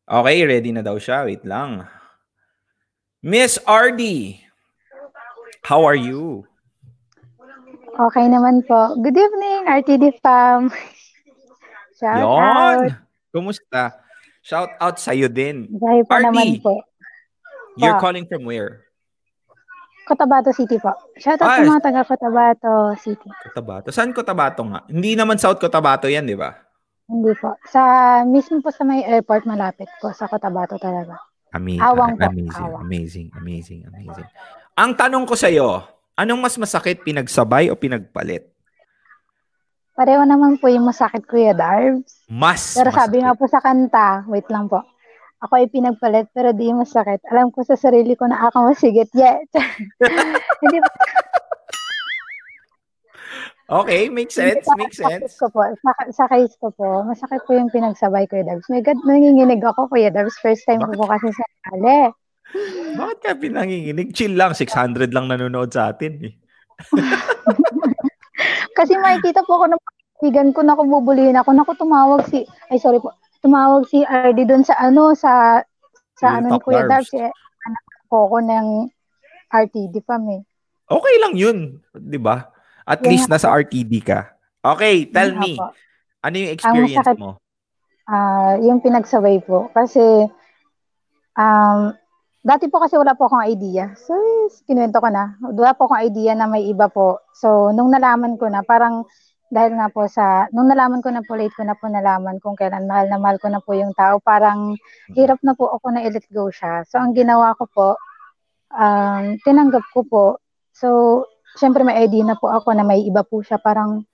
Okay, 0.05 0.45
ready 0.45 0.69
na 0.69 0.85
daw 0.85 1.01
siya. 1.01 1.25
Wait 1.25 1.41
lang. 1.43 1.83
Miss 3.26 3.57
RD, 3.65 4.38
how 5.65 5.82
are 5.82 5.97
you? 5.97 6.45
Okay 7.97 8.28
naman 8.30 8.61
po. 8.69 8.93
Good 9.01 9.17
evening, 9.17 9.65
RTD 9.65 10.21
fam. 10.21 10.69
Shout 11.96 12.20
Yon. 12.20 12.41
out. 12.41 12.91
Kumusta? 13.30 13.84
Shout 14.39 14.72
out 14.78 14.96
sa'yo 14.96 15.26
din. 15.26 15.68
Buhay 15.72 16.04
pa 16.04 16.20
RD. 16.20 16.26
naman 16.26 16.48
po. 16.60 16.84
You're 17.76 17.98
calling 17.98 18.24
from 18.24 18.43
where? 18.43 18.86
Cotabato 20.06 20.54
City 20.54 20.78
po. 20.78 20.93
Shout 21.18 21.41
out 21.41 21.50
Ah, 21.50 21.58
sa 21.58 21.66
mga 21.66 21.82
taga 21.82 22.02
Cotabato 22.06 22.72
City. 22.96 23.26
Cotabato. 23.41 23.89
Saan 23.89 24.14
Cotabato 24.14 24.62
nga? 24.64 24.86
Hindi 24.86 25.18
naman 25.18 25.36
South 25.36 25.58
Cotabato 25.58 26.06
yan, 26.06 26.24
di 26.24 26.38
ba? 26.38 26.54
Hindi 27.06 27.34
po. 27.34 27.58
Sa 27.66 27.82
mismo 28.24 28.62
po 28.62 28.70
sa 28.70 28.86
may 28.86 29.02
airport 29.02 29.43
malapit 29.43 29.89
po 29.98 30.14
sa 30.14 30.30
Cotabato 30.30 30.78
talaga. 30.78 31.18
Amazing, 31.52 31.82
Awang 31.82 32.14
po, 32.14 32.28
amazing, 32.28 32.52
awang. 32.62 32.82
amazing, 32.84 33.28
amazing, 33.34 33.82
amazing. 33.88 34.28
Ang 34.76 34.91
tanong 34.93 35.24
ko 35.24 35.34
sa'yo, 35.34 35.68
Anong 36.16 36.39
mas 36.39 36.56
masakit, 36.56 37.04
pinagsabay 37.04 37.68
o 37.68 37.76
pinagpalit? 37.76 38.48
Pareho 39.96 40.28
naman 40.28 40.60
po 40.60 40.68
yung 40.68 40.84
masakit, 40.84 41.24
Kuya 41.24 41.56
Darbs. 41.56 42.28
Mas 42.28 42.76
Pero 42.76 42.91
sabi 42.91 43.24
nga 43.24 43.32
masakit. 43.32 43.39
po 43.39 43.46
sa 43.48 43.64
kanta, 43.64 44.08
wait 44.28 44.48
lang 44.52 44.68
po. 44.68 44.84
Ako 45.48 45.56
ay 45.56 45.72
pinagpalit 45.72 46.28
pero 46.36 46.52
di 46.52 46.68
masakit. 46.76 47.24
Alam 47.32 47.48
ko 47.56 47.64
sa 47.64 47.80
sarili 47.80 48.12
ko 48.20 48.28
na 48.28 48.43
ako 48.43 48.76
masigit. 48.76 49.08
Yeah. 49.16 49.39
Hindi 50.62 50.78
po. 50.84 50.91
Okay, 53.66 54.14
makes 54.14 54.38
sense, 54.38 54.62
makes 54.78 55.02
sa 55.02 55.10
sense. 55.10 55.26
case 55.26 55.38
ko 55.41 55.50
po, 55.50 55.66
sa, 55.82 55.91
sa 56.14 56.26
case 56.30 56.54
ko 56.62 56.70
po, 56.70 57.02
masakit 57.02 57.41
po 57.50 57.58
yung 57.58 57.74
pinagsabay, 57.74 58.30
Kuya 58.30 58.46
Darbs. 58.46 58.70
My 58.70 58.78
God, 58.78 59.02
nanginginig 59.10 59.64
ako, 59.66 59.89
Kuya 59.89 60.14
Darbs. 60.14 60.38
First 60.38 60.70
time 60.70 60.86
ko 60.86 60.93
po 60.93 61.10
kasi 61.10 61.34
sa 61.34 61.46
kale. 61.72 62.14
Bakit 62.93 63.18
ka 63.26 63.34
pinanginginig? 63.41 64.14
Chill 64.14 64.38
lang, 64.38 64.54
600 64.54 65.10
lang 65.10 65.26
nanonood 65.34 65.74
sa 65.74 65.89
atin 65.89 66.14
eh. 66.30 66.34
Kasi 68.76 68.99
makikita 68.99 69.47
po 69.47 69.57
ako 69.57 69.65
ng 69.71 69.82
kaibigan 70.19 70.49
ko 70.51 70.59
na 70.61 70.76
bubulihin 70.76 71.39
ako. 71.39 71.55
Naku, 71.55 71.71
tumawag 71.76 72.28
si, 72.28 72.43
ay 72.67 72.78
sorry 72.78 72.99
po, 72.99 73.15
tumawag 73.39 73.88
si 73.88 74.03
RD 74.03 74.43
doon 74.43 74.63
sa 74.63 74.76
ano, 74.78 75.15
sa, 75.15 75.63
sa 76.13 76.39
ano 76.39 76.55
ni 76.55 76.59
Kuya 76.59 76.84
Darbs. 76.84 77.07
Darbs. 77.07 77.15
Eh, 77.15 77.32
anak 77.65 77.84
ko 78.07 78.17
ko 78.28 78.38
ng 78.39 78.67
RTD 79.49 79.95
fam 80.03 80.28
eh. 80.30 80.41
Okay 80.86 81.15
lang 81.17 81.34
yun, 81.34 81.57
'di 81.91 82.19
ba? 82.21 82.51
At 82.86 83.01
Yun 83.01 83.09
least 83.11 83.26
nasa 83.26 83.49
RTD 83.49 84.05
ka. 84.05 84.38
Okay, 84.61 85.09
tell 85.09 85.34
Yun 85.34 85.38
nga 85.38 85.41
me, 85.41 85.51
po. 85.57 85.65
ano 86.21 86.36
yung 86.38 86.51
experience 86.53 86.99
masakit- 87.01 87.21
mo? 87.21 87.32
Ah, 88.05 88.53
yung 88.61 88.86
pinagsabay 88.86 89.41
po. 89.41 89.73
Kasi, 89.73 90.30
um, 91.34 91.80
dati 92.46 92.70
po 92.70 92.78
kasi 92.78 92.93
wala 92.93 93.18
po 93.18 93.26
akong 93.26 93.50
idea. 93.50 93.98
So, 93.98 94.14
yes, 94.14 94.62
kinuwento 94.70 95.02
ko 95.02 95.10
na. 95.10 95.34
Wala 95.41 95.74
po 95.74 95.89
akong 95.89 96.06
idea 96.06 96.38
na 96.38 96.46
may 96.46 96.70
iba 96.70 96.86
po. 96.86 97.18
So, 97.34 97.74
nung 97.74 97.89
nalaman 97.89 98.38
ko 98.38 98.46
na, 98.54 98.62
parang, 98.62 99.10
dahil 99.50 99.74
nga 99.74 99.89
po 99.89 100.06
sa, 100.06 100.46
nung 100.54 100.70
nalaman 100.70 101.02
ko 101.02 101.10
na 101.10 101.26
po, 101.26 101.34
late 101.34 101.58
ko 101.58 101.66
na 101.66 101.74
po 101.74 101.89
nalaman 101.89 102.38
kung 102.38 102.54
kailan 102.54 102.86
mahal 102.86 103.10
na 103.10 103.18
mahal 103.18 103.41
ko 103.41 103.50
na 103.50 103.58
po 103.66 103.74
yung 103.74 103.98
tao, 103.98 104.22
parang 104.22 104.78
hirap 105.18 105.41
na 105.41 105.58
po 105.58 105.74
ako 105.74 105.89
na 105.89 106.06
i-let 106.06 106.30
go 106.30 106.54
siya. 106.54 106.86
So, 106.86 107.02
ang 107.02 107.18
ginawa 107.18 107.58
ko 107.58 107.66
po, 107.66 107.88
um, 108.70 109.41
tinanggap 109.41 109.86
ko 109.89 110.06
po. 110.06 110.26
So, 110.70 110.88
syempre 111.58 111.82
may 111.82 112.06
idea 112.06 112.30
na 112.30 112.38
po 112.38 112.54
ako 112.54 112.78
na 112.78 112.86
may 112.86 113.02
iba 113.02 113.26
po 113.26 113.41
siya. 113.41 113.58
Parang, 113.58 114.06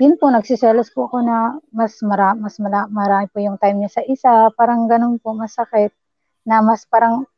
yun 0.00 0.16
po, 0.16 0.32
nagsiselos 0.32 0.88
po 0.96 1.04
ako 1.12 1.20
na 1.20 1.60
mas 1.68 2.00
mara, 2.00 2.32
mas 2.32 2.56
mala, 2.56 2.88
marami 2.88 3.28
po 3.28 3.44
yung 3.44 3.60
time 3.60 3.84
niya 3.84 4.00
sa 4.00 4.02
isa. 4.08 4.32
Parang 4.56 4.88
ganun 4.88 5.20
po, 5.20 5.36
masakit. 5.36 5.92
Na 6.48 6.64
mas 6.64 6.88
parang, 6.88 7.28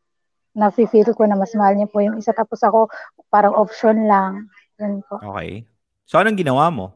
na-feel 0.60 1.08
ko 1.16 1.24
na 1.24 1.40
mas 1.40 1.56
mahal 1.56 1.72
niya 1.72 1.88
po 1.88 2.04
yung 2.04 2.20
isa. 2.20 2.36
Tapos 2.36 2.60
ako, 2.60 2.92
parang 3.32 3.56
option 3.56 4.04
lang. 4.04 4.52
Yun 4.76 5.00
po. 5.08 5.16
Okay. 5.16 5.64
So, 6.04 6.20
anong 6.20 6.36
ginawa 6.36 6.68
mo? 6.68 6.92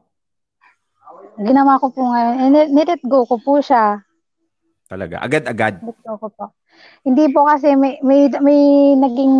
Ginawa 1.41 1.81
ko 1.81 1.89
po 1.89 2.13
ngayon, 2.13 2.53
ni- 2.53 2.71
nilet 2.71 3.01
go 3.03 3.25
ko 3.25 3.41
po 3.41 3.59
siya. 3.59 4.05
Talaga, 4.85 5.19
agad-agad. 5.25 5.81
Let 5.81 5.99
go 6.05 6.13
ko 6.21 6.27
po. 6.29 6.45
Hindi 7.01 7.31
po 7.33 7.49
kasi 7.49 7.73
may, 7.73 7.97
may, 8.05 8.29
may 8.39 8.61
naging 8.99 9.35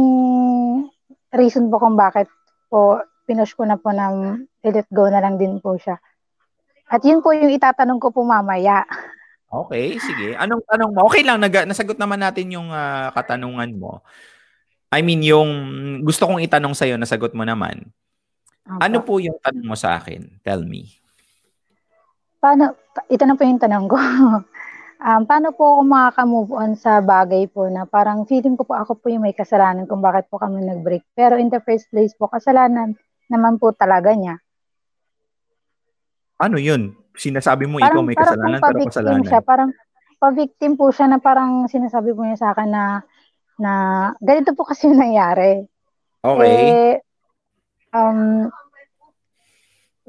reason 1.35 1.69
po 1.69 1.77
kung 1.77 1.99
bakit 1.99 2.25
po 2.71 2.99
pinush 3.29 3.53
ko 3.53 3.67
na 3.67 3.77
po 3.77 3.91
na 3.93 4.39
let 4.65 4.87
go 4.89 5.07
na 5.07 5.21
lang 5.21 5.37
din 5.37 5.61
po 5.61 5.77
siya. 5.77 5.99
At 6.89 7.01
yun 7.01 7.21
po 7.25 7.33
yung 7.33 7.53
itatanong 7.53 7.97
ko 7.97 8.13
po 8.13 8.21
mamaya. 8.21 8.85
Okay, 9.63 9.95
sige. 10.01 10.35
Anong 10.35 10.63
tanong 10.67 10.91
mo? 10.91 11.07
Okay 11.07 11.23
lang, 11.23 11.39
nag- 11.39 11.69
nasagot 11.69 11.95
naman 11.95 12.19
natin 12.19 12.51
yung 12.51 12.67
ah, 12.73 13.13
katanungan 13.15 13.71
mo. 13.77 14.03
I 14.91 14.99
mean, 15.03 15.23
yung 15.23 15.49
gusto 16.03 16.27
kong 16.27 16.43
itanong 16.43 16.75
sa'yo, 16.75 16.95
nasagot 16.99 17.31
mo 17.35 17.43
naman. 17.43 17.87
Opo. 18.65 18.81
Ano 18.81 18.97
po 19.05 19.13
yung 19.21 19.37
tanong 19.39 19.65
mo 19.65 19.75
sa 19.77 19.99
akin? 19.99 20.41
Tell 20.41 20.65
me. 20.65 20.87
paano, 22.41 22.77
ito 23.09 23.23
na 23.25 23.33
po 23.33 23.41
yung 23.41 23.61
tanong 23.61 23.85
ko. 23.89 23.97
um, 25.05 25.21
paano 25.25 25.49
po 25.53 25.77
ako 25.77 25.81
makaka-move 25.85 26.51
on 26.53 26.71
sa 26.77 27.01
bagay 27.01 27.49
po 27.49 27.65
na 27.69 27.89
parang 27.89 28.25
feeling 28.29 28.53
ko 28.53 28.65
po 28.65 28.77
ako 28.77 28.97
po 28.97 29.09
yung 29.09 29.25
may 29.25 29.33
kasalanan 29.33 29.89
kung 29.89 30.01
bakit 30.01 30.29
po 30.29 30.37
kami 30.37 30.61
nag-break. 30.61 31.01
Pero 31.17 31.37
in 31.37 31.49
the 31.49 31.61
first 31.61 31.89
place 31.89 32.13
po, 32.13 32.29
kasalanan 32.29 32.93
naman 33.29 33.57
po 33.57 33.73
talaga 33.73 34.13
niya. 34.13 34.37
Ano 36.37 36.59
yun? 36.59 37.04
Sinasabi 37.15 37.65
mo 37.65 37.79
ikaw 37.79 38.03
may 38.03 38.15
parang 38.15 38.35
kasalanan 38.35 38.59
pero 38.61 38.77
kasalanan. 38.87 39.25
siya, 39.27 39.41
parang 39.41 39.69
pa-victim 40.19 40.71
po 40.79 40.91
siya 40.91 41.07
na 41.11 41.19
parang 41.19 41.67
sinasabi 41.67 42.15
po 42.15 42.23
niya 42.23 42.39
sa 42.39 42.49
akin 42.55 42.69
na 42.71 42.83
na 43.55 43.73
ganito 44.19 44.51
po 44.51 44.67
kasi 44.67 44.91
yung 44.91 44.99
nangyari. 44.99 45.63
Okay. 46.25 46.51
Eh, 46.51 46.93
um, 47.95 48.51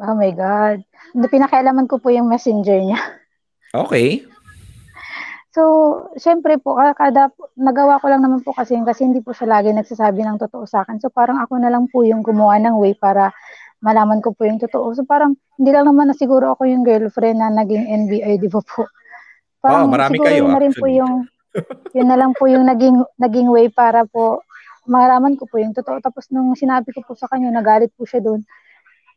oh 0.00 0.16
my 0.16 0.32
God. 0.34 0.82
Pinakialaman 1.14 1.86
ko 1.86 2.00
po 2.02 2.10
yung 2.10 2.30
messenger 2.30 2.80
niya. 2.82 3.00
Okay. 3.76 4.24
So, 5.52 5.62
syempre 6.16 6.56
po, 6.56 6.76
ka- 6.76 6.96
kada 6.96 7.28
nagawa 7.60 8.00
ko 8.00 8.08
lang 8.08 8.24
naman 8.24 8.40
po 8.40 8.56
kasi 8.56 8.76
kasi 8.84 9.04
hindi 9.04 9.20
po 9.20 9.36
siya 9.36 9.60
lagi 9.60 9.68
nagsasabi 9.68 10.24
ng 10.24 10.40
totoo 10.40 10.64
sa 10.64 10.80
akin. 10.84 10.96
So, 10.96 11.12
parang 11.12 11.40
ako 11.44 11.60
na 11.60 11.68
lang 11.68 11.84
po 11.92 12.00
yung 12.00 12.24
gumawa 12.24 12.56
ng 12.56 12.76
way 12.76 12.96
para 12.96 13.36
malaman 13.84 14.24
ko 14.24 14.32
po 14.32 14.48
yung 14.48 14.60
totoo. 14.60 14.96
So, 14.96 15.04
parang 15.04 15.36
hindi 15.60 15.70
lang 15.72 15.88
naman 15.88 16.08
na 16.12 16.16
siguro 16.16 16.56
ako 16.56 16.68
yung 16.68 16.84
girlfriend 16.84 17.40
na 17.40 17.52
naging 17.52 17.84
NBI, 18.06 18.40
di 18.40 18.48
ba 18.48 18.60
po? 18.64 18.88
Oo, 19.66 19.86
marami 19.90 20.16
siguro 20.16 20.28
kayo, 20.30 20.42
yun 20.44 20.52
na 20.52 20.62
rin 20.62 20.72
po 20.72 20.86
yung, 20.86 21.14
yun 21.96 22.08
na 22.08 22.16
lang 22.16 22.32
po 22.36 22.44
yung 22.46 22.64
naging, 22.68 22.96
naging 23.18 23.48
way 23.50 23.66
para 23.72 24.06
po 24.06 24.46
maraman 24.86 25.34
ko 25.34 25.44
po 25.50 25.58
yung 25.58 25.74
totoo. 25.74 25.98
Tapos 25.98 26.30
nung 26.30 26.54
sinabi 26.54 26.94
ko 26.94 27.02
po 27.02 27.18
sa 27.18 27.26
kanya, 27.26 27.50
nagalit 27.50 27.90
po 27.98 28.06
siya 28.06 28.22
doon. 28.22 28.46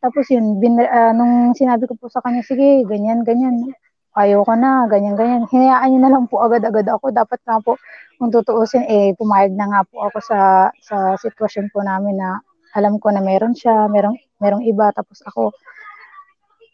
Tapos 0.01 0.26
yun, 0.32 0.57
bin, 0.57 0.80
ah, 0.82 1.14
nung 1.14 1.53
sinabi 1.53 1.86
ko 1.86 1.93
po 1.95 2.10
sa 2.10 2.24
kanya, 2.26 2.41
sige, 2.41 2.84
ganyan, 2.88 3.22
ganyan. 3.22 3.70
Ayaw 4.18 4.41
ko 4.41 4.57
na, 4.57 4.89
ganyan, 4.89 5.14
ganyan. 5.14 5.45
Hinayaan 5.47 5.88
niya 5.93 6.01
na 6.01 6.12
lang 6.18 6.26
po 6.26 6.41
agad-agad 6.41 6.88
ako. 6.89 7.14
Dapat 7.14 7.39
nga 7.45 7.62
po, 7.62 7.78
kung 8.18 8.34
tutuusin, 8.34 8.84
eh, 8.89 9.14
pumayag 9.16 9.53
na 9.53 9.70
nga 9.70 9.82
po 9.86 10.10
ako 10.10 10.18
sa, 10.24 10.39
sa 10.82 11.14
sitwasyon 11.22 11.70
po 11.70 11.86
namin 11.86 12.18
na 12.18 12.41
alam 12.76 13.02
ko 13.02 13.10
na 13.10 13.22
meron 13.24 13.58
siya, 13.58 13.90
merong, 13.90 14.18
merong 14.38 14.64
iba. 14.66 14.94
Tapos 14.94 15.22
ako, 15.26 15.54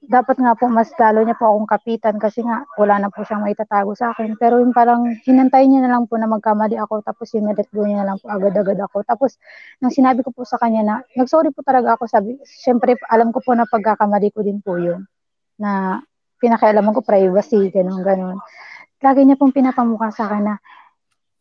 dapat 0.05 0.37
nga 0.37 0.53
po 0.53 0.69
mas 0.69 0.93
lalo 1.01 1.25
niya 1.25 1.37
po 1.37 1.49
akong 1.49 1.69
kapitan 1.69 2.15
kasi 2.21 2.45
nga 2.45 2.65
wala 2.77 3.01
na 3.01 3.09
po 3.09 3.25
siyang 3.25 3.41
maitatago 3.41 3.97
sa 3.97 4.13
akin. 4.13 4.37
Pero 4.37 4.61
yung 4.61 4.73
parang 4.73 5.05
hinantay 5.25 5.65
niya 5.65 5.85
na 5.85 5.97
lang 5.97 6.05
po 6.05 6.17
na 6.21 6.29
magkamali 6.29 6.77
ako 6.77 7.01
tapos 7.01 7.33
yun 7.33 7.49
let 7.49 7.65
go 7.73 7.83
niya 7.85 8.05
na 8.05 8.13
lang 8.13 8.17
po 8.21 8.29
agad-agad 8.29 8.77
ako. 8.85 9.01
Tapos 9.05 9.37
nang 9.81 9.93
sinabi 9.93 10.21
ko 10.21 10.29
po 10.29 10.45
sa 10.45 10.61
kanya 10.61 10.81
na 10.85 10.95
nagsorry 11.17 11.49
po 11.49 11.65
talaga 11.65 11.97
ako 11.97 12.05
sabi, 12.05 12.37
syempre 12.45 12.97
alam 13.09 13.33
ko 13.33 13.41
po 13.41 13.57
na 13.57 13.65
pagkakamali 13.65 14.29
ko 14.29 14.45
din 14.45 14.61
po 14.61 14.77
yun 14.77 15.09
na 15.57 16.01
pinakialaman 16.37 16.93
ko 16.93 17.01
privacy, 17.01 17.73
ganun 17.73 18.05
ganun. 18.05 18.37
Lagi 19.01 19.25
niya 19.25 19.39
pong 19.39 19.55
pinapamukha 19.55 20.13
sa 20.13 20.29
akin 20.29 20.53
na 20.53 20.55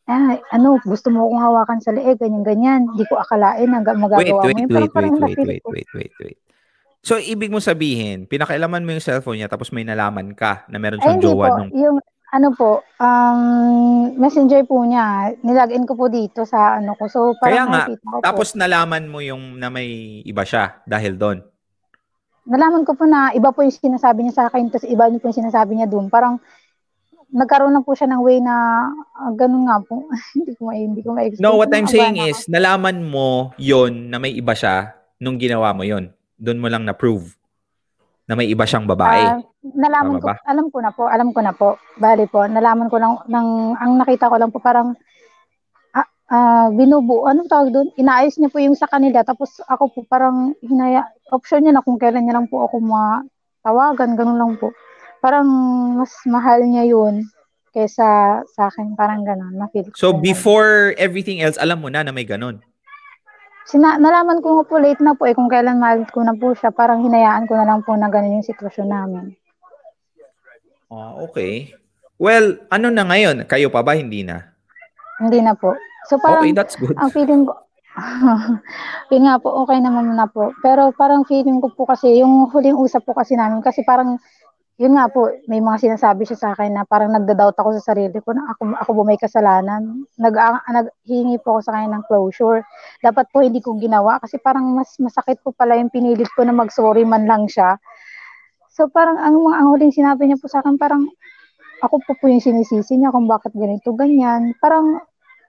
ah, 0.05 0.37
ano, 0.53 0.77
gusto 0.85 1.09
mo 1.09 1.25
akong 1.27 1.43
hawakan 1.43 1.81
sa 1.81 1.93
leeg, 1.93 2.21
ganyan-ganyan. 2.21 2.89
Hindi 2.93 3.05
ko 3.09 3.17
akalain 3.17 3.69
na 3.69 3.81
ga- 3.81 3.97
Wait, 3.97 4.05
magagawa 4.05 4.41
wait, 4.45 4.55
mo 4.55 4.61
yun. 4.61 4.69
wait, 4.69 4.93
Parang- 4.93 5.17
wait, 5.17 5.39
wait, 5.39 5.39
wait, 5.39 5.65
wait, 5.65 5.89
wait, 5.95 6.13
wait. 6.21 6.39
So, 7.05 7.21
ibig 7.21 7.53
mo 7.53 7.61
sabihin, 7.61 8.25
pinakailaman 8.25 8.81
mo 8.81 8.97
yung 8.97 9.05
cellphone 9.05 9.37
niya 9.37 9.53
tapos 9.53 9.69
may 9.77 9.85
nalaman 9.85 10.33
ka 10.33 10.65
na 10.73 10.81
meron 10.81 11.01
Ay, 11.01 11.05
siyang 11.05 11.17
hindi 11.21 11.29
jowa 11.29 11.47
po. 11.53 11.57
nung... 11.61 11.71
Yung, 11.77 11.97
ano 12.35 12.51
po, 12.51 12.83
um, 12.99 14.11
messenger 14.19 14.67
po 14.67 14.83
niya, 14.83 15.31
nilagin 15.47 15.87
ko 15.87 15.95
po 15.95 16.11
dito 16.11 16.43
sa 16.43 16.83
ano 16.83 16.99
ko. 16.99 17.07
So, 17.07 17.21
Kaya 17.39 17.63
parang 17.63 17.69
nga, 17.71 17.79
nakikita 17.87 18.07
ko 18.11 18.17
po. 18.19 18.25
tapos 18.27 18.49
nalaman 18.59 19.07
mo 19.07 19.23
yung 19.23 19.55
na 19.63 19.71
may 19.71 20.19
iba 20.27 20.43
siya 20.43 20.83
dahil 20.83 21.15
doon. 21.15 21.39
Nalaman 22.45 22.83
ko 22.83 22.99
po 22.99 23.07
na 23.07 23.31
iba 23.33 23.55
po 23.55 23.63
yung 23.63 23.73
sinasabi 23.73 24.27
niya 24.27 24.35
sa 24.35 24.45
akin, 24.51 24.67
tapos 24.69 24.85
iba 24.91 25.07
po 25.15 25.31
yung 25.31 25.41
sinasabi 25.47 25.79
niya 25.79 25.87
doon. 25.87 26.11
Parang, 26.11 26.43
nagkaroon 27.35 27.75
na 27.75 27.83
po 27.83 27.99
siya 27.99 28.07
ng 28.15 28.23
way 28.23 28.39
na, 28.39 28.87
ah, 29.19 29.33
ganun 29.35 29.67
nga 29.67 29.83
po. 29.83 30.07
hindi 30.39 30.55
ko 30.55 30.71
ma 30.71 30.73
hindi 30.79 31.03
ko 31.03 31.11
ma-explain. 31.13 31.43
No, 31.43 31.59
what 31.59 31.75
I'm 31.75 31.91
saying 31.91 32.23
Abana 32.23 32.31
is, 32.31 32.47
nalaman 32.47 33.03
mo 33.03 33.51
yon 33.59 34.09
na 34.09 34.23
may 34.23 34.31
iba 34.31 34.55
siya 34.55 34.95
nung 35.19 35.37
ginawa 35.37 35.75
mo 35.75 35.83
yon. 35.83 36.15
Doon 36.39 36.63
mo 36.63 36.71
lang 36.71 36.87
na-prove 36.87 37.35
na 38.25 38.39
may 38.39 38.49
iba 38.49 38.65
siyang 38.65 38.89
babae. 38.89 39.43
nalaman 39.61 40.17
Tama 40.17 40.23
ko, 40.23 40.29
ba? 40.31 40.37
alam 40.49 40.67
ko 40.71 40.79
na 40.81 40.91
po, 40.95 41.03
alam 41.11 41.29
ko 41.35 41.41
na 41.45 41.53
po. 41.53 41.69
Bali 41.99 42.25
po, 42.31 42.47
nalaman 42.47 42.89
ko 42.89 42.97
lang, 42.97 43.21
ng, 43.29 43.49
ang 43.77 43.93
nakita 44.01 44.33
ko 44.33 44.37
lang 44.41 44.49
po 44.49 44.63
parang, 44.63 44.97
ah, 45.93 46.09
ah, 46.33 46.67
binubuo, 46.73 47.29
ano 47.29 47.45
tawag 47.45 47.75
doon? 47.75 47.89
Inaayos 48.01 48.41
niya 48.41 48.49
po 48.49 48.63
yung 48.63 48.79
sa 48.79 48.89
kanila, 48.89 49.21
tapos 49.27 49.61
ako 49.69 49.93
po 49.93 50.01
parang 50.09 50.57
hinaya, 50.65 51.05
option 51.35 51.67
niya 51.67 51.77
na 51.77 51.85
kung 51.85 52.01
kailan 52.01 52.25
niya 52.25 52.41
lang 52.41 52.49
po 52.49 52.65
ako 52.65 52.81
matawagan, 52.81 54.17
ganun 54.17 54.41
lang 54.41 54.53
po. 54.57 54.73
Parang 55.25 55.49
mas 55.97 56.13
mahal 56.29 56.69
niya 56.69 56.85
yun 56.85 57.25
kaysa 57.73 58.45
sa 58.45 58.63
akin, 58.69 58.93
parang 58.93 59.25
ganun, 59.25 59.57
na-feel 59.57 59.89
ko. 59.89 59.97
So, 59.97 60.13
ganun. 60.13 60.21
before 60.21 60.93
everything 61.01 61.41
else, 61.41 61.57
alam 61.57 61.81
mo 61.81 61.89
na 61.89 62.05
na 62.05 62.13
may 62.13 62.29
ganun. 62.29 62.61
Sina, 63.65 63.97
nalaman 63.97 64.45
ko 64.45 64.61
nga 64.61 64.65
po 64.69 64.77
late 64.77 65.01
na 65.01 65.17
po 65.17 65.25
eh, 65.25 65.33
kung 65.33 65.49
kailan 65.49 65.81
mahal 65.81 66.05
ko 66.13 66.21
na 66.21 66.37
po 66.37 66.53
siya, 66.53 66.69
parang 66.69 67.01
hinayaan 67.01 67.49
ko 67.49 67.57
na 67.57 67.65
lang 67.65 67.81
po 67.81 67.97
na 67.97 68.13
ganun 68.13 68.37
yung 68.39 68.45
sitwasyon 68.45 68.89
namin. 68.93 69.25
Ah, 70.93 71.17
okay. 71.25 71.73
Well, 72.21 72.61
ano 72.69 72.93
na 72.93 73.09
ngayon? 73.09 73.49
Kayo 73.49 73.73
pa 73.73 73.81
ba? 73.81 73.97
Hindi 73.97 74.23
na. 74.23 74.55
Hindi 75.19 75.41
na 75.41 75.57
po. 75.57 75.73
So 76.07 76.21
parang, 76.21 76.45
Okay, 76.45 76.53
that's 76.53 76.77
good. 76.77 76.93
ang 77.01 77.09
feeling 77.11 77.49
ko, 77.49 77.57
yun 79.15 79.25
nga 79.25 79.41
po, 79.41 79.65
okay 79.65 79.81
naman 79.81 80.13
na 80.13 80.29
po. 80.29 80.53
Pero 80.61 80.93
parang 80.93 81.25
feeling 81.25 81.65
ko 81.65 81.73
po 81.73 81.89
kasi, 81.89 82.21
yung 82.21 82.53
huling 82.53 82.77
usap 82.77 83.09
po 83.09 83.17
kasi 83.17 83.35
namin, 83.35 83.65
kasi 83.65 83.81
parang, 83.83 84.21
yun 84.75 84.99
nga 84.99 85.07
po, 85.07 85.31
may 85.47 85.63
mga 85.63 85.87
sinasabi 85.87 86.27
siya 86.27 86.35
sa 86.35 86.49
akin 86.51 86.75
na 86.75 86.83
parang 86.83 87.15
nagda-doubt 87.15 87.55
ako 87.55 87.79
sa 87.79 87.95
sarili 87.95 88.19
ko 88.19 88.35
na 88.35 88.43
ako, 88.51 88.75
ako 88.75 88.91
ba 88.99 89.03
may 89.07 89.19
kasalanan. 89.23 90.03
Nag, 90.19 90.35
ah, 90.35 90.59
naghingi 90.67 91.39
po 91.39 91.59
ako 91.59 91.61
sa 91.63 91.73
kanya 91.79 91.95
ng 91.95 92.05
closure. 92.11 92.67
Dapat 92.99 93.31
po 93.31 93.47
hindi 93.47 93.63
ko 93.63 93.79
ginawa 93.79 94.19
kasi 94.19 94.43
parang 94.43 94.67
mas 94.75 94.91
masakit 94.99 95.39
po 95.47 95.55
pala 95.55 95.79
yung 95.79 95.95
pinilit 95.95 96.27
ko 96.35 96.43
na 96.43 96.51
mag-sorry 96.51 97.07
man 97.07 97.23
lang 97.23 97.47
siya. 97.47 97.79
So 98.75 98.91
parang 98.91 99.15
ang, 99.23 99.39
ang 99.47 99.71
huling 99.71 99.95
sinabi 99.95 100.27
niya 100.27 100.43
po 100.43 100.51
sa 100.51 100.59
akin, 100.59 100.75
parang 100.75 101.07
ako 101.79 102.03
po 102.03 102.19
po 102.19 102.27
yung 102.27 102.43
sinisisi 102.43 102.99
niya 102.99 103.15
kung 103.15 103.31
bakit 103.31 103.55
ganito, 103.55 103.95
ganyan. 103.95 104.59
Parang 104.59 104.99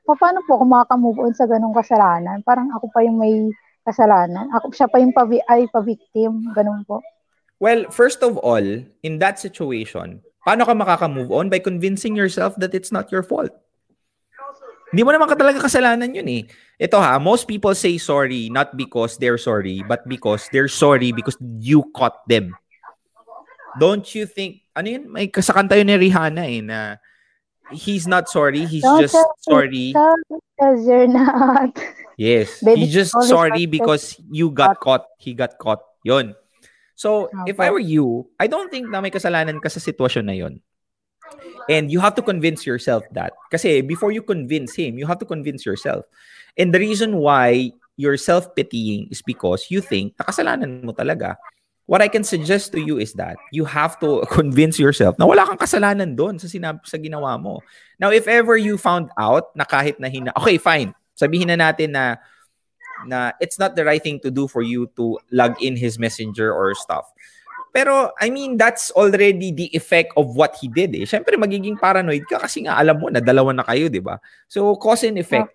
paano 0.05 0.45
po 0.45 0.61
ako 0.61 0.69
makaka-move 0.69 1.17
on 1.25 1.33
sa 1.33 1.49
ganong 1.49 1.73
kasalanan? 1.73 2.45
Parang 2.45 2.69
ako 2.77 2.93
pa 2.93 3.01
yung 3.01 3.17
may 3.17 3.49
kasalanan. 3.81 4.53
Ako 4.53 4.69
siya 4.69 4.85
pa 4.85 5.01
yung 5.01 5.17
pavi 5.17 5.41
ay 5.49 5.65
pa-victim, 5.73 6.53
ganun 6.53 6.85
po. 6.85 7.01
Well, 7.59 7.87
first 7.91 8.21
of 8.21 8.37
all, 8.37 8.63
in 9.03 9.19
that 9.19 9.39
situation, 9.39 10.21
paano 10.43 10.67
ka 10.67 10.73
makaka-move 10.75 11.31
on? 11.31 11.47
By 11.49 11.59
convincing 11.59 12.15
yourself 12.15 12.55
that 12.59 12.75
it's 12.75 12.91
not 12.91 13.11
your 13.11 13.23
fault. 13.23 13.51
Hindi 14.93 15.01
mo 15.01 15.11
naman 15.11 15.27
ka 15.27 15.35
talaga 15.35 15.59
kasalanan 15.59 16.13
yun 16.13 16.29
eh. 16.29 16.43
Ito 16.79 17.01
ha, 17.01 17.19
most 17.19 17.49
people 17.49 17.73
say 17.75 17.97
sorry 17.97 18.47
not 18.47 18.77
because 18.77 19.17
they're 19.17 19.39
sorry, 19.39 19.83
but 19.83 20.07
because 20.07 20.47
they're 20.53 20.71
sorry 20.71 21.11
because 21.11 21.35
you 21.59 21.83
caught 21.91 22.23
them. 22.31 22.55
Don't 23.75 24.07
you 24.15 24.23
think, 24.23 24.63
ano 24.71 24.87
yun, 24.95 25.03
may 25.11 25.27
kasakanta 25.27 25.75
yun 25.75 25.91
ni 25.91 25.99
Rihanna 25.99 26.43
eh, 26.47 26.63
na 26.63 26.79
he's 27.75 28.07
not 28.07 28.29
sorry, 28.29 28.63
he's 28.63 28.83
Don't 28.83 29.01
just 29.01 29.17
sorry. 29.43 29.91
Because 29.91 30.79
you're 30.87 31.11
not. 31.11 31.75
Yes, 32.15 32.63
Baby, 32.63 32.87
he's 32.87 32.93
just 32.95 33.11
sorry 33.27 33.65
because 33.65 34.15
you 34.31 34.47
got 34.47 34.79
caught. 34.79 35.11
He 35.19 35.35
got 35.35 35.59
caught. 35.59 35.83
Yun. 36.07 36.35
So, 36.95 37.27
if 37.45 37.59
I 37.59 37.69
were 37.69 37.83
you, 37.83 38.31
I 38.39 38.47
don't 38.47 38.71
think 38.71 38.87
na 38.87 39.03
may 39.03 39.11
kasalanan 39.11 39.59
ka 39.59 39.67
sa 39.67 39.83
sitwasyon 39.83 40.25
na 40.25 40.35
yun. 40.35 40.63
And 41.67 41.91
you 41.91 41.99
have 41.99 42.15
to 42.15 42.23
convince 42.23 42.65
yourself 42.65 43.03
that. 43.11 43.33
Kasi 43.51 43.81
before 43.81 44.15
you 44.15 44.21
convince 44.21 44.75
him, 44.75 44.97
you 44.97 45.05
have 45.07 45.19
to 45.19 45.27
convince 45.27 45.65
yourself. 45.65 46.05
And 46.55 46.71
the 46.71 46.79
reason 46.79 47.19
why 47.19 47.75
you're 47.97 48.17
self-pitying 48.17 49.09
is 49.11 49.21
because 49.21 49.67
you 49.71 49.81
think 49.81 50.15
nakasalanan 50.15 50.83
mo 50.83 50.93
talaga. 50.93 51.35
What 51.85 52.01
I 52.01 52.09
can 52.09 52.23
suggest 52.25 52.73
to 52.73 52.81
you 52.81 52.97
is 52.97 53.13
that 53.13 53.37
you 53.53 53.65
have 53.65 53.99
to 54.01 54.25
convince 54.31 54.79
yourself 54.79 55.19
na 55.19 55.25
wala 55.29 55.45
kang 55.45 55.59
kasalanan 55.59 56.17
doon 56.17 56.39
sa 56.41 56.47
sinab 56.49 56.81
sa 56.87 56.97
ginawa 56.97 57.37
mo. 57.37 57.61
Now, 57.99 58.09
if 58.09 58.25
ever 58.25 58.57
you 58.57 58.77
found 58.77 59.09
out 59.19 59.53
na 59.53 59.65
kahit 59.65 59.99
na 59.99 60.09
hina, 60.09 60.33
okay, 60.33 60.57
fine. 60.57 60.95
Sabihin 61.13 61.49
na 61.49 61.57
natin 61.59 61.93
na 61.93 62.17
na 63.03 63.35
it's 63.43 63.59
not 63.59 63.75
the 63.75 63.83
right 63.83 63.99
thing 63.99 64.23
to 64.23 64.31
do 64.31 64.47
for 64.47 64.63
you 64.63 64.87
to 64.95 65.19
log 65.35 65.59
in 65.59 65.75
his 65.75 65.99
messenger 65.99 66.55
or 66.55 66.71
stuff. 66.73 67.11
Pero, 67.75 68.15
I 68.23 68.31
mean, 68.31 68.55
that's 68.55 68.87
already 68.95 69.51
the 69.51 69.67
effect 69.75 70.15
of 70.15 70.31
what 70.31 70.55
he 70.63 70.71
did 70.71 70.95
eh. 70.95 71.03
Siyempre, 71.03 71.35
magiging 71.35 71.75
paranoid 71.75 72.23
ka 72.23 72.39
kasi 72.39 72.63
nga 72.63 72.79
alam 72.79 73.03
mo 73.03 73.11
na 73.11 73.19
dalawa 73.19 73.51
na 73.51 73.67
kayo, 73.67 73.91
di 73.91 73.99
ba? 73.99 74.15
So, 74.47 74.79
cause 74.79 75.03
and 75.03 75.19
effect. 75.19 75.51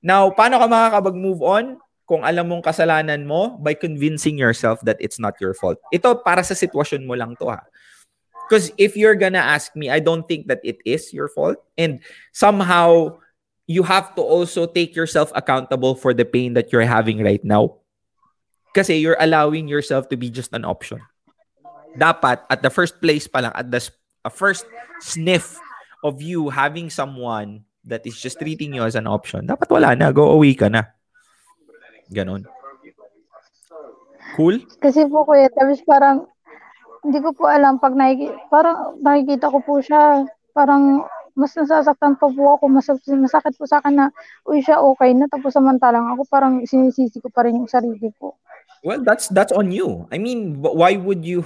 Now, 0.00 0.32
paano 0.32 0.56
ka 0.56 0.64
makakapag-move 0.64 1.44
on 1.44 1.76
kung 2.08 2.24
alam 2.24 2.48
mong 2.48 2.64
kasalanan 2.64 3.28
mo 3.28 3.60
by 3.60 3.76
convincing 3.76 4.40
yourself 4.40 4.80
that 4.88 4.96
it's 5.04 5.20
not 5.20 5.36
your 5.36 5.52
fault? 5.52 5.76
Ito, 5.92 6.24
para 6.24 6.40
sa 6.40 6.56
sitwasyon 6.56 7.04
mo 7.04 7.12
lang 7.12 7.36
to 7.36 7.52
ha. 7.52 7.60
Because 8.48 8.72
if 8.80 8.96
you're 8.96 9.14
gonna 9.14 9.44
ask 9.44 9.76
me, 9.76 9.92
I 9.92 10.00
don't 10.00 10.24
think 10.24 10.48
that 10.48 10.64
it 10.64 10.80
is 10.88 11.12
your 11.12 11.28
fault. 11.28 11.60
And 11.76 12.00
somehow, 12.32 13.20
you 13.70 13.86
have 13.86 14.18
to 14.18 14.22
also 14.26 14.66
take 14.66 14.98
yourself 14.98 15.30
accountable 15.38 15.94
for 15.94 16.10
the 16.10 16.26
pain 16.26 16.58
that 16.58 16.74
you're 16.74 16.82
having 16.82 17.22
right 17.22 17.44
now. 17.46 17.78
Kasi 18.74 18.98
you're 18.98 19.18
allowing 19.22 19.70
yourself 19.70 20.10
to 20.10 20.18
be 20.18 20.26
just 20.26 20.50
an 20.50 20.66
option. 20.66 20.98
Dapat, 21.94 22.50
at 22.50 22.66
the 22.66 22.70
first 22.70 22.98
place 22.98 23.30
pa 23.30 23.46
lang, 23.46 23.54
at 23.54 23.70
the 23.70 23.78
first 24.26 24.66
sniff 24.98 25.54
of 26.02 26.18
you 26.18 26.50
having 26.50 26.90
someone 26.90 27.62
that 27.86 28.02
is 28.02 28.18
just 28.18 28.42
treating 28.42 28.74
you 28.74 28.82
as 28.82 28.98
an 28.98 29.06
option, 29.06 29.46
dapat 29.46 29.70
wala 29.70 29.94
na, 29.94 30.10
go 30.10 30.34
away 30.34 30.58
ka 30.58 30.66
na. 30.66 30.90
Ganon. 32.10 32.42
Cool? 34.34 34.66
Kasi 34.82 35.06
po 35.06 35.22
kuya, 35.22 35.46
tapos 35.54 35.78
parang, 35.86 36.26
hindi 37.06 37.22
ko 37.22 37.30
po 37.38 37.46
alam, 37.46 37.78
pag 37.78 37.94
nakiki, 37.94 38.34
parang 38.50 38.98
nakikita 38.98 39.46
ko 39.46 39.62
po 39.62 39.78
siya, 39.78 40.26
parang 40.58 41.06
mas 41.36 41.54
nasasaktan 41.54 42.16
pa 42.16 42.26
po 42.30 42.42
ako, 42.56 42.64
mas, 42.70 42.86
masakit 42.88 43.54
po 43.58 43.64
sa 43.66 43.82
akin 43.82 43.94
na, 43.94 44.06
uy 44.46 44.62
siya 44.62 44.80
okay 44.80 45.12
na, 45.12 45.26
tapos 45.30 45.54
samantalang 45.54 46.10
ako 46.14 46.26
parang 46.28 46.62
sinisisi 46.64 47.18
ko 47.22 47.28
pa 47.30 47.46
rin 47.46 47.60
yung 47.60 47.70
sarili 47.70 48.10
ko. 48.18 48.34
Well, 48.80 49.04
that's 49.04 49.28
that's 49.28 49.52
on 49.52 49.68
you. 49.74 50.08
I 50.08 50.16
mean, 50.16 50.64
wh- 50.64 50.72
why 50.72 50.96
would 50.96 51.20
you 51.20 51.44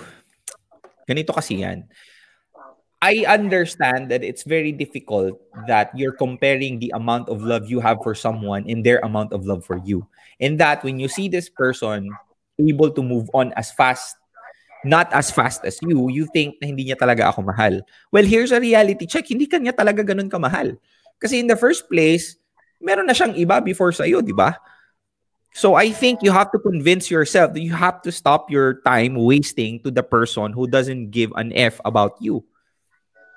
Ganito 1.05 1.37
kasi 1.37 1.61
yan. 1.61 1.85
I 3.05 3.29
understand 3.29 4.09
that 4.09 4.25
it's 4.25 4.49
very 4.49 4.73
difficult 4.73 5.37
that 5.69 5.93
you're 5.93 6.17
comparing 6.17 6.81
the 6.81 6.89
amount 6.97 7.29
of 7.29 7.45
love 7.45 7.69
you 7.69 7.77
have 7.85 8.01
for 8.01 8.17
someone 8.17 8.65
and 8.65 8.81
their 8.81 9.05
amount 9.05 9.37
of 9.37 9.45
love 9.45 9.61
for 9.61 9.77
you. 9.85 10.09
And 10.41 10.57
that 10.57 10.81
when 10.81 10.97
you 10.97 11.13
see 11.13 11.29
this 11.29 11.53
person 11.53 12.09
able 12.57 12.89
to 12.97 13.03
move 13.05 13.29
on 13.37 13.53
as 13.61 13.69
fast, 13.77 14.17
not 14.85 15.11
as 15.13 15.33
fast 15.33 15.65
as 15.65 15.81
you, 15.83 16.09
you 16.09 16.25
think 16.31 16.57
na 16.61 16.69
hindi 16.69 16.89
niya 16.89 16.97
talaga 17.01 17.33
ako 17.33 17.49
mahal. 17.49 17.81
Well, 18.13 18.25
here's 18.25 18.53
a 18.53 18.61
reality 18.61 19.09
check. 19.09 19.27
Hindi 19.27 19.49
kanya 19.49 19.73
talaga 19.73 20.05
ganun 20.05 20.31
kamahal. 20.31 20.77
Kasi 21.19 21.41
in 21.41 21.49
the 21.49 21.57
first 21.57 21.89
place, 21.89 22.37
meron 22.81 23.09
na 23.09 23.17
siyang 23.17 23.35
iba 23.35 23.65
before 23.65 23.93
sa'yo, 23.93 24.21
di 24.21 24.37
ba? 24.37 24.61
So 25.55 25.79
I 25.79 25.95
think 25.95 26.21
you 26.27 26.35
have 26.35 26.51
to 26.51 26.59
convince 26.59 27.09
yourself 27.15 27.55
that 27.55 27.63
you 27.63 27.73
have 27.73 28.03
to 28.03 28.11
stop 28.11 28.51
your 28.51 28.83
time 28.83 29.15
wasting 29.15 29.79
to 29.87 29.91
the 29.95 30.03
person 30.03 30.51
who 30.51 30.67
doesn't 30.67 31.15
give 31.15 31.31
an 31.39 31.55
F 31.55 31.79
about 31.87 32.19
you. 32.19 32.43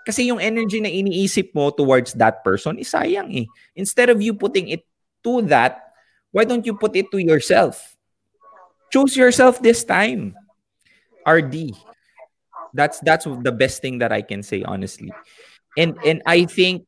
Kasi 0.01 0.25
yung 0.25 0.41
energy 0.41 0.81
na 0.81 0.89
iniisip 0.89 1.53
mo 1.53 1.69
towards 1.69 2.17
that 2.17 2.41
person 2.41 2.79
is 2.81 2.89
sayang 2.89 3.29
eh. 3.29 3.45
Instead 3.77 4.09
of 4.09 4.17
you 4.17 4.33
putting 4.33 4.71
it 4.73 4.81
to 5.21 5.45
that, 5.45 5.93
why 6.31 6.41
don't 6.41 6.65
you 6.65 6.73
put 6.73 6.95
it 6.95 7.11
to 7.11 7.19
yourself? 7.19 7.93
Choose 8.89 9.13
yourself 9.13 9.61
this 9.61 9.83
time. 9.83 10.33
RD. 11.27 11.75
That's 12.73 12.99
that's 13.03 13.27
the 13.27 13.51
best 13.51 13.81
thing 13.81 13.99
that 13.99 14.11
I 14.11 14.21
can 14.23 14.41
say 14.41 14.63
honestly. 14.63 15.11
And 15.77 15.99
and 16.07 16.23
I 16.25 16.45
think 16.45 16.87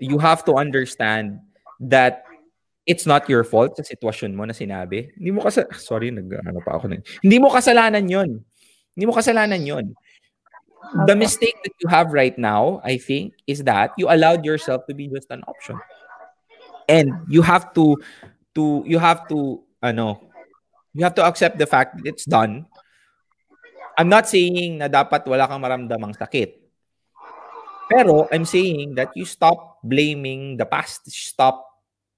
you 0.00 0.18
have 0.18 0.44
to 0.46 0.56
understand 0.56 1.38
that 1.80 2.24
it's 2.88 3.04
not 3.04 3.28
your 3.28 3.44
fault 3.44 3.76
sa 3.76 3.84
sitwasyon 3.84 4.32
mo 4.32 4.48
na 4.48 4.56
sinabi. 4.56 5.12
Hindi 5.20 5.30
mo 5.36 5.44
kasi 5.44 5.60
ah, 5.60 5.76
sorry 5.76 6.08
nag 6.08 6.32
ano 6.40 6.64
pa 6.64 6.80
ako 6.80 6.88
na. 6.88 7.04
Hindi 7.20 7.36
mo 7.36 7.52
kasalanan 7.52 8.08
'yon. 8.08 8.40
Hindi 8.96 9.04
mo 9.04 9.12
kasalanan 9.12 9.60
'yon. 9.60 9.92
The 11.04 11.12
mistake 11.12 11.58
that 11.64 11.74
you 11.84 11.88
have 11.90 12.14
right 12.16 12.32
now, 12.38 12.80
I 12.80 12.96
think, 12.96 13.34
is 13.44 13.60
that 13.68 13.92
you 13.98 14.08
allowed 14.08 14.46
yourself 14.46 14.88
to 14.88 14.94
be 14.94 15.10
just 15.12 15.28
an 15.28 15.44
option. 15.44 15.76
And 16.88 17.12
you 17.28 17.44
have 17.44 17.74
to 17.76 18.00
to 18.56 18.82
you 18.88 18.96
have 18.96 19.28
to 19.28 19.60
ano, 19.84 20.24
you 20.96 21.04
have 21.04 21.14
to 21.20 21.24
accept 21.28 21.60
the 21.60 21.68
fact 21.68 22.00
that 22.00 22.08
it's 22.08 22.24
done. 22.24 22.64
I'm 23.98 24.06
not 24.06 24.30
saying 24.30 24.78
na 24.78 24.86
dapat 24.86 25.26
wala 25.26 25.50
kang 25.50 25.58
maramdamang 25.58 26.14
sakit. 26.14 26.54
Pero 27.90 28.30
I'm 28.30 28.46
saying 28.46 28.94
that 28.94 29.10
you 29.18 29.26
stop 29.26 29.82
blaming 29.82 30.54
the 30.54 30.62
past. 30.62 31.10
Stop 31.10 31.66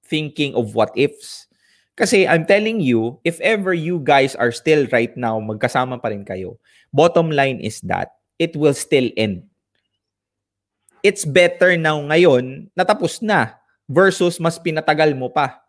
thinking 0.05 0.53
of 0.53 0.77
what 0.77 0.93
ifs. 0.93 1.49
Kasi 1.97 2.29
I'm 2.29 2.45
telling 2.45 2.85
you, 2.85 3.17
if 3.25 3.41
ever 3.41 3.73
you 3.73 3.97
guys 3.97 4.37
are 4.37 4.53
still 4.53 4.85
right 4.93 5.11
now, 5.17 5.41
magkasama 5.41 5.97
pa 5.97 6.13
rin 6.13 6.21
kayo, 6.21 6.61
bottom 6.93 7.33
line 7.33 7.57
is 7.57 7.81
that 7.89 8.13
it 8.37 8.53
will 8.53 8.77
still 8.77 9.09
end. 9.17 9.49
It's 11.01 11.25
better 11.25 11.73
now 11.81 11.97
ngayon, 11.97 12.69
natapos 12.77 13.25
na, 13.25 13.57
versus 13.89 14.37
mas 14.37 14.61
pinatagal 14.61 15.17
mo 15.17 15.33
pa. 15.33 15.65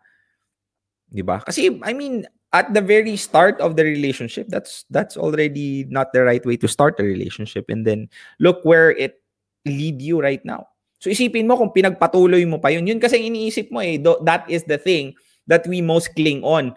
'Di 1.09 1.25
ba? 1.25 1.41
Kasi 1.41 1.73
I 1.83 1.93
mean, 1.97 2.29
at 2.53 2.73
the 2.77 2.85
very 2.85 3.17
start 3.17 3.57
of 3.61 3.77
the 3.77 3.85
relationship, 3.85 4.47
that's 4.53 4.85
that's 4.93 5.17
already 5.17 5.89
not 5.89 6.13
the 6.13 6.23
right 6.23 6.45
way 6.45 6.57
to 6.61 6.69
start 6.69 7.01
a 7.01 7.05
relationship 7.05 7.67
and 7.73 7.89
then 7.89 8.09
look 8.39 8.61
where 8.63 8.93
it 8.93 9.25
lead 9.65 10.01
you 10.05 10.21
right 10.21 10.45
now. 10.45 10.69
So 11.03 11.11
isipin 11.11 11.51
mo 11.51 11.59
kung 11.59 11.75
pinagpatuloy 11.75 12.47
mo 12.47 12.63
pa 12.63 12.71
yun. 12.71 12.87
Yun 12.87 13.01
kasi 13.03 13.19
iniisip 13.19 13.73
mo 13.75 13.83
eh. 13.83 13.99
That 13.99 14.47
is 14.47 14.63
the 14.69 14.79
thing 14.79 15.19
that 15.51 15.67
we 15.67 15.83
most 15.83 16.15
cling 16.15 16.47
on. 16.47 16.77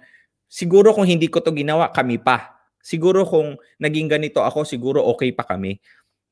Siguro 0.49 0.95
kung 0.95 1.05
hindi 1.05 1.29
ko 1.29 1.43
to 1.43 1.53
ginawa, 1.53 1.93
kami 1.93 2.17
pa. 2.17 2.57
Siguro 2.81 3.21
kung 3.27 3.59
naging 3.77 4.09
ganito 4.09 4.41
ako, 4.41 4.65
siguro 4.65 5.03
okay 5.13 5.29
pa 5.29 5.45
kami. 5.45 5.77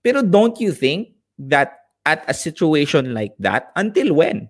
Pero 0.01 0.25
don't 0.25 0.57
you 0.57 0.73
think 0.73 1.13
that 1.37 1.85
at 2.05 2.25
a 2.25 2.33
situation 2.33 3.13
like 3.13 3.33
that, 3.39 3.69
until 3.77 4.17
when? 4.17 4.49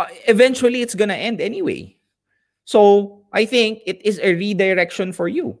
Uh, 0.00 0.08
eventually, 0.26 0.80
it's 0.80 0.96
gonna 0.96 1.16
end 1.16 1.40
anyway. 1.44 1.99
So 2.70 3.26
I 3.34 3.50
think 3.50 3.82
it 3.82 3.98
is 4.06 4.22
a 4.22 4.38
redirection 4.38 5.10
for 5.10 5.26
you. 5.26 5.58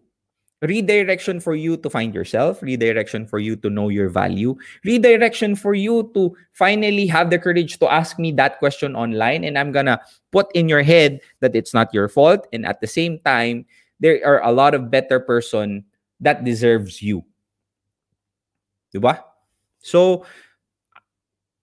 Redirection 0.62 1.40
for 1.40 1.58
you 1.58 1.74
to 1.82 1.90
find 1.90 2.14
yourself, 2.14 2.62
redirection 2.62 3.26
for 3.26 3.40
you 3.42 3.56
to 3.66 3.68
know 3.68 3.88
your 3.88 4.06
value, 4.06 4.54
redirection 4.84 5.56
for 5.56 5.74
you 5.74 6.12
to 6.14 6.36
finally 6.54 7.08
have 7.10 7.34
the 7.34 7.38
courage 7.40 7.82
to 7.82 7.90
ask 7.90 8.20
me 8.20 8.30
that 8.38 8.60
question 8.60 8.94
online. 8.94 9.42
And 9.42 9.58
I'm 9.58 9.72
gonna 9.72 9.98
put 10.30 10.54
in 10.54 10.68
your 10.68 10.86
head 10.86 11.18
that 11.40 11.56
it's 11.56 11.74
not 11.74 11.90
your 11.90 12.06
fault. 12.06 12.46
And 12.52 12.62
at 12.62 12.78
the 12.80 12.86
same 12.86 13.18
time, 13.26 13.66
there 13.98 14.22
are 14.22 14.38
a 14.46 14.54
lot 14.54 14.78
of 14.78 14.86
better 14.86 15.18
person 15.18 15.82
that 16.20 16.44
deserves 16.44 17.02
you. 17.02 17.24
Diba? 18.94 19.18
So, 19.82 20.22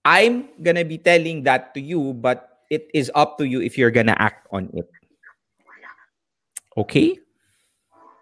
I'm 0.04 0.52
gonna 0.60 0.84
be 0.84 0.98
telling 0.98 1.44
that 1.44 1.72
to 1.72 1.80
you, 1.80 2.12
but 2.12 2.66
it 2.68 2.90
is 2.92 3.10
up 3.14 3.38
to 3.38 3.48
you 3.48 3.62
if 3.62 3.78
you're 3.78 3.94
gonna 3.94 4.16
act 4.18 4.44
on 4.52 4.68
it. 4.74 4.84
Okay? 6.78 7.18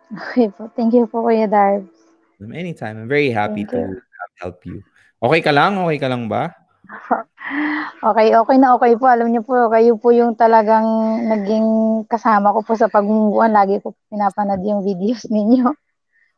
Okay 0.08 0.48
po. 0.48 0.72
Thank 0.72 0.96
you 0.96 1.04
po, 1.04 1.20
Kuya 1.20 1.44
Darbs. 1.44 1.92
Anytime. 2.40 3.04
I'm 3.04 3.10
very 3.10 3.28
happy 3.28 3.68
Thank 3.68 3.76
to 3.76 4.00
you. 4.00 4.00
help 4.40 4.58
you. 4.64 4.80
Okay 5.20 5.40
ka 5.44 5.52
lang? 5.52 5.76
Okay 5.84 6.00
ka 6.00 6.08
lang 6.08 6.24
ba? 6.32 6.56
Okay, 8.06 8.36
okay 8.36 8.56
na 8.60 8.76
okay 8.76 8.92
po. 8.98 9.08
Alam 9.08 9.32
niyo 9.32 9.42
po, 9.42 9.72
kayo 9.72 9.96
po 9.96 10.12
yung 10.12 10.36
talagang 10.36 10.84
naging 11.26 11.66
kasama 12.06 12.52
ko 12.52 12.60
po 12.62 12.76
sa 12.76 12.92
pagmumuan. 12.92 13.50
Lagi 13.50 13.80
ko 13.80 13.96
pinapanood 14.12 14.62
yung 14.62 14.82
videos 14.84 15.24
ninyo. 15.32 15.72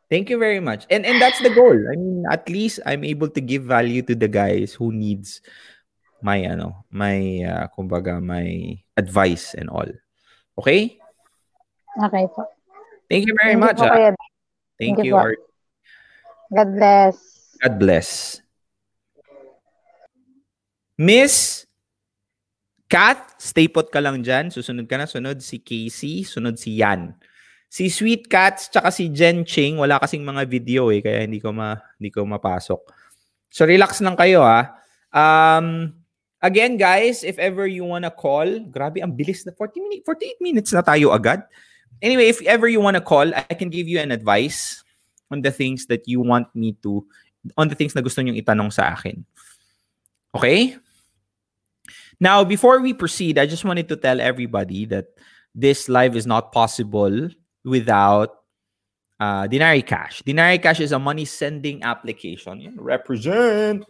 Thank 0.09 0.33
you 0.33 0.41
very 0.41 0.57
much. 0.57 0.89
And 0.89 1.05
and 1.05 1.21
that's 1.21 1.37
the 1.45 1.53
goal. 1.53 1.77
I 1.77 1.93
mean, 1.93 2.25
at 2.25 2.49
least 2.49 2.81
I'm 2.89 3.05
able 3.05 3.29
to 3.29 3.41
give 3.41 3.69
value 3.69 4.01
to 4.09 4.17
the 4.17 4.25
guys 4.25 4.73
who 4.73 4.89
needs 4.89 5.45
my 6.25 6.41
ano, 6.49 6.85
my 6.89 7.45
uh, 7.45 7.65
kumbaga 7.77 8.17
my 8.17 8.73
advice 8.97 9.53
and 9.53 9.69
all. 9.69 9.89
Okay? 10.57 10.97
Okay 11.99 12.25
po. 12.31 12.47
Thank 13.11 13.27
you 13.27 13.35
very 13.35 13.57
Thank 13.57 13.59
you 13.59 13.67
much. 13.67 13.79
po, 13.79 13.85
ah. 13.85 13.95
Thank, 13.95 14.15
Thank 14.79 14.97
you 15.03 15.11
you. 15.11 15.19
Art. 15.19 15.41
God 16.49 16.69
bless. 16.77 17.15
God 17.59 17.75
bless. 17.75 18.09
Miss 20.95 21.65
Kath, 22.89 23.37
stay 23.37 23.69
put 23.69 23.93
ka 23.93 24.01
lang 24.01 24.25
dyan. 24.25 24.49
Susunod 24.49 24.89
ka 24.89 24.97
na. 24.97 25.05
Sunod 25.05 25.43
si 25.45 25.61
Casey. 25.61 26.25
Sunod 26.25 26.57
si 26.57 26.81
Yan. 26.81 27.13
Si 27.69 27.85
Sweet 27.85 28.25
Cats 28.25 28.73
tsaka 28.73 28.89
si 28.89 29.13
Jen 29.13 29.45
Ching, 29.45 29.77
wala 29.77 30.01
kasing 30.01 30.25
mga 30.25 30.41
video 30.49 30.89
eh, 30.89 31.05
kaya 31.05 31.21
hindi 31.21 31.37
ko 31.37 31.53
ma 31.53 31.77
hindi 32.01 32.09
ko 32.09 32.25
mapasok. 32.25 32.81
So 33.53 33.69
relax 33.69 34.01
lang 34.01 34.17
kayo 34.17 34.41
ha. 34.41 34.73
Um 35.13 35.93
again 36.41 36.81
guys, 36.81 37.21
if 37.21 37.37
ever 37.37 37.69
you 37.69 37.85
wanna 37.85 38.09
call, 38.09 38.49
grabe 38.73 39.05
ang 39.05 39.13
bilis 39.13 39.45
na 39.45 39.53
40 39.53 39.85
minutes, 39.85 40.01
48 40.01 40.41
minutes 40.41 40.71
na 40.73 40.81
tayo 40.81 41.13
agad. 41.13 41.45
Anyway, 42.01 42.27
if 42.27 42.41
ever 42.43 42.67
you 42.67 42.79
wanna 42.79 43.01
call, 43.01 43.33
I 43.33 43.53
can 43.53 43.69
give 43.69 43.87
you 43.87 43.99
an 43.99 44.11
advice 44.11 44.83
on 45.31 45.41
the 45.41 45.51
things 45.51 45.85
that 45.87 46.07
you 46.07 46.21
want 46.21 46.47
me 46.55 46.73
to 46.83 47.05
on 47.57 47.67
the 47.69 47.75
things 47.75 47.95
na 47.95 48.01
gusto 48.01 48.21
niyo 48.21 48.35
itanong 48.35 48.73
sa 48.73 48.93
akin. 48.93 49.23
Okay? 50.35 50.75
Now, 52.19 52.43
before 52.43 52.81
we 52.81 52.93
proceed, 52.93 53.39
I 53.39 53.47
just 53.47 53.63
wanted 53.63 53.87
to 53.89 53.95
tell 53.95 54.19
everybody 54.19 54.85
that 54.91 55.07
this 55.55 55.87
live 55.87 56.15
is 56.15 56.27
not 56.27 56.51
possible 56.51 57.29
without 57.63 58.43
uh, 59.19 59.47
Dinari 59.47 59.85
Cash. 59.85 60.23
Dinari 60.23 60.61
Cash 60.61 60.81
is 60.81 60.91
a 60.91 60.99
money 60.99 61.25
sending 61.25 61.81
application. 61.83 62.75
Represent. 62.77 63.85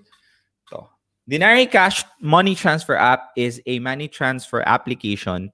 So, 0.69 0.89
Dinari 1.29 1.69
Cash 1.69 2.05
money 2.21 2.53
transfer 2.53 2.95
app 2.95 3.33
is 3.35 3.61
a 3.65 3.79
money 3.79 4.07
transfer 4.07 4.61
application 4.61 5.51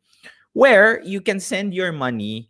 where 0.55 1.03
you 1.03 1.19
can 1.19 1.43
send 1.43 1.75
your 1.75 1.91
money 1.91 2.47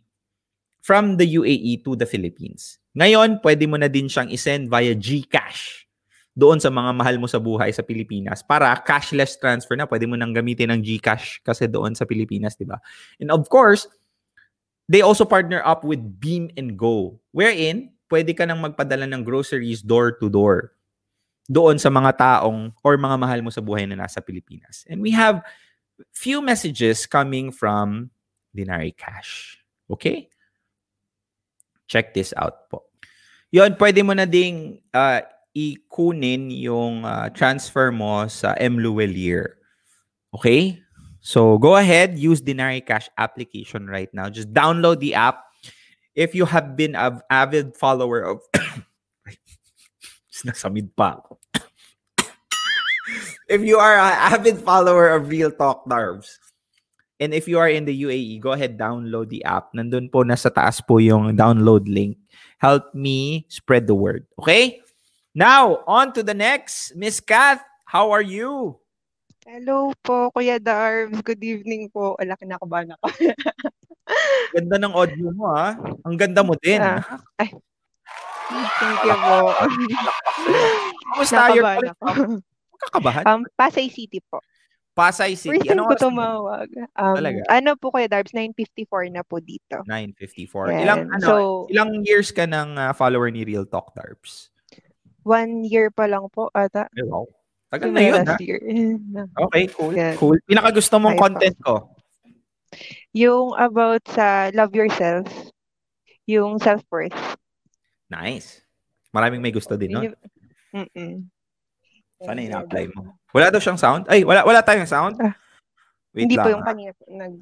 from 0.86 1.18
the 1.18 1.26
UAE 1.26 1.82
to 1.82 1.98
the 1.98 2.06
Philippines. 2.06 2.78
Ngayon, 2.94 3.42
pwede 3.42 3.66
mo 3.66 3.74
na 3.74 3.90
din 3.90 4.06
siyang 4.06 4.30
isend 4.30 4.70
via 4.70 4.94
GCash 4.94 5.84
doon 6.38 6.62
sa 6.62 6.70
mga 6.70 6.94
mahal 6.94 7.18
mo 7.18 7.26
sa 7.26 7.42
buhay 7.42 7.74
sa 7.74 7.82
Pilipinas 7.82 8.46
para 8.46 8.70
cashless 8.86 9.34
transfer 9.34 9.74
na 9.74 9.90
pwede 9.90 10.06
mo 10.06 10.14
nang 10.14 10.30
gamitin 10.30 10.70
ng 10.70 10.80
GCash 10.86 11.42
kasi 11.42 11.66
doon 11.66 11.98
sa 11.98 12.06
Pilipinas, 12.06 12.54
di 12.54 12.64
ba? 12.64 12.78
And 13.18 13.34
of 13.34 13.50
course, 13.50 13.90
they 14.86 15.02
also 15.02 15.26
partner 15.26 15.58
up 15.66 15.82
with 15.82 15.98
Beam 16.22 16.54
and 16.54 16.78
Go 16.78 17.18
wherein 17.34 17.90
pwede 18.06 18.38
ka 18.38 18.46
nang 18.46 18.62
magpadala 18.62 19.10
ng 19.10 19.26
groceries 19.26 19.82
door 19.82 20.14
to 20.22 20.30
door 20.30 20.76
doon 21.50 21.82
sa 21.82 21.90
mga 21.90 22.14
taong 22.14 22.70
or 22.86 22.94
mga 22.94 23.16
mahal 23.18 23.40
mo 23.42 23.50
sa 23.50 23.64
buhay 23.64 23.82
na 23.86 23.98
nasa 23.98 24.22
Pilipinas. 24.22 24.86
And 24.86 25.02
we 25.02 25.10
have 25.10 25.42
few 26.12 26.40
messages 26.42 27.06
coming 27.06 27.52
from 27.52 28.10
Dinari 28.56 28.96
Cash. 28.96 29.58
Okay? 29.90 30.28
Check 31.86 32.14
this 32.14 32.34
out 32.36 32.68
po. 32.70 32.84
Yon, 33.54 33.78
pwede 33.78 34.02
mo 34.02 34.12
na 34.12 34.26
ding 34.26 34.82
uh, 34.90 35.22
ikunin 35.54 36.50
yung 36.50 37.06
uh, 37.06 37.30
transfer 37.30 37.92
mo 37.92 38.26
sa 38.26 38.58
MLuelier. 38.58 39.62
Okay? 40.34 40.82
So 41.20 41.58
go 41.58 41.76
ahead, 41.76 42.18
use 42.18 42.42
Dinari 42.42 42.84
Cash 42.84 43.08
application 43.16 43.86
right 43.86 44.12
now. 44.12 44.28
Just 44.28 44.52
download 44.52 45.00
the 45.00 45.14
app. 45.14 45.46
If 46.16 46.34
you 46.34 46.48
have 46.48 46.76
been 46.76 46.96
an 46.96 47.20
avid 47.30 47.76
follower 47.76 48.24
of 48.24 48.40
Nasamid 50.46 50.92
pa 50.92 51.16
ako. 51.16 51.40
If 53.46 53.62
you 53.62 53.78
are 53.78 53.94
an 53.94 54.14
avid 54.34 54.58
follower 54.58 55.14
of 55.14 55.30
Real 55.30 55.50
Talk 55.50 55.86
Darbs, 55.86 56.38
and 57.20 57.32
if 57.32 57.48
you 57.48 57.58
are 57.58 57.68
in 57.68 57.84
the 57.86 57.94
UAE, 57.94 58.40
go 58.40 58.52
ahead, 58.52 58.78
download 58.78 59.30
the 59.30 59.42
app. 59.44 59.72
Nandun 59.72 60.10
po, 60.10 60.22
nasa 60.26 60.50
taas 60.52 60.82
po 60.82 60.98
yung 60.98 61.34
download 61.38 61.88
link. 61.88 62.18
Help 62.58 62.92
me 62.94 63.46
spread 63.48 63.86
the 63.86 63.94
word. 63.94 64.26
Okay? 64.38 64.82
Now, 65.34 65.84
on 65.86 66.12
to 66.16 66.22
the 66.22 66.34
next. 66.34 66.96
Miss 66.96 67.20
Kath, 67.20 67.62
how 67.84 68.10
are 68.10 68.24
you? 68.24 68.76
Hello 69.46 69.94
po, 70.02 70.34
Kuya 70.34 70.58
Darbs. 70.58 71.22
Good 71.22 71.38
evening 71.44 71.86
po. 71.94 72.18
Ala, 72.18 72.34
kinakabahan 72.34 72.98
ako. 72.98 73.06
Ganda 74.56 74.76
ng 74.82 74.94
audio 74.94 75.30
mo, 75.34 75.54
ha? 75.54 75.78
Ang 76.02 76.16
ganda 76.18 76.42
mo 76.42 76.54
din. 76.58 76.78
Ah, 76.78 77.02
ay, 77.42 77.50
thank 78.78 79.00
you 79.02 79.14
po. 79.18 79.36
Kamusta? 81.14 81.50
Ako. 81.50 82.42
Kakabahan? 82.78 83.24
Um, 83.24 83.42
Pasay 83.52 83.88
City 83.88 84.20
po. 84.20 84.40
Pasay 84.92 85.36
City. 85.36 85.60
First 85.60 85.68
time 85.68 85.76
Ano 85.76 85.82
ko 85.86 85.94
tumawag. 85.94 86.68
Um, 86.96 87.16
Talaga? 87.20 87.40
ano 87.52 87.76
po, 87.76 87.92
Kuya 87.92 88.08
Darbs, 88.08 88.32
9.54 88.32 89.12
na 89.12 89.20
po 89.20 89.36
dito. 89.38 89.84
954. 89.84 90.72
Yan. 90.72 90.80
Ilang 90.80 91.02
ano, 91.12 91.26
So- 91.26 91.66
ilang 91.68 92.00
years 92.00 92.32
ka 92.32 92.48
ng 92.48 92.76
uh, 92.76 92.92
follower 92.92 93.28
ni 93.28 93.44
Real 93.44 93.68
Talk 93.68 93.92
Darbs? 93.92 94.48
One 95.20 95.66
year 95.66 95.92
pa 95.92 96.08
lang 96.08 96.30
po 96.30 96.48
ata. 96.50 96.88
Wow. 96.96 97.28
Tagal 97.68 97.90
So, 97.90 97.92
na 97.92 98.00
yun, 98.00 98.22
ha? 98.24 98.36
year. 98.38 98.60
Okay, 99.50 99.64
cool. 99.74 99.92
Yan. 99.92 100.14
Cool. 100.16 100.38
Pinakagusto 100.46 100.96
mong 100.96 101.18
Ay, 101.18 101.20
content 101.20 101.56
ko? 101.60 101.74
Yung 103.12 103.52
about 103.52 104.00
sa 104.06 104.48
love 104.54 104.72
yourself, 104.72 105.26
yung 106.24 106.56
self-worth. 106.56 107.16
Nice. 108.06 108.62
Maraming 109.10 109.42
may 109.42 109.50
gusto 109.50 109.74
din, 109.74 109.92
no? 109.92 110.00
Mm-mm. 110.72 111.26
Sana 112.26 112.40
ina-apply 112.42 112.84
mo. 112.92 113.14
Wala 113.30 113.48
daw 113.54 113.60
siyang 113.62 113.80
sound? 113.80 114.02
Ay, 114.10 114.26
wala 114.26 114.42
wala 114.42 114.60
tayong 114.60 114.88
sound? 114.90 115.14
Ah, 115.22 115.34
Wait 116.16 116.26
Hindi 116.26 116.36
lang. 116.40 116.44
po 116.44 116.50
yung 116.56 116.64
ah. 116.64 116.68
kanina. 116.72 116.90
Nag... 117.12 117.34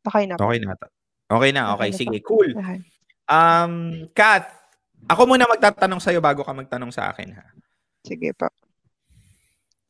Okay 0.00 0.24
na. 0.24 0.34
Okay 0.40 0.58
na. 0.64 0.72
Okay 1.30 1.50
na, 1.52 1.62
okay. 1.76 1.90
Okay 1.92 1.98
Sige, 2.02 2.18
po. 2.24 2.34
cool. 2.34 2.50
Um, 3.30 3.74
Kath, 4.16 4.48
ako 5.06 5.28
muna 5.28 5.46
magtatanong 5.46 6.02
sa'yo 6.02 6.18
bago 6.18 6.42
ka 6.42 6.50
magtanong 6.50 6.90
sa 6.90 7.12
akin, 7.12 7.36
ha? 7.36 7.44
Sige 8.02 8.32
po. 8.34 8.48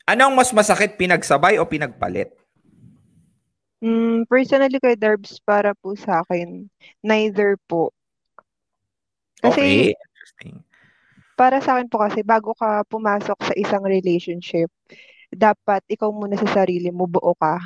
Anong 0.04 0.34
mas 0.34 0.50
masakit, 0.50 0.98
pinagsabay 0.98 1.62
o 1.62 1.64
pinagpalit? 1.64 2.34
Mm, 3.80 4.28
personally 4.28 4.76
kay 4.82 4.98
Darbs, 4.98 5.40
para 5.40 5.72
po 5.78 5.96
sa 5.96 6.20
akin, 6.26 6.68
neither 7.00 7.56
po. 7.64 7.94
Kasi 9.40 9.56
Okay. 9.56 9.96
Interesting. 9.96 10.54
Para 11.40 11.56
sa 11.64 11.80
akin 11.80 11.88
po 11.88 12.04
kasi 12.04 12.20
bago 12.20 12.52
ka 12.52 12.84
pumasok 12.84 13.38
sa 13.40 13.54
isang 13.56 13.80
relationship, 13.80 14.68
dapat 15.32 15.80
ikaw 15.88 16.12
muna 16.12 16.36
sa 16.36 16.44
sarili 16.60 16.92
mo 16.92 17.08
buo 17.08 17.32
ka. 17.32 17.56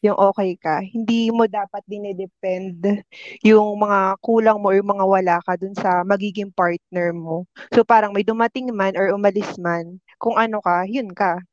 Yung 0.00 0.16
okay 0.16 0.56
ka. 0.56 0.80
Hindi 0.80 1.28
mo 1.28 1.44
dapat 1.44 1.84
dinedepend 1.84 3.04
yung 3.50 3.76
mga 3.76 4.16
kulang 4.24 4.56
mo 4.56 4.72
or 4.72 4.80
yung 4.80 4.88
mga 4.88 5.04
wala 5.04 5.36
ka 5.44 5.60
dun 5.60 5.76
sa 5.76 6.00
magiging 6.00 6.48
partner 6.48 7.12
mo. 7.12 7.44
So 7.76 7.84
parang 7.84 8.16
may 8.16 8.24
dumating 8.24 8.72
man 8.72 8.96
or 8.96 9.12
umalis 9.12 9.60
man, 9.60 10.00
kung 10.16 10.40
ano 10.40 10.64
ka, 10.64 10.88
yun 10.88 11.12
ka. 11.12 11.44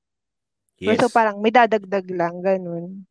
Yes. 0.80 1.04
So 1.04 1.12
parang 1.12 1.44
may 1.44 1.52
dadagdag 1.52 2.08
lang, 2.16 2.40
ganun. 2.40 3.04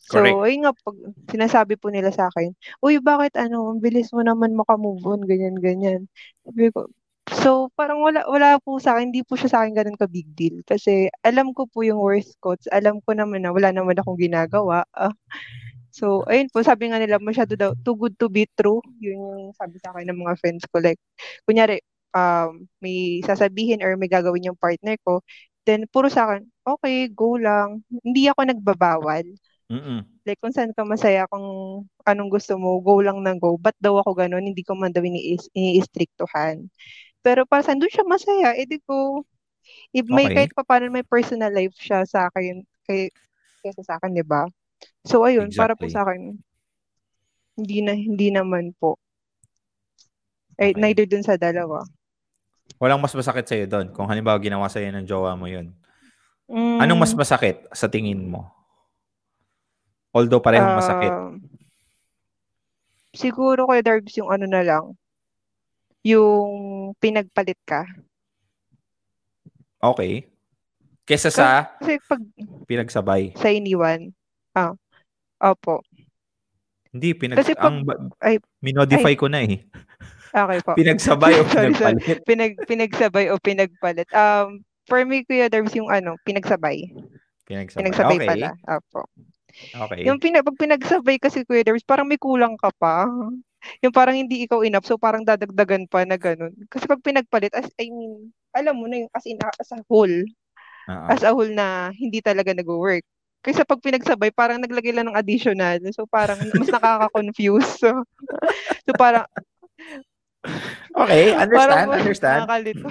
So, 0.00 0.16
Correct. 0.16 0.42
ayun 0.42 0.64
nga, 0.64 0.72
pag 0.74 0.96
sinasabi 1.28 1.76
po 1.76 1.92
nila 1.92 2.08
sa 2.10 2.32
akin, 2.32 2.56
Uy, 2.80 2.98
bakit 3.04 3.36
ano, 3.36 3.68
ang 3.68 3.84
bilis 3.84 4.10
mo 4.16 4.24
naman 4.24 4.56
makamove 4.56 5.04
on, 5.04 5.22
ganyan, 5.28 5.60
ganyan. 5.60 6.08
Sabi 6.42 6.72
ko, 6.72 6.88
so, 7.42 7.72
parang 7.74 8.00
wala, 8.04 8.22
wala 8.28 8.60
po 8.62 8.78
sa 8.78 8.96
akin, 8.96 9.10
hindi 9.12 9.24
po 9.26 9.34
siya 9.34 9.50
sa 9.52 9.58
akin 9.64 9.74
ganun 9.76 9.98
ka 9.98 10.06
big 10.10 10.28
deal. 10.36 10.60
Kasi, 10.68 11.08
alam 11.24 11.52
ko 11.56 11.66
po 11.70 11.82
yung 11.82 11.98
worth 12.00 12.30
ko, 12.44 12.54
alam 12.72 13.00
ko 13.04 13.16
naman 13.16 13.42
na 13.44 13.52
wala 13.54 13.72
naman 13.74 13.96
akong 13.98 14.20
ginagawa. 14.20 14.84
Ah, 14.94 15.12
So, 15.90 16.22
ayun 16.30 16.48
po, 16.54 16.62
sabi 16.62 16.90
nga 16.90 17.00
nila, 17.02 17.18
masyado 17.18 17.58
daw, 17.58 17.74
too 17.82 17.96
good 17.98 18.14
to 18.20 18.30
be 18.30 18.46
true. 18.54 18.78
Yun 19.02 19.18
yung 19.18 19.46
sabi 19.58 19.76
sa 19.82 19.90
akin 19.94 20.06
ng 20.10 20.20
mga 20.22 20.34
friends 20.38 20.62
ko. 20.70 20.78
Like, 20.78 21.00
kunyari, 21.48 21.82
um, 22.14 22.66
may 22.84 23.20
sasabihin 23.26 23.82
or 23.82 23.98
may 23.98 24.06
gagawin 24.10 24.46
yung 24.52 24.58
partner 24.60 24.94
ko, 25.02 25.22
then 25.66 25.86
puro 25.90 26.06
sa 26.08 26.30
akin, 26.30 26.46
okay, 26.66 27.10
go 27.10 27.34
lang. 27.40 27.82
Hindi 28.06 28.30
ako 28.30 28.40
nagbabawal. 28.54 29.26
Mm-mm. 29.70 30.02
Like, 30.26 30.38
kung 30.42 30.52
saan 30.54 30.74
ka 30.76 30.84
masaya, 30.84 31.26
kung 31.30 31.46
anong 32.04 32.30
gusto 32.30 32.54
mo, 32.60 32.78
go 32.84 33.00
lang 33.02 33.22
ng 33.24 33.38
go. 33.40 33.56
Ba't 33.58 33.76
daw 33.80 33.98
ako 34.02 34.14
ganun? 34.18 34.44
Hindi 34.46 34.62
ko 34.66 34.76
man 34.76 34.92
daw 34.94 35.02
ini- 35.02 35.38
ini-strictuhan. 35.56 36.68
Pero 37.20 37.44
para 37.44 37.62
saan 37.64 37.78
doon 37.80 37.92
siya 37.92 38.04
masaya, 38.08 38.56
edi 38.56 38.80
go. 38.88 39.24
If 39.92 40.08
may 40.08 40.26
Okay. 40.26 40.34
kahit 40.34 40.52
pa 40.56 40.64
paano 40.64 40.88
may 40.90 41.04
personal 41.04 41.52
life 41.52 41.76
siya 41.76 42.04
sa 42.08 42.28
akin, 42.32 42.64
kay, 42.88 43.12
kaysa 43.62 43.82
sa 43.84 43.94
akin, 44.00 44.16
di 44.16 44.24
ba? 44.24 44.48
So, 45.04 45.24
ayun, 45.24 45.52
para 45.52 45.76
po 45.76 45.84
Exactly. 45.84 45.92
sa 45.92 46.02
akin, 46.08 46.40
hindi 47.60 47.78
na, 47.84 47.92
hindi 47.92 48.28
naman 48.32 48.72
po. 48.80 48.96
Eh, 50.60 50.72
Okay. 50.72 50.80
neither 50.80 51.06
dun 51.08 51.24
sa 51.24 51.36
dalawa. 51.36 51.84
Walang 52.80 53.00
mas 53.04 53.12
masakit 53.12 53.44
sa'yo 53.44 53.66
doon. 53.68 53.86
Kung 53.92 54.08
halimbawa 54.08 54.40
ginawa 54.40 54.66
sa'yo 54.72 54.88
ng 54.92 55.04
jowa 55.04 55.36
mo 55.36 55.44
yun. 55.44 55.76
Mm, 56.48 56.80
Anong 56.80 57.00
mas 57.04 57.12
masakit 57.12 57.68
sa 57.76 57.86
tingin 57.92 58.24
mo? 58.24 58.48
Although 60.16 60.42
parehong 60.42 60.74
masakit. 60.74 61.12
um, 61.12 61.40
siguro 63.14 63.66
kay 63.70 63.82
Darbs 63.82 64.14
yung 64.18 64.30
ano 64.30 64.46
na 64.50 64.62
lang, 64.66 64.84
yung 66.04 66.50
pinagpalit 66.96 67.60
ka. 67.64 67.84
Okay. 69.80 70.28
Kesa 71.08 71.32
sa 71.32 71.74
Kasi 71.80 71.98
pag 72.06 72.22
pinagsabay. 72.68 73.34
sa 73.34 73.48
iniwan, 73.50 74.12
ah, 74.54 74.76
opo. 75.42 75.82
Hindi, 76.90 77.14
pinag 77.14 77.40
Kasi 77.40 77.54
pag- 77.54 77.66
ang 77.66 77.86
ay- 78.22 78.42
minodify 78.62 79.14
ko 79.14 79.26
na 79.30 79.42
eh. 79.42 79.62
Okay 80.30 80.58
po. 80.62 80.74
Pinagsabay 80.78 81.34
o 81.38 81.42
Sorry, 81.50 81.74
sorry. 81.74 81.98
pinagpalit. 81.98 82.18
Pinag, 82.26 82.52
pinagsabay 82.66 83.24
o 83.30 83.38
pinagpalit. 83.42 84.08
Um, 84.14 84.62
for 84.86 85.02
me, 85.02 85.26
Kuya 85.26 85.50
Darbs, 85.50 85.74
yung 85.74 85.90
ano, 85.90 86.14
pinagsabay. 86.22 86.86
Pinagsabay. 87.46 87.80
Pinagsabay 87.82 88.18
okay. 88.18 88.28
pala. 88.30 88.48
Opo. 88.66 89.06
Okay. 89.74 90.06
Yung 90.06 90.22
pina, 90.22 90.46
pag 90.46 90.58
pinagsabay 90.58 91.18
kasi, 91.18 91.42
Kuya 91.42 91.66
Darbs, 91.66 91.82
parang 91.82 92.06
may 92.06 92.18
kulang 92.18 92.54
ka 92.58 92.70
pa. 92.78 93.06
Yung 93.84 93.94
parang 93.94 94.16
hindi 94.16 94.44
ikaw 94.44 94.64
enough, 94.64 94.88
so 94.88 94.96
parang 94.96 95.24
dadagdagan 95.24 95.86
pa 95.88 96.04
na 96.04 96.16
ganun. 96.16 96.52
Kasi 96.68 96.88
pag 96.88 97.02
pinagpalit, 97.04 97.52
as, 97.52 97.68
I 97.76 97.92
mean, 97.92 98.32
alam 98.56 98.76
mo 98.76 98.88
na 98.88 99.04
yung 99.04 99.12
as 99.12 99.24
in, 99.28 99.38
as 99.40 99.70
a 99.72 99.80
whole, 99.86 100.16
Oo. 100.90 101.06
as 101.12 101.22
a 101.22 101.30
whole 101.32 101.50
na 101.50 101.92
hindi 101.94 102.20
talaga 102.24 102.52
nag-work. 102.56 103.04
Kaysa 103.40 103.64
pag 103.64 103.80
pinagsabay, 103.80 104.32
parang 104.36 104.60
naglagay 104.60 104.92
lang 104.92 105.08
ng 105.08 105.16
additional. 105.16 105.80
So 105.96 106.04
parang 106.04 106.36
mas 106.52 106.68
nakaka-confuse. 106.68 107.80
So, 107.80 108.04
so 108.84 108.92
parang, 108.96 109.24
Okay, 110.96 111.36
understand, 111.36 111.88
parang 111.88 112.00
understand. 112.00 112.40
nakakalito. 112.44 112.88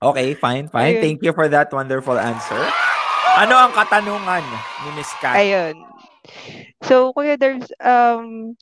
Okay, 0.00 0.32
fine, 0.34 0.64
fine. 0.72 0.96
Ayun. 0.96 1.02
Thank 1.02 1.18
you 1.22 1.32
for 1.36 1.46
that 1.46 1.68
wonderful 1.70 2.16
answer. 2.16 2.58
Ano 3.38 3.54
ang 3.54 3.72
katanungan 3.76 4.42
ni 4.86 4.88
Miss 4.98 5.12
Kat? 5.22 5.38
Ayun. 5.38 5.76
So, 6.82 7.12
Kuya 7.14 7.36
Derbs, 7.36 7.70
um, 7.84 8.56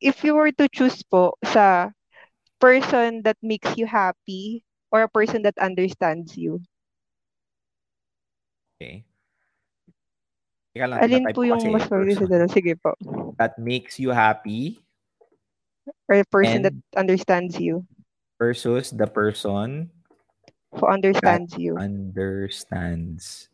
if 0.00 0.24
you 0.24 0.34
were 0.34 0.52
to 0.52 0.68
choose 0.68 1.00
po 1.02 1.36
sa 1.44 1.90
person 2.60 3.22
that 3.24 3.36
makes 3.42 3.76
you 3.76 3.86
happy 3.86 4.64
or 4.92 5.02
a 5.02 5.10
person 5.10 5.42
that 5.42 5.56
understands 5.58 6.36
you, 6.36 6.60
Okay. 8.76 9.04
Lang, 10.74 10.98
alin 10.98 11.24
po 11.30 11.46
yung 11.46 11.70
mas 11.70 11.86
maganda 11.86 12.18
sa 12.18 12.26
dalawa? 12.26 12.50
Sige 12.50 12.74
po. 12.74 12.92
That 13.38 13.54
makes 13.62 13.96
you 14.02 14.10
happy 14.10 14.82
Or 16.08 16.16
a 16.20 16.26
person 16.26 16.64
that 16.64 16.74
And- 16.74 16.96
understands 16.96 17.60
you, 17.60 17.84
versus 18.40 18.90
the 18.90 19.06
person 19.06 19.88
who 20.72 20.84
understands 20.88 21.54
you. 21.56 21.76
understands. 21.78 23.48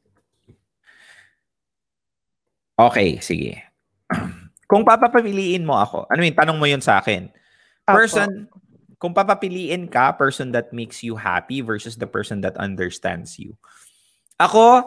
Okay, 2.79 3.21
sige. 3.21 3.61
Kung 4.71 4.87
papapiliin 4.87 5.67
mo 5.67 5.75
ako, 5.75 6.07
ano 6.07 6.23
yung 6.23 6.39
tanong 6.39 6.55
mo 6.55 6.67
yun 6.71 6.79
sa 6.79 7.03
akin? 7.03 7.27
Apo. 7.91 7.99
Person, 7.99 8.47
kung 9.03 9.11
papapiliin 9.11 9.91
ka, 9.91 10.15
person 10.15 10.55
that 10.55 10.71
makes 10.71 11.03
you 11.03 11.19
happy 11.19 11.59
versus 11.59 11.99
the 11.99 12.07
person 12.07 12.39
that 12.47 12.55
understands 12.55 13.35
you. 13.35 13.59
Ako, 14.39 14.87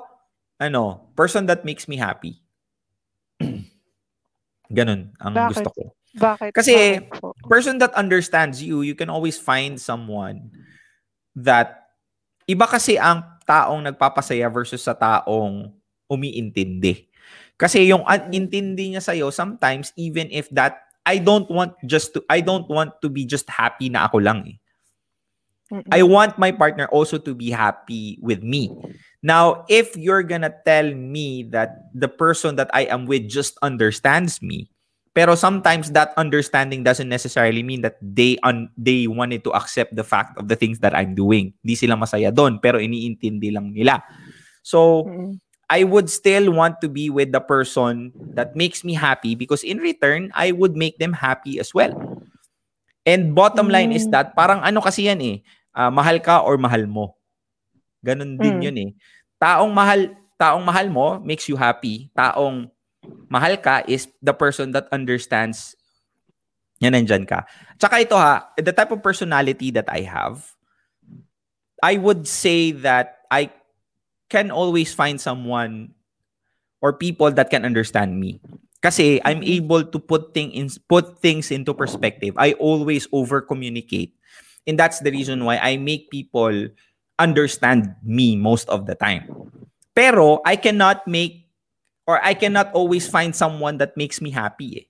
ano, 0.56 1.12
person 1.20 1.44
that 1.52 1.68
makes 1.68 1.92
me 1.92 2.00
happy. 2.00 2.40
Ganun 4.72 5.12
ang 5.20 5.34
Bakit? 5.36 5.52
gusto 5.52 5.70
ko. 5.76 5.84
Bakit? 6.16 6.52
Kasi- 6.56 7.04
Bakit 7.04 7.44
person 7.52 7.76
that 7.84 7.92
understands 8.00 8.64
you, 8.64 8.88
you 8.88 8.96
can 8.96 9.12
always 9.12 9.36
find 9.36 9.76
someone 9.76 10.48
that 11.36 11.92
iba 12.48 12.64
kasi 12.64 12.96
ang 12.96 13.20
taong 13.44 13.84
nagpapasaya 13.84 14.48
versus 14.48 14.80
sa 14.80 14.96
taong 14.96 15.76
umiintindi. 16.08 17.12
Kasi 17.58 17.88
yung 17.88 18.04
intindi 18.34 18.94
niya 18.94 19.02
sa'yo, 19.04 19.30
sometimes 19.30 19.94
even 19.96 20.28
if 20.34 20.50
that, 20.52 20.84
I 21.06 21.20
don't 21.20 21.48
want 21.52 21.76
just 21.84 22.16
to, 22.16 22.24
I 22.32 22.40
don't 22.40 22.68
want 22.68 22.98
to 23.04 23.08
be 23.12 23.28
just 23.28 23.48
happy 23.52 23.92
na 23.92 24.08
ako 24.08 24.24
lang 24.24 24.40
eh. 24.48 24.58
Mm-mm. 25.74 25.90
I 25.90 26.04
want 26.04 26.38
my 26.38 26.52
partner 26.52 26.86
also 26.94 27.18
to 27.18 27.34
be 27.34 27.50
happy 27.50 28.20
with 28.22 28.44
me. 28.44 28.70
Now, 29.24 29.66
if 29.72 29.96
you're 29.96 30.22
gonna 30.22 30.54
tell 30.68 30.94
me 30.94 31.48
that 31.56 31.90
the 31.96 32.12
person 32.12 32.60
that 32.62 32.70
I 32.76 32.86
am 32.92 33.08
with 33.08 33.26
just 33.26 33.58
understands 33.64 34.44
me, 34.44 34.70
pero 35.14 35.34
sometimes 35.34 35.94
that 35.94 36.14
understanding 36.18 36.84
doesn't 36.84 37.10
necessarily 37.10 37.64
mean 37.64 37.82
that 37.82 37.98
they 38.02 38.38
un- 38.44 38.70
they 38.78 39.08
wanted 39.08 39.46
to 39.46 39.54
accept 39.54 39.96
the 39.96 40.04
fact 40.04 40.38
of 40.38 40.50
the 40.50 40.58
things 40.58 40.82
that 40.82 40.94
I'm 40.94 41.16
doing. 41.16 41.54
Di 41.62 41.78
sila 41.78 41.96
masaya 41.96 42.34
doon, 42.34 42.58
pero 42.60 42.82
iniintindi 42.82 43.54
lang 43.54 43.72
nila. 43.74 44.02
So, 44.66 45.06
Mm-mm. 45.06 45.43
I 45.70 45.84
would 45.84 46.10
still 46.10 46.52
want 46.54 46.82
to 46.82 46.90
be 46.90 47.10
with 47.10 47.32
the 47.32 47.42
person 47.42 48.14
that 48.34 48.56
makes 48.56 48.84
me 48.84 48.94
happy 48.94 49.36
because 49.36 49.64
in 49.64 49.80
return, 49.80 50.32
I 50.36 50.52
would 50.52 50.76
make 50.76 50.98
them 51.00 51.14
happy 51.14 51.60
as 51.60 51.74
well. 51.74 51.94
And 53.06 53.36
bottom 53.36 53.68
line 53.68 53.92
is 53.92 54.08
Mm. 54.08 54.12
that 54.12 54.36
parang 54.36 54.64
ano 54.64 54.80
kasi 54.80 55.08
yan 55.12 55.20
eh, 55.24 55.38
ah, 55.76 55.92
mahal 55.92 56.20
ka 56.24 56.40
or 56.44 56.56
mahal 56.58 56.88
mo. 56.88 57.16
Ganon 58.04 58.40
din 58.40 58.60
Mm. 58.60 58.64
yun 58.64 58.78
eh. 58.80 58.92
Taong 59.40 59.72
mahal, 59.72 60.12
taong 60.40 60.64
mahal 60.64 60.88
mo 60.92 61.20
makes 61.20 61.48
you 61.52 61.56
happy. 61.60 62.08
Taong 62.16 62.72
mahal 63.28 63.60
ka 63.60 63.84
is 63.88 64.08
the 64.24 64.32
person 64.36 64.72
that 64.72 64.88
understands 64.92 65.76
yan 66.84 66.96
nandyan 66.96 67.24
ka. 67.24 67.48
Tsaka 67.80 68.04
ito 68.04 68.16
ha, 68.16 68.52
the 68.60 68.76
type 68.76 68.92
of 68.92 69.00
personality 69.04 69.72
that 69.72 69.88
I 69.88 70.04
have, 70.04 70.44
I 71.84 71.96
would 72.00 72.28
say 72.28 72.72
that 72.84 73.24
I 73.32 73.52
can 74.30 74.52
always 74.52 74.94
find 74.94 75.20
someone 75.20 75.94
or 76.82 76.94
people 76.94 77.32
that 77.32 77.50
can 77.50 77.66
understand 77.66 78.20
me. 78.20 78.40
Kasi 78.84 79.24
I'm 79.24 79.40
able 79.44 79.88
to 79.88 80.00
put 80.00 80.36
thing 80.36 80.52
in, 80.52 80.68
put 80.92 81.24
things 81.24 81.52
into 81.52 81.74
perspective. 81.74 82.36
I 82.36 82.54
always 82.60 83.08
over 83.16 83.40
communicate. 83.40 84.12
And 84.68 84.78
that's 84.78 85.00
the 85.00 85.12
reason 85.12 85.48
why 85.48 85.56
I 85.58 85.78
make 85.78 86.12
people 86.12 86.68
understand 87.20 87.96
me 88.04 88.36
most 88.36 88.68
of 88.68 88.86
the 88.86 88.96
time. 88.96 89.32
Pero 89.96 90.44
I 90.44 90.60
cannot 90.60 91.08
make 91.08 91.48
or 92.04 92.20
I 92.20 92.36
cannot 92.36 92.76
always 92.76 93.08
find 93.08 93.32
someone 93.32 93.80
that 93.80 93.96
makes 93.96 94.20
me 94.20 94.32
happy. 94.32 94.84
Eh. 94.84 94.88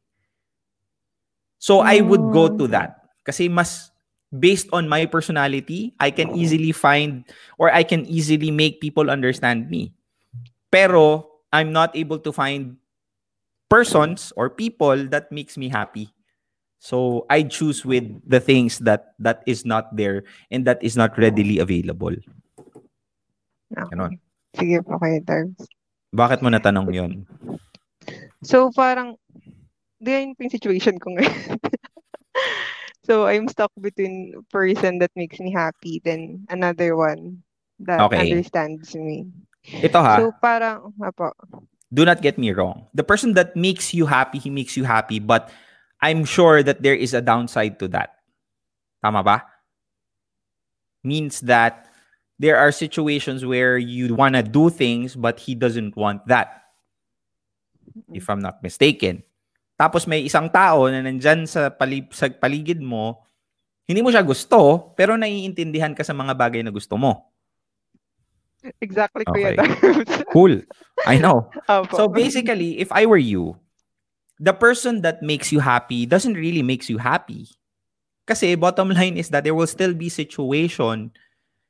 So 1.62 1.86
I 1.86 2.02
would 2.02 2.34
go 2.34 2.50
to 2.50 2.66
that. 2.74 3.06
Kasi 3.22 3.48
mas 3.48 3.93
based 4.34 4.68
on 4.74 4.90
my 4.90 5.06
personality, 5.06 5.94
I 6.00 6.10
can 6.10 6.34
easily 6.36 6.72
find 6.72 7.24
or 7.58 7.72
I 7.74 7.84
can 7.84 8.06
easily 8.06 8.52
make 8.52 8.82
people 8.82 9.10
understand 9.10 9.70
me. 9.70 9.94
Pero 10.72 11.30
I'm 11.54 11.72
not 11.72 11.96
able 11.96 12.18
to 12.20 12.34
find 12.34 12.78
persons 13.70 14.34
or 14.36 14.50
people 14.50 15.08
that 15.14 15.32
makes 15.32 15.58
me 15.58 15.70
happy. 15.70 16.10
So 16.80 17.26
I 17.30 17.44
choose 17.44 17.86
with 17.86 18.10
the 18.28 18.42
things 18.42 18.80
that 18.84 19.16
that 19.20 19.42
is 19.48 19.64
not 19.64 19.96
there 19.96 20.28
and 20.52 20.66
that 20.68 20.84
is 20.84 20.98
not 20.98 21.16
readily 21.16 21.60
available. 21.60 22.12
Okay. 23.72 23.88
Ganon. 23.94 24.20
Sige 24.54 24.84
po 24.86 25.00
kayo, 25.02 25.18
Darbs. 25.24 25.66
Bakit 26.14 26.46
mo 26.46 26.54
natanong 26.54 26.86
'yon? 26.94 27.26
So, 28.44 28.70
parang, 28.76 29.16
po 30.36 30.44
yung 30.44 30.54
situation 30.54 31.00
ko 31.00 31.16
ngayon. 31.16 31.58
so, 33.06 33.28
I'm 33.28 33.48
stuck 33.48 33.72
between 33.80 34.34
a 34.38 34.44
person 34.52 35.00
that 35.00 35.12
makes 35.16 35.40
me 35.40 35.52
happy, 35.52 36.02
then 36.04 36.46
another 36.50 36.96
one 36.96 37.44
that 37.80 38.12
Okay. 38.12 38.20
understands 38.20 38.96
me. 38.96 39.28
Ito 39.84 40.00
ha, 40.02 40.18
So, 40.20 40.32
parang, 40.42 40.94
apo, 41.04 41.32
do 41.94 42.06
not 42.06 42.22
get 42.22 42.38
me 42.38 42.52
wrong. 42.52 42.88
The 42.94 43.04
person 43.04 43.34
that 43.36 43.56
makes 43.56 43.94
you 43.94 44.06
happy, 44.06 44.40
he 44.40 44.50
makes 44.50 44.76
you 44.76 44.84
happy, 44.84 45.20
but 45.20 45.52
I'm 46.02 46.26
sure 46.26 46.64
that 46.64 46.82
there 46.82 46.96
is 46.96 47.14
a 47.14 47.22
downside 47.22 47.80
to 47.80 47.88
that. 47.90 48.18
Tama 49.04 49.24
ba? 49.24 49.44
Means 51.04 51.42
that 51.42 51.88
there 52.40 52.58
are 52.58 52.72
situations 52.72 53.46
where 53.46 53.78
you 53.78 54.16
want 54.16 54.36
to 54.36 54.44
do 54.44 54.70
things 54.70 55.16
but 55.16 55.40
he 55.40 55.56
doesn't 55.56 55.96
want 55.96 56.26
that. 56.28 56.64
if 58.14 58.30
I'm 58.30 58.40
not 58.40 58.62
mistaken. 58.64 59.24
Tapos 59.84 60.08
may 60.08 60.24
isang 60.24 60.48
tao 60.48 60.88
na 60.88 61.04
nandyan 61.04 61.44
sa, 61.44 61.68
pali- 61.68 62.08
sa 62.16 62.32
paligid 62.32 62.80
mo, 62.80 63.20
hindi 63.84 64.00
mo 64.00 64.08
siya 64.08 64.24
gusto, 64.24 64.88
pero 64.96 65.20
naiintindihan 65.20 65.92
ka 65.92 66.08
sa 66.08 66.16
mga 66.16 66.32
bagay 66.32 66.64
na 66.64 66.72
gusto 66.72 66.96
mo. 66.96 67.28
Exactly, 68.80 69.28
Okay. 69.28 69.60
Kuya. 69.60 69.64
Cool. 70.34 70.64
I 71.04 71.20
know. 71.20 71.52
Opo. 71.68 71.92
So 71.92 72.08
basically, 72.08 72.80
if 72.80 72.88
I 72.96 73.04
were 73.04 73.20
you, 73.20 73.60
the 74.40 74.56
person 74.56 75.04
that 75.04 75.20
makes 75.20 75.52
you 75.52 75.60
happy 75.60 76.08
doesn't 76.08 76.40
really 76.40 76.64
makes 76.64 76.88
you 76.88 76.96
happy. 76.96 77.52
Kasi 78.24 78.56
bottom 78.56 78.96
line 78.96 79.20
is 79.20 79.28
that 79.36 79.44
there 79.44 79.52
will 79.52 79.68
still 79.68 79.92
be 79.92 80.08
situation. 80.08 81.12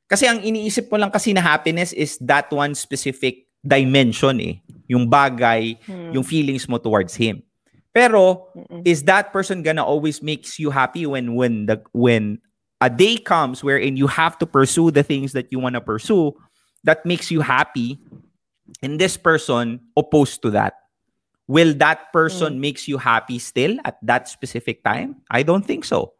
Kasi 0.06 0.30
ang 0.30 0.38
iniisip 0.38 0.86
mo 0.86 1.02
lang 1.02 1.10
kasi 1.10 1.34
na 1.34 1.42
happiness 1.42 1.90
is 1.90 2.14
that 2.22 2.46
one 2.54 2.78
specific 2.78 3.50
dimension 3.58 4.38
eh. 4.38 4.62
Yung 4.86 5.10
bagay, 5.10 5.74
Hmm. 5.82 6.14
yung 6.14 6.22
feelings 6.22 6.70
mo 6.70 6.78
towards 6.78 7.18
him. 7.18 7.42
Pero 7.94 8.50
Mm-mm. 8.58 8.82
is 8.84 9.04
that 9.06 9.32
person 9.32 9.62
gonna 9.62 9.84
always 9.84 10.20
makes 10.20 10.58
you 10.58 10.68
happy 10.70 11.06
when 11.06 11.38
when 11.38 11.66
the 11.66 11.80
when 11.94 12.42
a 12.82 12.90
day 12.90 13.16
comes 13.16 13.62
wherein 13.62 13.96
you 13.96 14.10
have 14.10 14.36
to 14.42 14.46
pursue 14.46 14.90
the 14.90 15.06
things 15.06 15.32
that 15.32 15.48
you 15.54 15.62
want 15.62 15.78
to 15.78 15.80
pursue 15.80 16.34
that 16.82 17.06
makes 17.06 17.30
you 17.30 17.40
happy? 17.40 18.02
And 18.82 18.98
this 18.98 19.16
person 19.16 19.80
opposed 19.96 20.42
to 20.42 20.50
that. 20.50 20.74
Will 21.46 21.74
that 21.74 22.12
person 22.12 22.60
makes 22.60 22.88
you 22.88 22.98
happy 22.98 23.38
still 23.38 23.76
at 23.84 23.96
that 24.02 24.28
specific 24.28 24.82
time? 24.82 25.22
I 25.30 25.44
don't 25.44 25.64
think 25.64 25.84
so. 25.84 26.14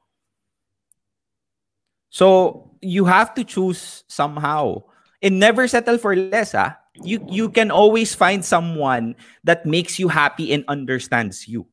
So 2.11 2.77
you 2.81 3.07
have 3.07 3.35
to 3.35 3.45
choose 3.45 4.05
somehow. 4.07 4.85
And 5.25 5.41
never 5.41 5.67
settle 5.67 5.97
for 5.97 6.15
less 6.15 6.55
ah 6.55 6.77
you 7.03 7.25
you 7.29 7.49
can 7.51 7.71
always 7.71 8.15
find 8.15 8.45
someone 8.45 9.17
that 9.43 9.67
makes 9.67 9.99
you 9.99 10.09
happy 10.09 10.53
and 10.53 10.65
understands 10.69 11.49
you 11.49 11.67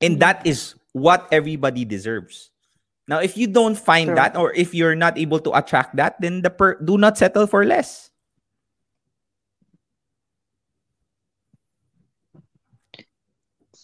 and 0.00 0.14
hmm. 0.14 0.20
that 0.20 0.44
is 0.46 0.74
what 0.92 1.28
everybody 1.30 1.84
deserves 1.84 2.50
now 3.06 3.18
if 3.18 3.36
you 3.36 3.46
don't 3.46 3.78
find 3.78 4.08
True. 4.08 4.16
that 4.16 4.36
or 4.36 4.52
if 4.54 4.74
you're 4.74 4.98
not 4.98 5.18
able 5.18 5.38
to 5.38 5.52
attract 5.52 5.94
that 5.96 6.20
then 6.20 6.42
the 6.42 6.50
per- 6.50 6.80
do 6.82 6.98
not 6.98 7.18
settle 7.18 7.46
for 7.46 7.64
less 7.64 8.10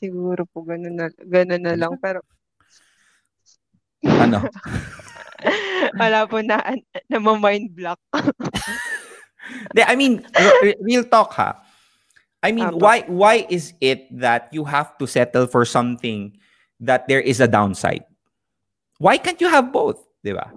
Siguro 0.01 0.49
po 0.49 0.65
ganun 0.65 0.97
na, 0.97 1.13
ganun 1.29 1.61
na 1.61 1.77
lang. 1.77 1.93
Pero 2.01 2.25
ano 4.01 4.49
wala 6.01 6.25
po 6.25 6.41
na, 6.41 6.57
na 7.13 7.21
mind 7.21 7.77
block. 7.77 8.01
I 9.77 9.97
mean, 9.97 10.27
re- 10.39 10.59
re- 10.63 10.81
real 10.81 11.05
talk 11.05 11.33
ha. 11.35 11.63
I 12.43 12.53
mean, 12.53 12.79
why 12.81 13.05
why 13.07 13.47
is 13.51 13.75
it 13.81 14.09
that 14.17 14.49
you 14.53 14.65
have 14.65 14.97
to 14.99 15.07
settle 15.07 15.47
for 15.47 15.65
something 15.65 16.39
that 16.81 17.07
there 17.09 17.21
is 17.21 17.41
a 17.41 17.49
downside? 17.49 18.05
Why 18.99 19.19
can't 19.19 19.41
you 19.41 19.49
have 19.49 19.73
both? 19.73 20.01
Di 20.25 20.33
ba? 20.33 20.49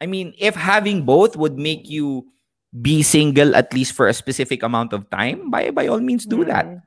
I 0.00 0.06
mean, 0.06 0.34
if 0.38 0.54
having 0.54 1.02
both 1.02 1.34
would 1.36 1.58
make 1.58 1.88
you 1.90 2.26
be 2.70 3.02
single 3.02 3.56
at 3.56 3.72
least 3.72 3.94
for 3.94 4.06
a 4.06 4.14
specific 4.14 4.62
amount 4.62 4.92
of 4.92 5.08
time, 5.10 5.50
by 5.50 5.70
by 5.70 5.86
all 5.88 5.98
means 5.98 6.26
do 6.26 6.44
that. 6.44 6.66
Mm. 6.66 6.82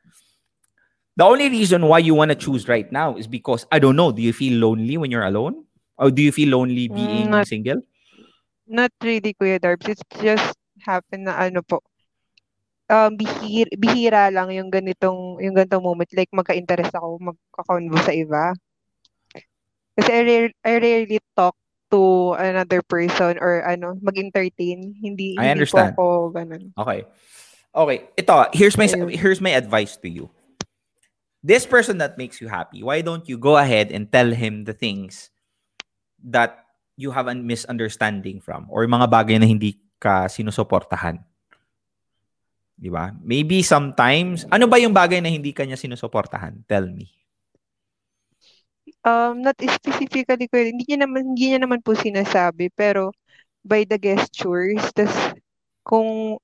The 1.20 1.26
only 1.28 1.50
reason 1.50 1.84
why 1.84 2.00
you 2.00 2.16
want 2.16 2.32
to 2.32 2.40
choose 2.40 2.68
right 2.72 2.88
now 2.92 3.18
is 3.20 3.28
because 3.28 3.66
I 3.72 3.80
don't 3.80 3.96
know, 4.00 4.12
do 4.12 4.22
you 4.22 4.32
feel 4.32 4.56
lonely 4.64 4.96
when 4.96 5.12
you're 5.12 5.28
alone? 5.28 5.66
Or 6.00 6.12
do 6.12 6.22
you 6.24 6.32
feel 6.32 6.56
lonely 6.56 6.88
being 6.88 7.28
Mm, 7.28 7.44
not- 7.44 7.48
single? 7.48 7.84
Not 8.70 8.94
really, 9.04 9.34
Kuya 9.34 9.60
Darbs. 9.60 9.90
It's 9.90 10.06
just 10.22 10.56
happen 10.90 11.30
na 11.30 11.38
ano 11.38 11.62
po. 11.62 11.86
Um, 12.90 13.14
bihir, 13.14 13.70
bihira 13.78 14.34
lang 14.34 14.50
yung 14.50 14.74
ganitong, 14.74 15.38
yung 15.38 15.54
ganitong 15.54 15.86
moment. 15.86 16.10
Like, 16.10 16.34
magka-interest 16.34 16.98
ako, 16.98 17.22
magka-convo 17.22 17.98
sa 18.02 18.10
iba. 18.10 18.58
Kasi 19.94 20.10
I, 20.10 20.22
rare, 20.26 20.50
I 20.66 20.74
rarely 20.82 21.20
talk 21.38 21.54
to 21.94 22.34
another 22.38 22.82
person 22.82 23.38
or 23.38 23.62
ano, 23.62 23.94
mag-entertain. 24.02 24.96
Hindi, 24.98 25.38
I 25.38 25.54
hindi 25.54 25.62
understand. 25.62 25.94
po 25.94 26.02
ako 26.02 26.26
ganun. 26.34 26.64
Okay. 26.78 27.06
Okay. 27.70 27.98
Ito, 28.18 28.50
here's 28.54 28.78
my 28.78 28.90
here's 29.14 29.42
my 29.42 29.54
advice 29.54 29.98
to 30.02 30.10
you. 30.10 30.30
This 31.46 31.66
person 31.66 32.02
that 32.02 32.18
makes 32.18 32.42
you 32.42 32.50
happy, 32.50 32.84
why 32.84 33.02
don't 33.02 33.30
you 33.30 33.38
go 33.38 33.56
ahead 33.56 33.94
and 33.94 34.12
tell 34.12 34.34
him 34.34 34.66
the 34.66 34.74
things 34.76 35.32
that 36.26 36.68
you 37.00 37.16
have 37.16 37.32
a 37.32 37.36
misunderstanding 37.36 38.44
from 38.44 38.68
or 38.68 38.84
mga 38.84 39.08
bagay 39.08 39.40
na 39.40 39.48
hindi 39.48 39.80
ka 40.00 40.32
sinusuportahan? 40.32 41.20
Di 42.80 42.88
ba? 42.88 43.12
Maybe 43.20 43.60
sometimes, 43.60 44.48
ano 44.48 44.66
ba 44.66 44.80
yung 44.80 44.96
bagay 44.96 45.20
na 45.20 45.28
hindi 45.28 45.52
kanya 45.52 45.76
sinusuportahan? 45.76 46.64
Tell 46.64 46.88
me. 46.88 47.12
Um, 49.04 49.44
not 49.44 49.60
specifically 49.60 50.24
ko, 50.48 50.56
hindi 50.56 50.88
niya 50.88 51.04
naman, 51.04 51.36
hindi 51.36 51.52
niya 51.52 51.60
naman 51.60 51.84
po 51.84 51.96
sinasabi, 51.96 52.72
pero 52.72 53.12
by 53.68 53.84
the 53.84 54.00
gestures, 54.00 54.80
tas 54.96 55.12
kung 55.84 56.40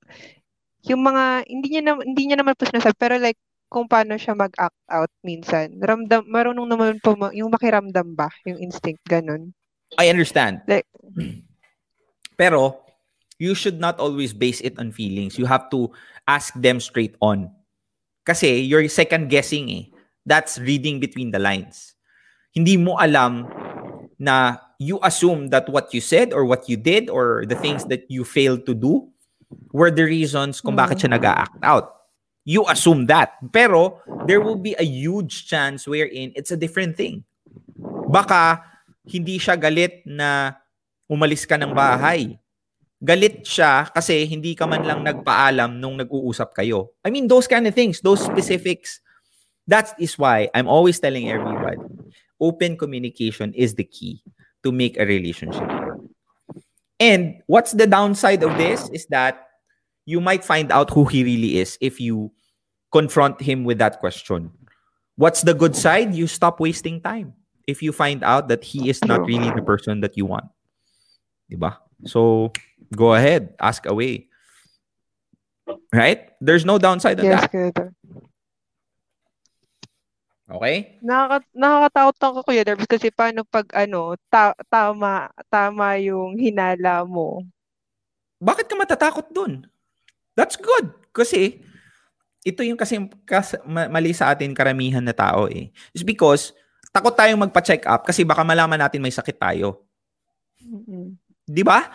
yung 0.86 1.02
mga, 1.02 1.48
hindi 1.48 1.68
niya 1.72 1.84
naman, 1.88 2.04
hindi 2.14 2.24
niya 2.28 2.38
naman 2.44 2.54
po 2.60 2.68
sinasabi, 2.68 2.96
pero 3.00 3.16
like, 3.18 3.40
kung 3.66 3.90
paano 3.90 4.16
siya 4.16 4.38
mag-act 4.38 4.78
out 4.88 5.12
minsan. 5.26 5.74
Ramdam, 5.82 6.24
marunong 6.30 6.68
naman 6.70 7.02
po, 7.02 7.18
ma- 7.18 7.34
yung 7.34 7.50
makiramdam 7.50 8.14
ba, 8.14 8.30
yung 8.46 8.62
instinct, 8.62 9.02
ganun. 9.08 9.52
I 9.98 10.12
understand. 10.12 10.62
Like, 10.70 10.86
Pero, 12.36 12.85
you 13.40 13.56
should 13.56 13.80
not 13.80 14.00
always 14.00 14.34
base 14.34 14.62
it 14.62 14.78
on 14.80 14.92
feelings. 14.92 15.38
You 15.38 15.46
have 15.46 15.70
to 15.72 15.92
ask 16.28 16.54
them 16.56 16.80
straight 16.80 17.16
on. 17.22 17.52
Kasi 18.26 18.62
you're 18.62 18.88
second 18.90 19.30
guessing 19.30 19.70
eh. 19.70 19.84
That's 20.26 20.58
reading 20.58 21.00
between 21.00 21.30
the 21.30 21.40
lines. 21.40 21.94
Hindi 22.56 22.78
mo 22.78 22.98
alam 22.98 23.46
na 24.18 24.58
you 24.80 24.98
assume 25.04 25.50
that 25.54 25.70
what 25.70 25.94
you 25.94 26.02
said 26.02 26.34
or 26.34 26.46
what 26.46 26.68
you 26.68 26.78
did 26.78 27.10
or 27.10 27.46
the 27.46 27.56
things 27.56 27.86
that 27.86 28.10
you 28.10 28.24
failed 28.24 28.66
to 28.66 28.74
do 28.74 29.06
were 29.72 29.92
the 29.92 30.04
reasons 30.04 30.60
kung 30.60 30.76
bakit 30.76 31.04
siya 31.04 31.14
nag-act 31.14 31.62
out. 31.62 32.10
You 32.46 32.66
assume 32.66 33.06
that. 33.10 33.38
Pero 33.54 34.02
there 34.26 34.42
will 34.42 34.58
be 34.58 34.74
a 34.78 34.86
huge 34.86 35.46
chance 35.46 35.86
wherein 35.86 36.34
it's 36.34 36.50
a 36.50 36.58
different 36.58 36.98
thing. 36.98 37.22
Baka 38.10 38.66
hindi 39.06 39.38
siya 39.38 39.58
galit 39.58 40.02
na 40.06 40.58
umalis 41.06 41.46
ka 41.46 41.58
ng 41.58 41.74
bahay. 41.74 42.38
Galit 43.06 43.46
siya 43.46 43.86
kasi 43.94 44.26
hindi 44.26 44.58
ka 44.58 44.66
man 44.66 44.82
lang 44.82 45.06
nagpaalam 45.06 45.78
nung 45.78 46.02
nag-uusap 46.02 46.58
kayo. 46.58 46.98
I 47.06 47.14
mean, 47.14 47.30
those 47.30 47.46
kind 47.46 47.70
of 47.70 47.78
things, 47.78 48.02
those 48.02 48.26
specifics. 48.26 48.98
That 49.70 49.94
is 50.02 50.18
why 50.18 50.50
I'm 50.54 50.66
always 50.66 50.98
telling 50.98 51.30
everybody, 51.30 51.82
open 52.42 52.78
communication 52.78 53.54
is 53.54 53.74
the 53.74 53.86
key 53.86 54.22
to 54.66 54.74
make 54.74 54.98
a 54.98 55.06
relationship 55.06 55.66
work. 55.66 56.02
And 57.00 57.42
what's 57.46 57.74
the 57.74 57.86
downside 57.86 58.42
of 58.42 58.58
this 58.58 58.90
is 58.90 59.06
that 59.10 59.46
you 60.06 60.22
might 60.22 60.46
find 60.46 60.72
out 60.72 60.90
who 60.90 61.06
he 61.06 61.24
really 61.24 61.58
is 61.60 61.78
if 61.82 62.00
you 62.00 62.32
confront 62.92 63.42
him 63.42 63.66
with 63.66 63.78
that 63.80 64.00
question. 64.00 64.52
What's 65.18 65.42
the 65.42 65.54
good 65.54 65.76
side? 65.76 66.14
You 66.14 66.28
stop 66.28 66.60
wasting 66.60 67.02
time 67.02 67.34
if 67.68 67.82
you 67.82 67.92
find 67.92 68.24
out 68.24 68.48
that 68.50 68.64
he 68.64 68.90
is 68.90 69.04
not 69.04 69.26
really 69.26 69.50
the 69.52 69.62
person 69.62 70.02
that 70.02 70.16
you 70.16 70.26
want. 70.26 70.46
Diba? 71.52 71.78
So, 72.06 72.54
go 72.94 73.16
ahead. 73.16 73.56
Ask 73.58 73.86
away. 73.90 74.30
Right? 75.90 76.36
There's 76.38 76.68
no 76.68 76.78
downside 76.78 77.18
on 77.20 77.26
yes, 77.26 77.42
that. 77.42 77.52
Darbs. 77.52 77.96
Okay? 80.46 81.02
Nakaka, 81.02 81.42
nakakatakot 81.58 82.18
ako, 82.22 82.40
Kuya 82.46 82.62
Darbs, 82.62 82.86
kasi 82.86 83.10
paano 83.10 83.42
pag, 83.50 83.66
ano, 83.74 84.14
ta- 84.30 84.58
tama, 84.70 85.34
tama 85.50 85.98
yung 85.98 86.38
hinala 86.38 87.02
mo. 87.02 87.42
Bakit 88.38 88.70
ka 88.70 88.76
matatakot 88.78 89.26
dun? 89.34 89.66
That's 90.38 90.54
good. 90.54 90.94
Kasi, 91.10 91.66
ito 92.46 92.62
yung 92.62 92.78
kasi 92.78 93.02
kas, 93.26 93.58
ma- 93.66 93.90
mali 93.90 94.14
sa 94.14 94.30
atin 94.30 94.54
karamihan 94.54 95.02
na 95.02 95.18
tao 95.18 95.50
eh. 95.50 95.74
It's 95.98 96.06
because, 96.06 96.54
takot 96.94 97.18
tayong 97.18 97.42
magpa-check 97.42 97.82
up 97.90 98.06
kasi 98.06 98.22
baka 98.22 98.46
malaman 98.46 98.78
natin 98.78 99.02
may 99.02 99.10
sakit 99.10 99.42
tayo. 99.42 99.82
Mm-mm. 100.62 101.18
Di 101.42 101.66
ba? 101.66 101.90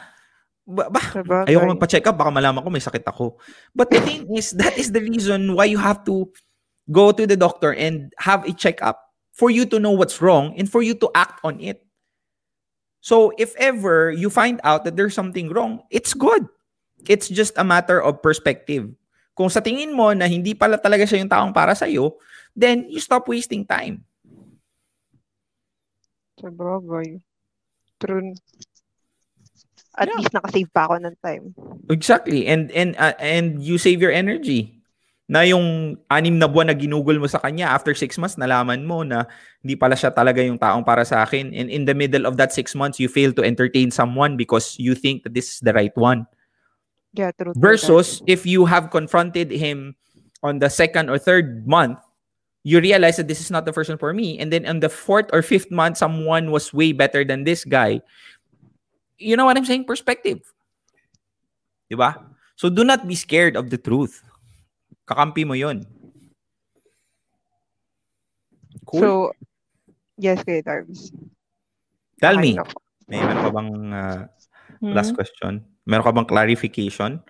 Ba, 0.69 0.91
ba- 0.93 1.03
Sabagay. 1.03 1.51
Ayoko 1.51 1.67
magpa-check 1.75 2.07
up, 2.07 2.17
baka 2.17 2.31
malaman 2.31 2.63
ko 2.63 2.71
may 2.71 2.83
sakit 2.83 3.03
ako. 3.07 3.41
But 3.75 3.91
the 3.91 4.01
thing 4.05 4.29
is, 4.35 4.53
that 4.61 4.77
is 4.77 4.93
the 4.93 5.03
reason 5.03 5.57
why 5.57 5.67
you 5.67 5.79
have 5.81 6.05
to 6.07 6.31
go 6.91 7.11
to 7.11 7.27
the 7.27 7.39
doctor 7.39 7.75
and 7.75 8.13
have 8.19 8.47
a 8.47 8.53
checkup 8.53 9.01
for 9.33 9.51
you 9.51 9.65
to 9.67 9.79
know 9.79 9.95
what's 9.95 10.21
wrong 10.21 10.55
and 10.59 10.71
for 10.71 10.83
you 10.83 10.95
to 10.99 11.09
act 11.15 11.41
on 11.43 11.59
it. 11.63 11.83
So 13.01 13.33
if 13.41 13.57
ever 13.57 14.13
you 14.13 14.29
find 14.29 14.61
out 14.63 14.85
that 14.85 14.95
there's 14.95 15.17
something 15.17 15.49
wrong, 15.49 15.81
it's 15.89 16.13
good. 16.13 16.45
It's 17.09 17.33
just 17.33 17.57
a 17.57 17.65
matter 17.65 17.97
of 17.97 18.21
perspective. 18.21 18.93
Kung 19.33 19.49
sa 19.49 19.65
tingin 19.65 19.97
mo 19.97 20.13
na 20.13 20.29
hindi 20.29 20.53
pala 20.53 20.77
talaga 20.77 21.09
siya 21.09 21.25
yung 21.25 21.33
taong 21.33 21.53
para 21.57 21.73
sa'yo, 21.73 22.21
then 22.53 22.85
you 22.93 23.01
stop 23.01 23.25
wasting 23.25 23.65
time. 23.65 24.05
Sabagay. 26.37 27.25
True. 28.01 28.37
At 30.01 30.09
Yeah. 30.09 30.17
least 30.17 30.33
nakasave 30.33 30.73
pa 30.73 30.89
ako 30.89 30.95
ng 31.05 31.17
time. 31.21 31.45
Exactly. 31.93 32.49
And 32.49 32.73
and 32.73 32.97
uh, 32.97 33.13
and 33.21 33.61
you 33.61 33.77
save 33.77 34.01
your 34.01 34.11
energy. 34.13 34.81
na 35.31 35.47
yung 35.47 35.95
anim 36.11 36.43
na 36.43 36.51
buwan 36.51 36.67
na 36.67 36.75
ginugol 36.75 37.15
mo 37.23 37.31
sa 37.31 37.39
kanya, 37.39 37.71
after 37.71 37.95
six 37.95 38.19
months, 38.19 38.35
nalaman 38.35 38.83
mo 38.83 39.07
na 39.07 39.31
hindi 39.63 39.79
pala 39.79 39.95
siya 39.95 40.11
talaga 40.11 40.43
yung 40.43 40.59
taong 40.59 40.83
para 40.83 41.07
sa 41.07 41.23
akin. 41.23 41.55
And 41.55 41.71
in 41.71 41.87
the 41.87 41.95
middle 41.95 42.27
of 42.27 42.35
that 42.43 42.51
six 42.51 42.75
months, 42.75 42.99
you 42.99 43.07
fail 43.07 43.31
to 43.39 43.47
entertain 43.47 43.95
someone 43.95 44.35
because 44.35 44.75
you 44.83 44.99
think 44.99 45.23
that 45.23 45.31
this 45.31 45.47
is 45.55 45.59
the 45.63 45.71
right 45.71 45.95
one. 45.95 46.27
Yeah, 47.15 47.31
true. 47.31 47.55
true, 47.55 47.63
Versus 47.63 48.27
if 48.27 48.43
you 48.43 48.67
have 48.67 48.91
confronted 48.91 49.55
him 49.55 49.95
on 50.43 50.59
the 50.59 50.67
second 50.67 51.07
or 51.15 51.15
third 51.15 51.63
month, 51.63 52.03
you 52.67 52.83
realize 52.83 53.15
that 53.23 53.31
this 53.31 53.39
is 53.39 53.55
not 53.55 53.63
the 53.71 53.73
person 53.73 54.03
for 54.03 54.11
me. 54.11 54.35
And 54.35 54.51
then 54.51 54.67
on 54.67 54.83
the 54.83 54.91
fourth 54.91 55.31
or 55.31 55.47
fifth 55.47 55.71
month, 55.71 56.03
someone 56.03 56.51
was 56.51 56.75
way 56.75 56.91
better 56.91 57.23
than 57.23 57.47
this 57.47 57.63
guy. 57.63 58.03
You 59.21 59.37
know 59.37 59.45
what 59.45 59.61
I'm 59.61 59.69
saying? 59.69 59.85
Perspective. 59.85 60.41
Diba? 61.93 62.17
So 62.57 62.73
do 62.73 62.83
not 62.83 63.05
be 63.05 63.15
scared 63.15 63.55
of 63.55 63.69
the 63.69 63.77
truth. 63.77 64.25
Kakampi 65.05 65.45
mo 65.45 65.53
yun. 65.53 65.85
Cool. 68.89 69.01
So, 69.01 69.09
yes, 70.17 70.41
Kuya 70.41 70.65
Darbs. 70.65 71.13
Tell 72.19 72.41
me, 72.41 72.57
na 72.57 72.65
may 73.07 73.21
meron 73.21 73.39
ka 73.45 73.51
bang 73.53 73.71
uh, 73.93 74.21
Hmm? 74.81 74.97
last 74.97 75.13
question? 75.13 75.61
Meron 75.85 76.05
ka 76.07 76.13
bang 76.15 76.29
clarification? 76.31 77.21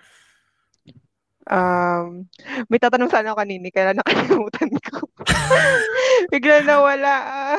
Um, 1.50 2.30
may 2.70 2.78
tatanong 2.78 3.10
sana 3.10 3.34
ako 3.34 3.42
kanini, 3.42 3.74
kaya 3.74 3.90
nakalimutan 3.90 4.70
ko. 4.86 5.10
Bigla 6.30 6.62
nawala. 6.62 7.14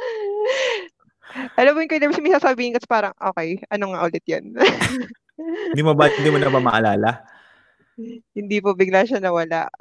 Alam 1.54 1.72
mo 1.74 1.78
yung 1.84 1.90
Darbs, 1.90 2.20
may 2.20 2.34
sasabihin 2.34 2.74
kasi 2.74 2.86
parang, 2.86 3.14
okay, 3.18 3.60
ano 3.70 3.94
nga 3.94 4.04
ulit 4.06 4.24
yan? 4.26 4.54
Hindi 5.72 5.82
mo 5.82 5.96
ba, 5.96 6.12
hindi 6.12 6.28
mo 6.28 6.36
na 6.36 6.52
ba 6.52 6.60
maalala? 6.60 7.24
Hindi 8.36 8.60
po, 8.60 8.76
bigla 8.76 9.08
siya 9.08 9.24
nawala. 9.24 9.72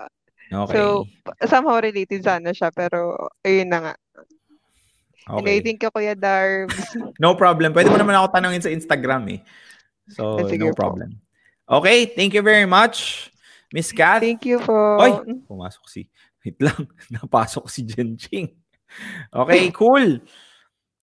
Okay. 0.50 0.72
So, 0.72 1.04
somehow 1.46 1.84
related 1.84 2.24
sana 2.24 2.56
siya, 2.56 2.72
pero 2.72 3.30
ayun 3.44 3.68
na 3.68 3.80
nga. 3.84 3.94
Okay. 5.30 5.62
thank 5.62 5.84
you, 5.84 5.92
Kuya 5.94 6.18
Darbs. 6.18 6.74
No 7.22 7.38
problem. 7.38 7.70
Pwede 7.76 7.92
mo 7.94 8.02
naman 8.02 8.18
ako 8.18 8.34
tanongin 8.34 8.64
sa 8.66 8.74
Instagram 8.74 9.30
eh. 9.30 9.40
So, 10.10 10.42
Ah, 10.42 10.48
sige 10.50 10.66
no 10.66 10.74
po. 10.74 10.90
problem. 10.90 11.22
Okay, 11.70 12.10
thank 12.18 12.34
you 12.34 12.42
very 12.42 12.66
much, 12.66 13.30
Miss 13.70 13.94
Kat. 13.94 14.26
Thank 14.26 14.50
you 14.50 14.58
po. 14.58 14.98
Oy, 14.98 15.44
pumasok 15.46 15.86
si, 15.86 16.10
wait 16.42 16.58
lang, 16.58 16.90
napasok 17.14 17.70
si 17.70 17.86
Jenching. 17.86 18.50
Okay, 19.30 19.70
cool. 19.70 20.18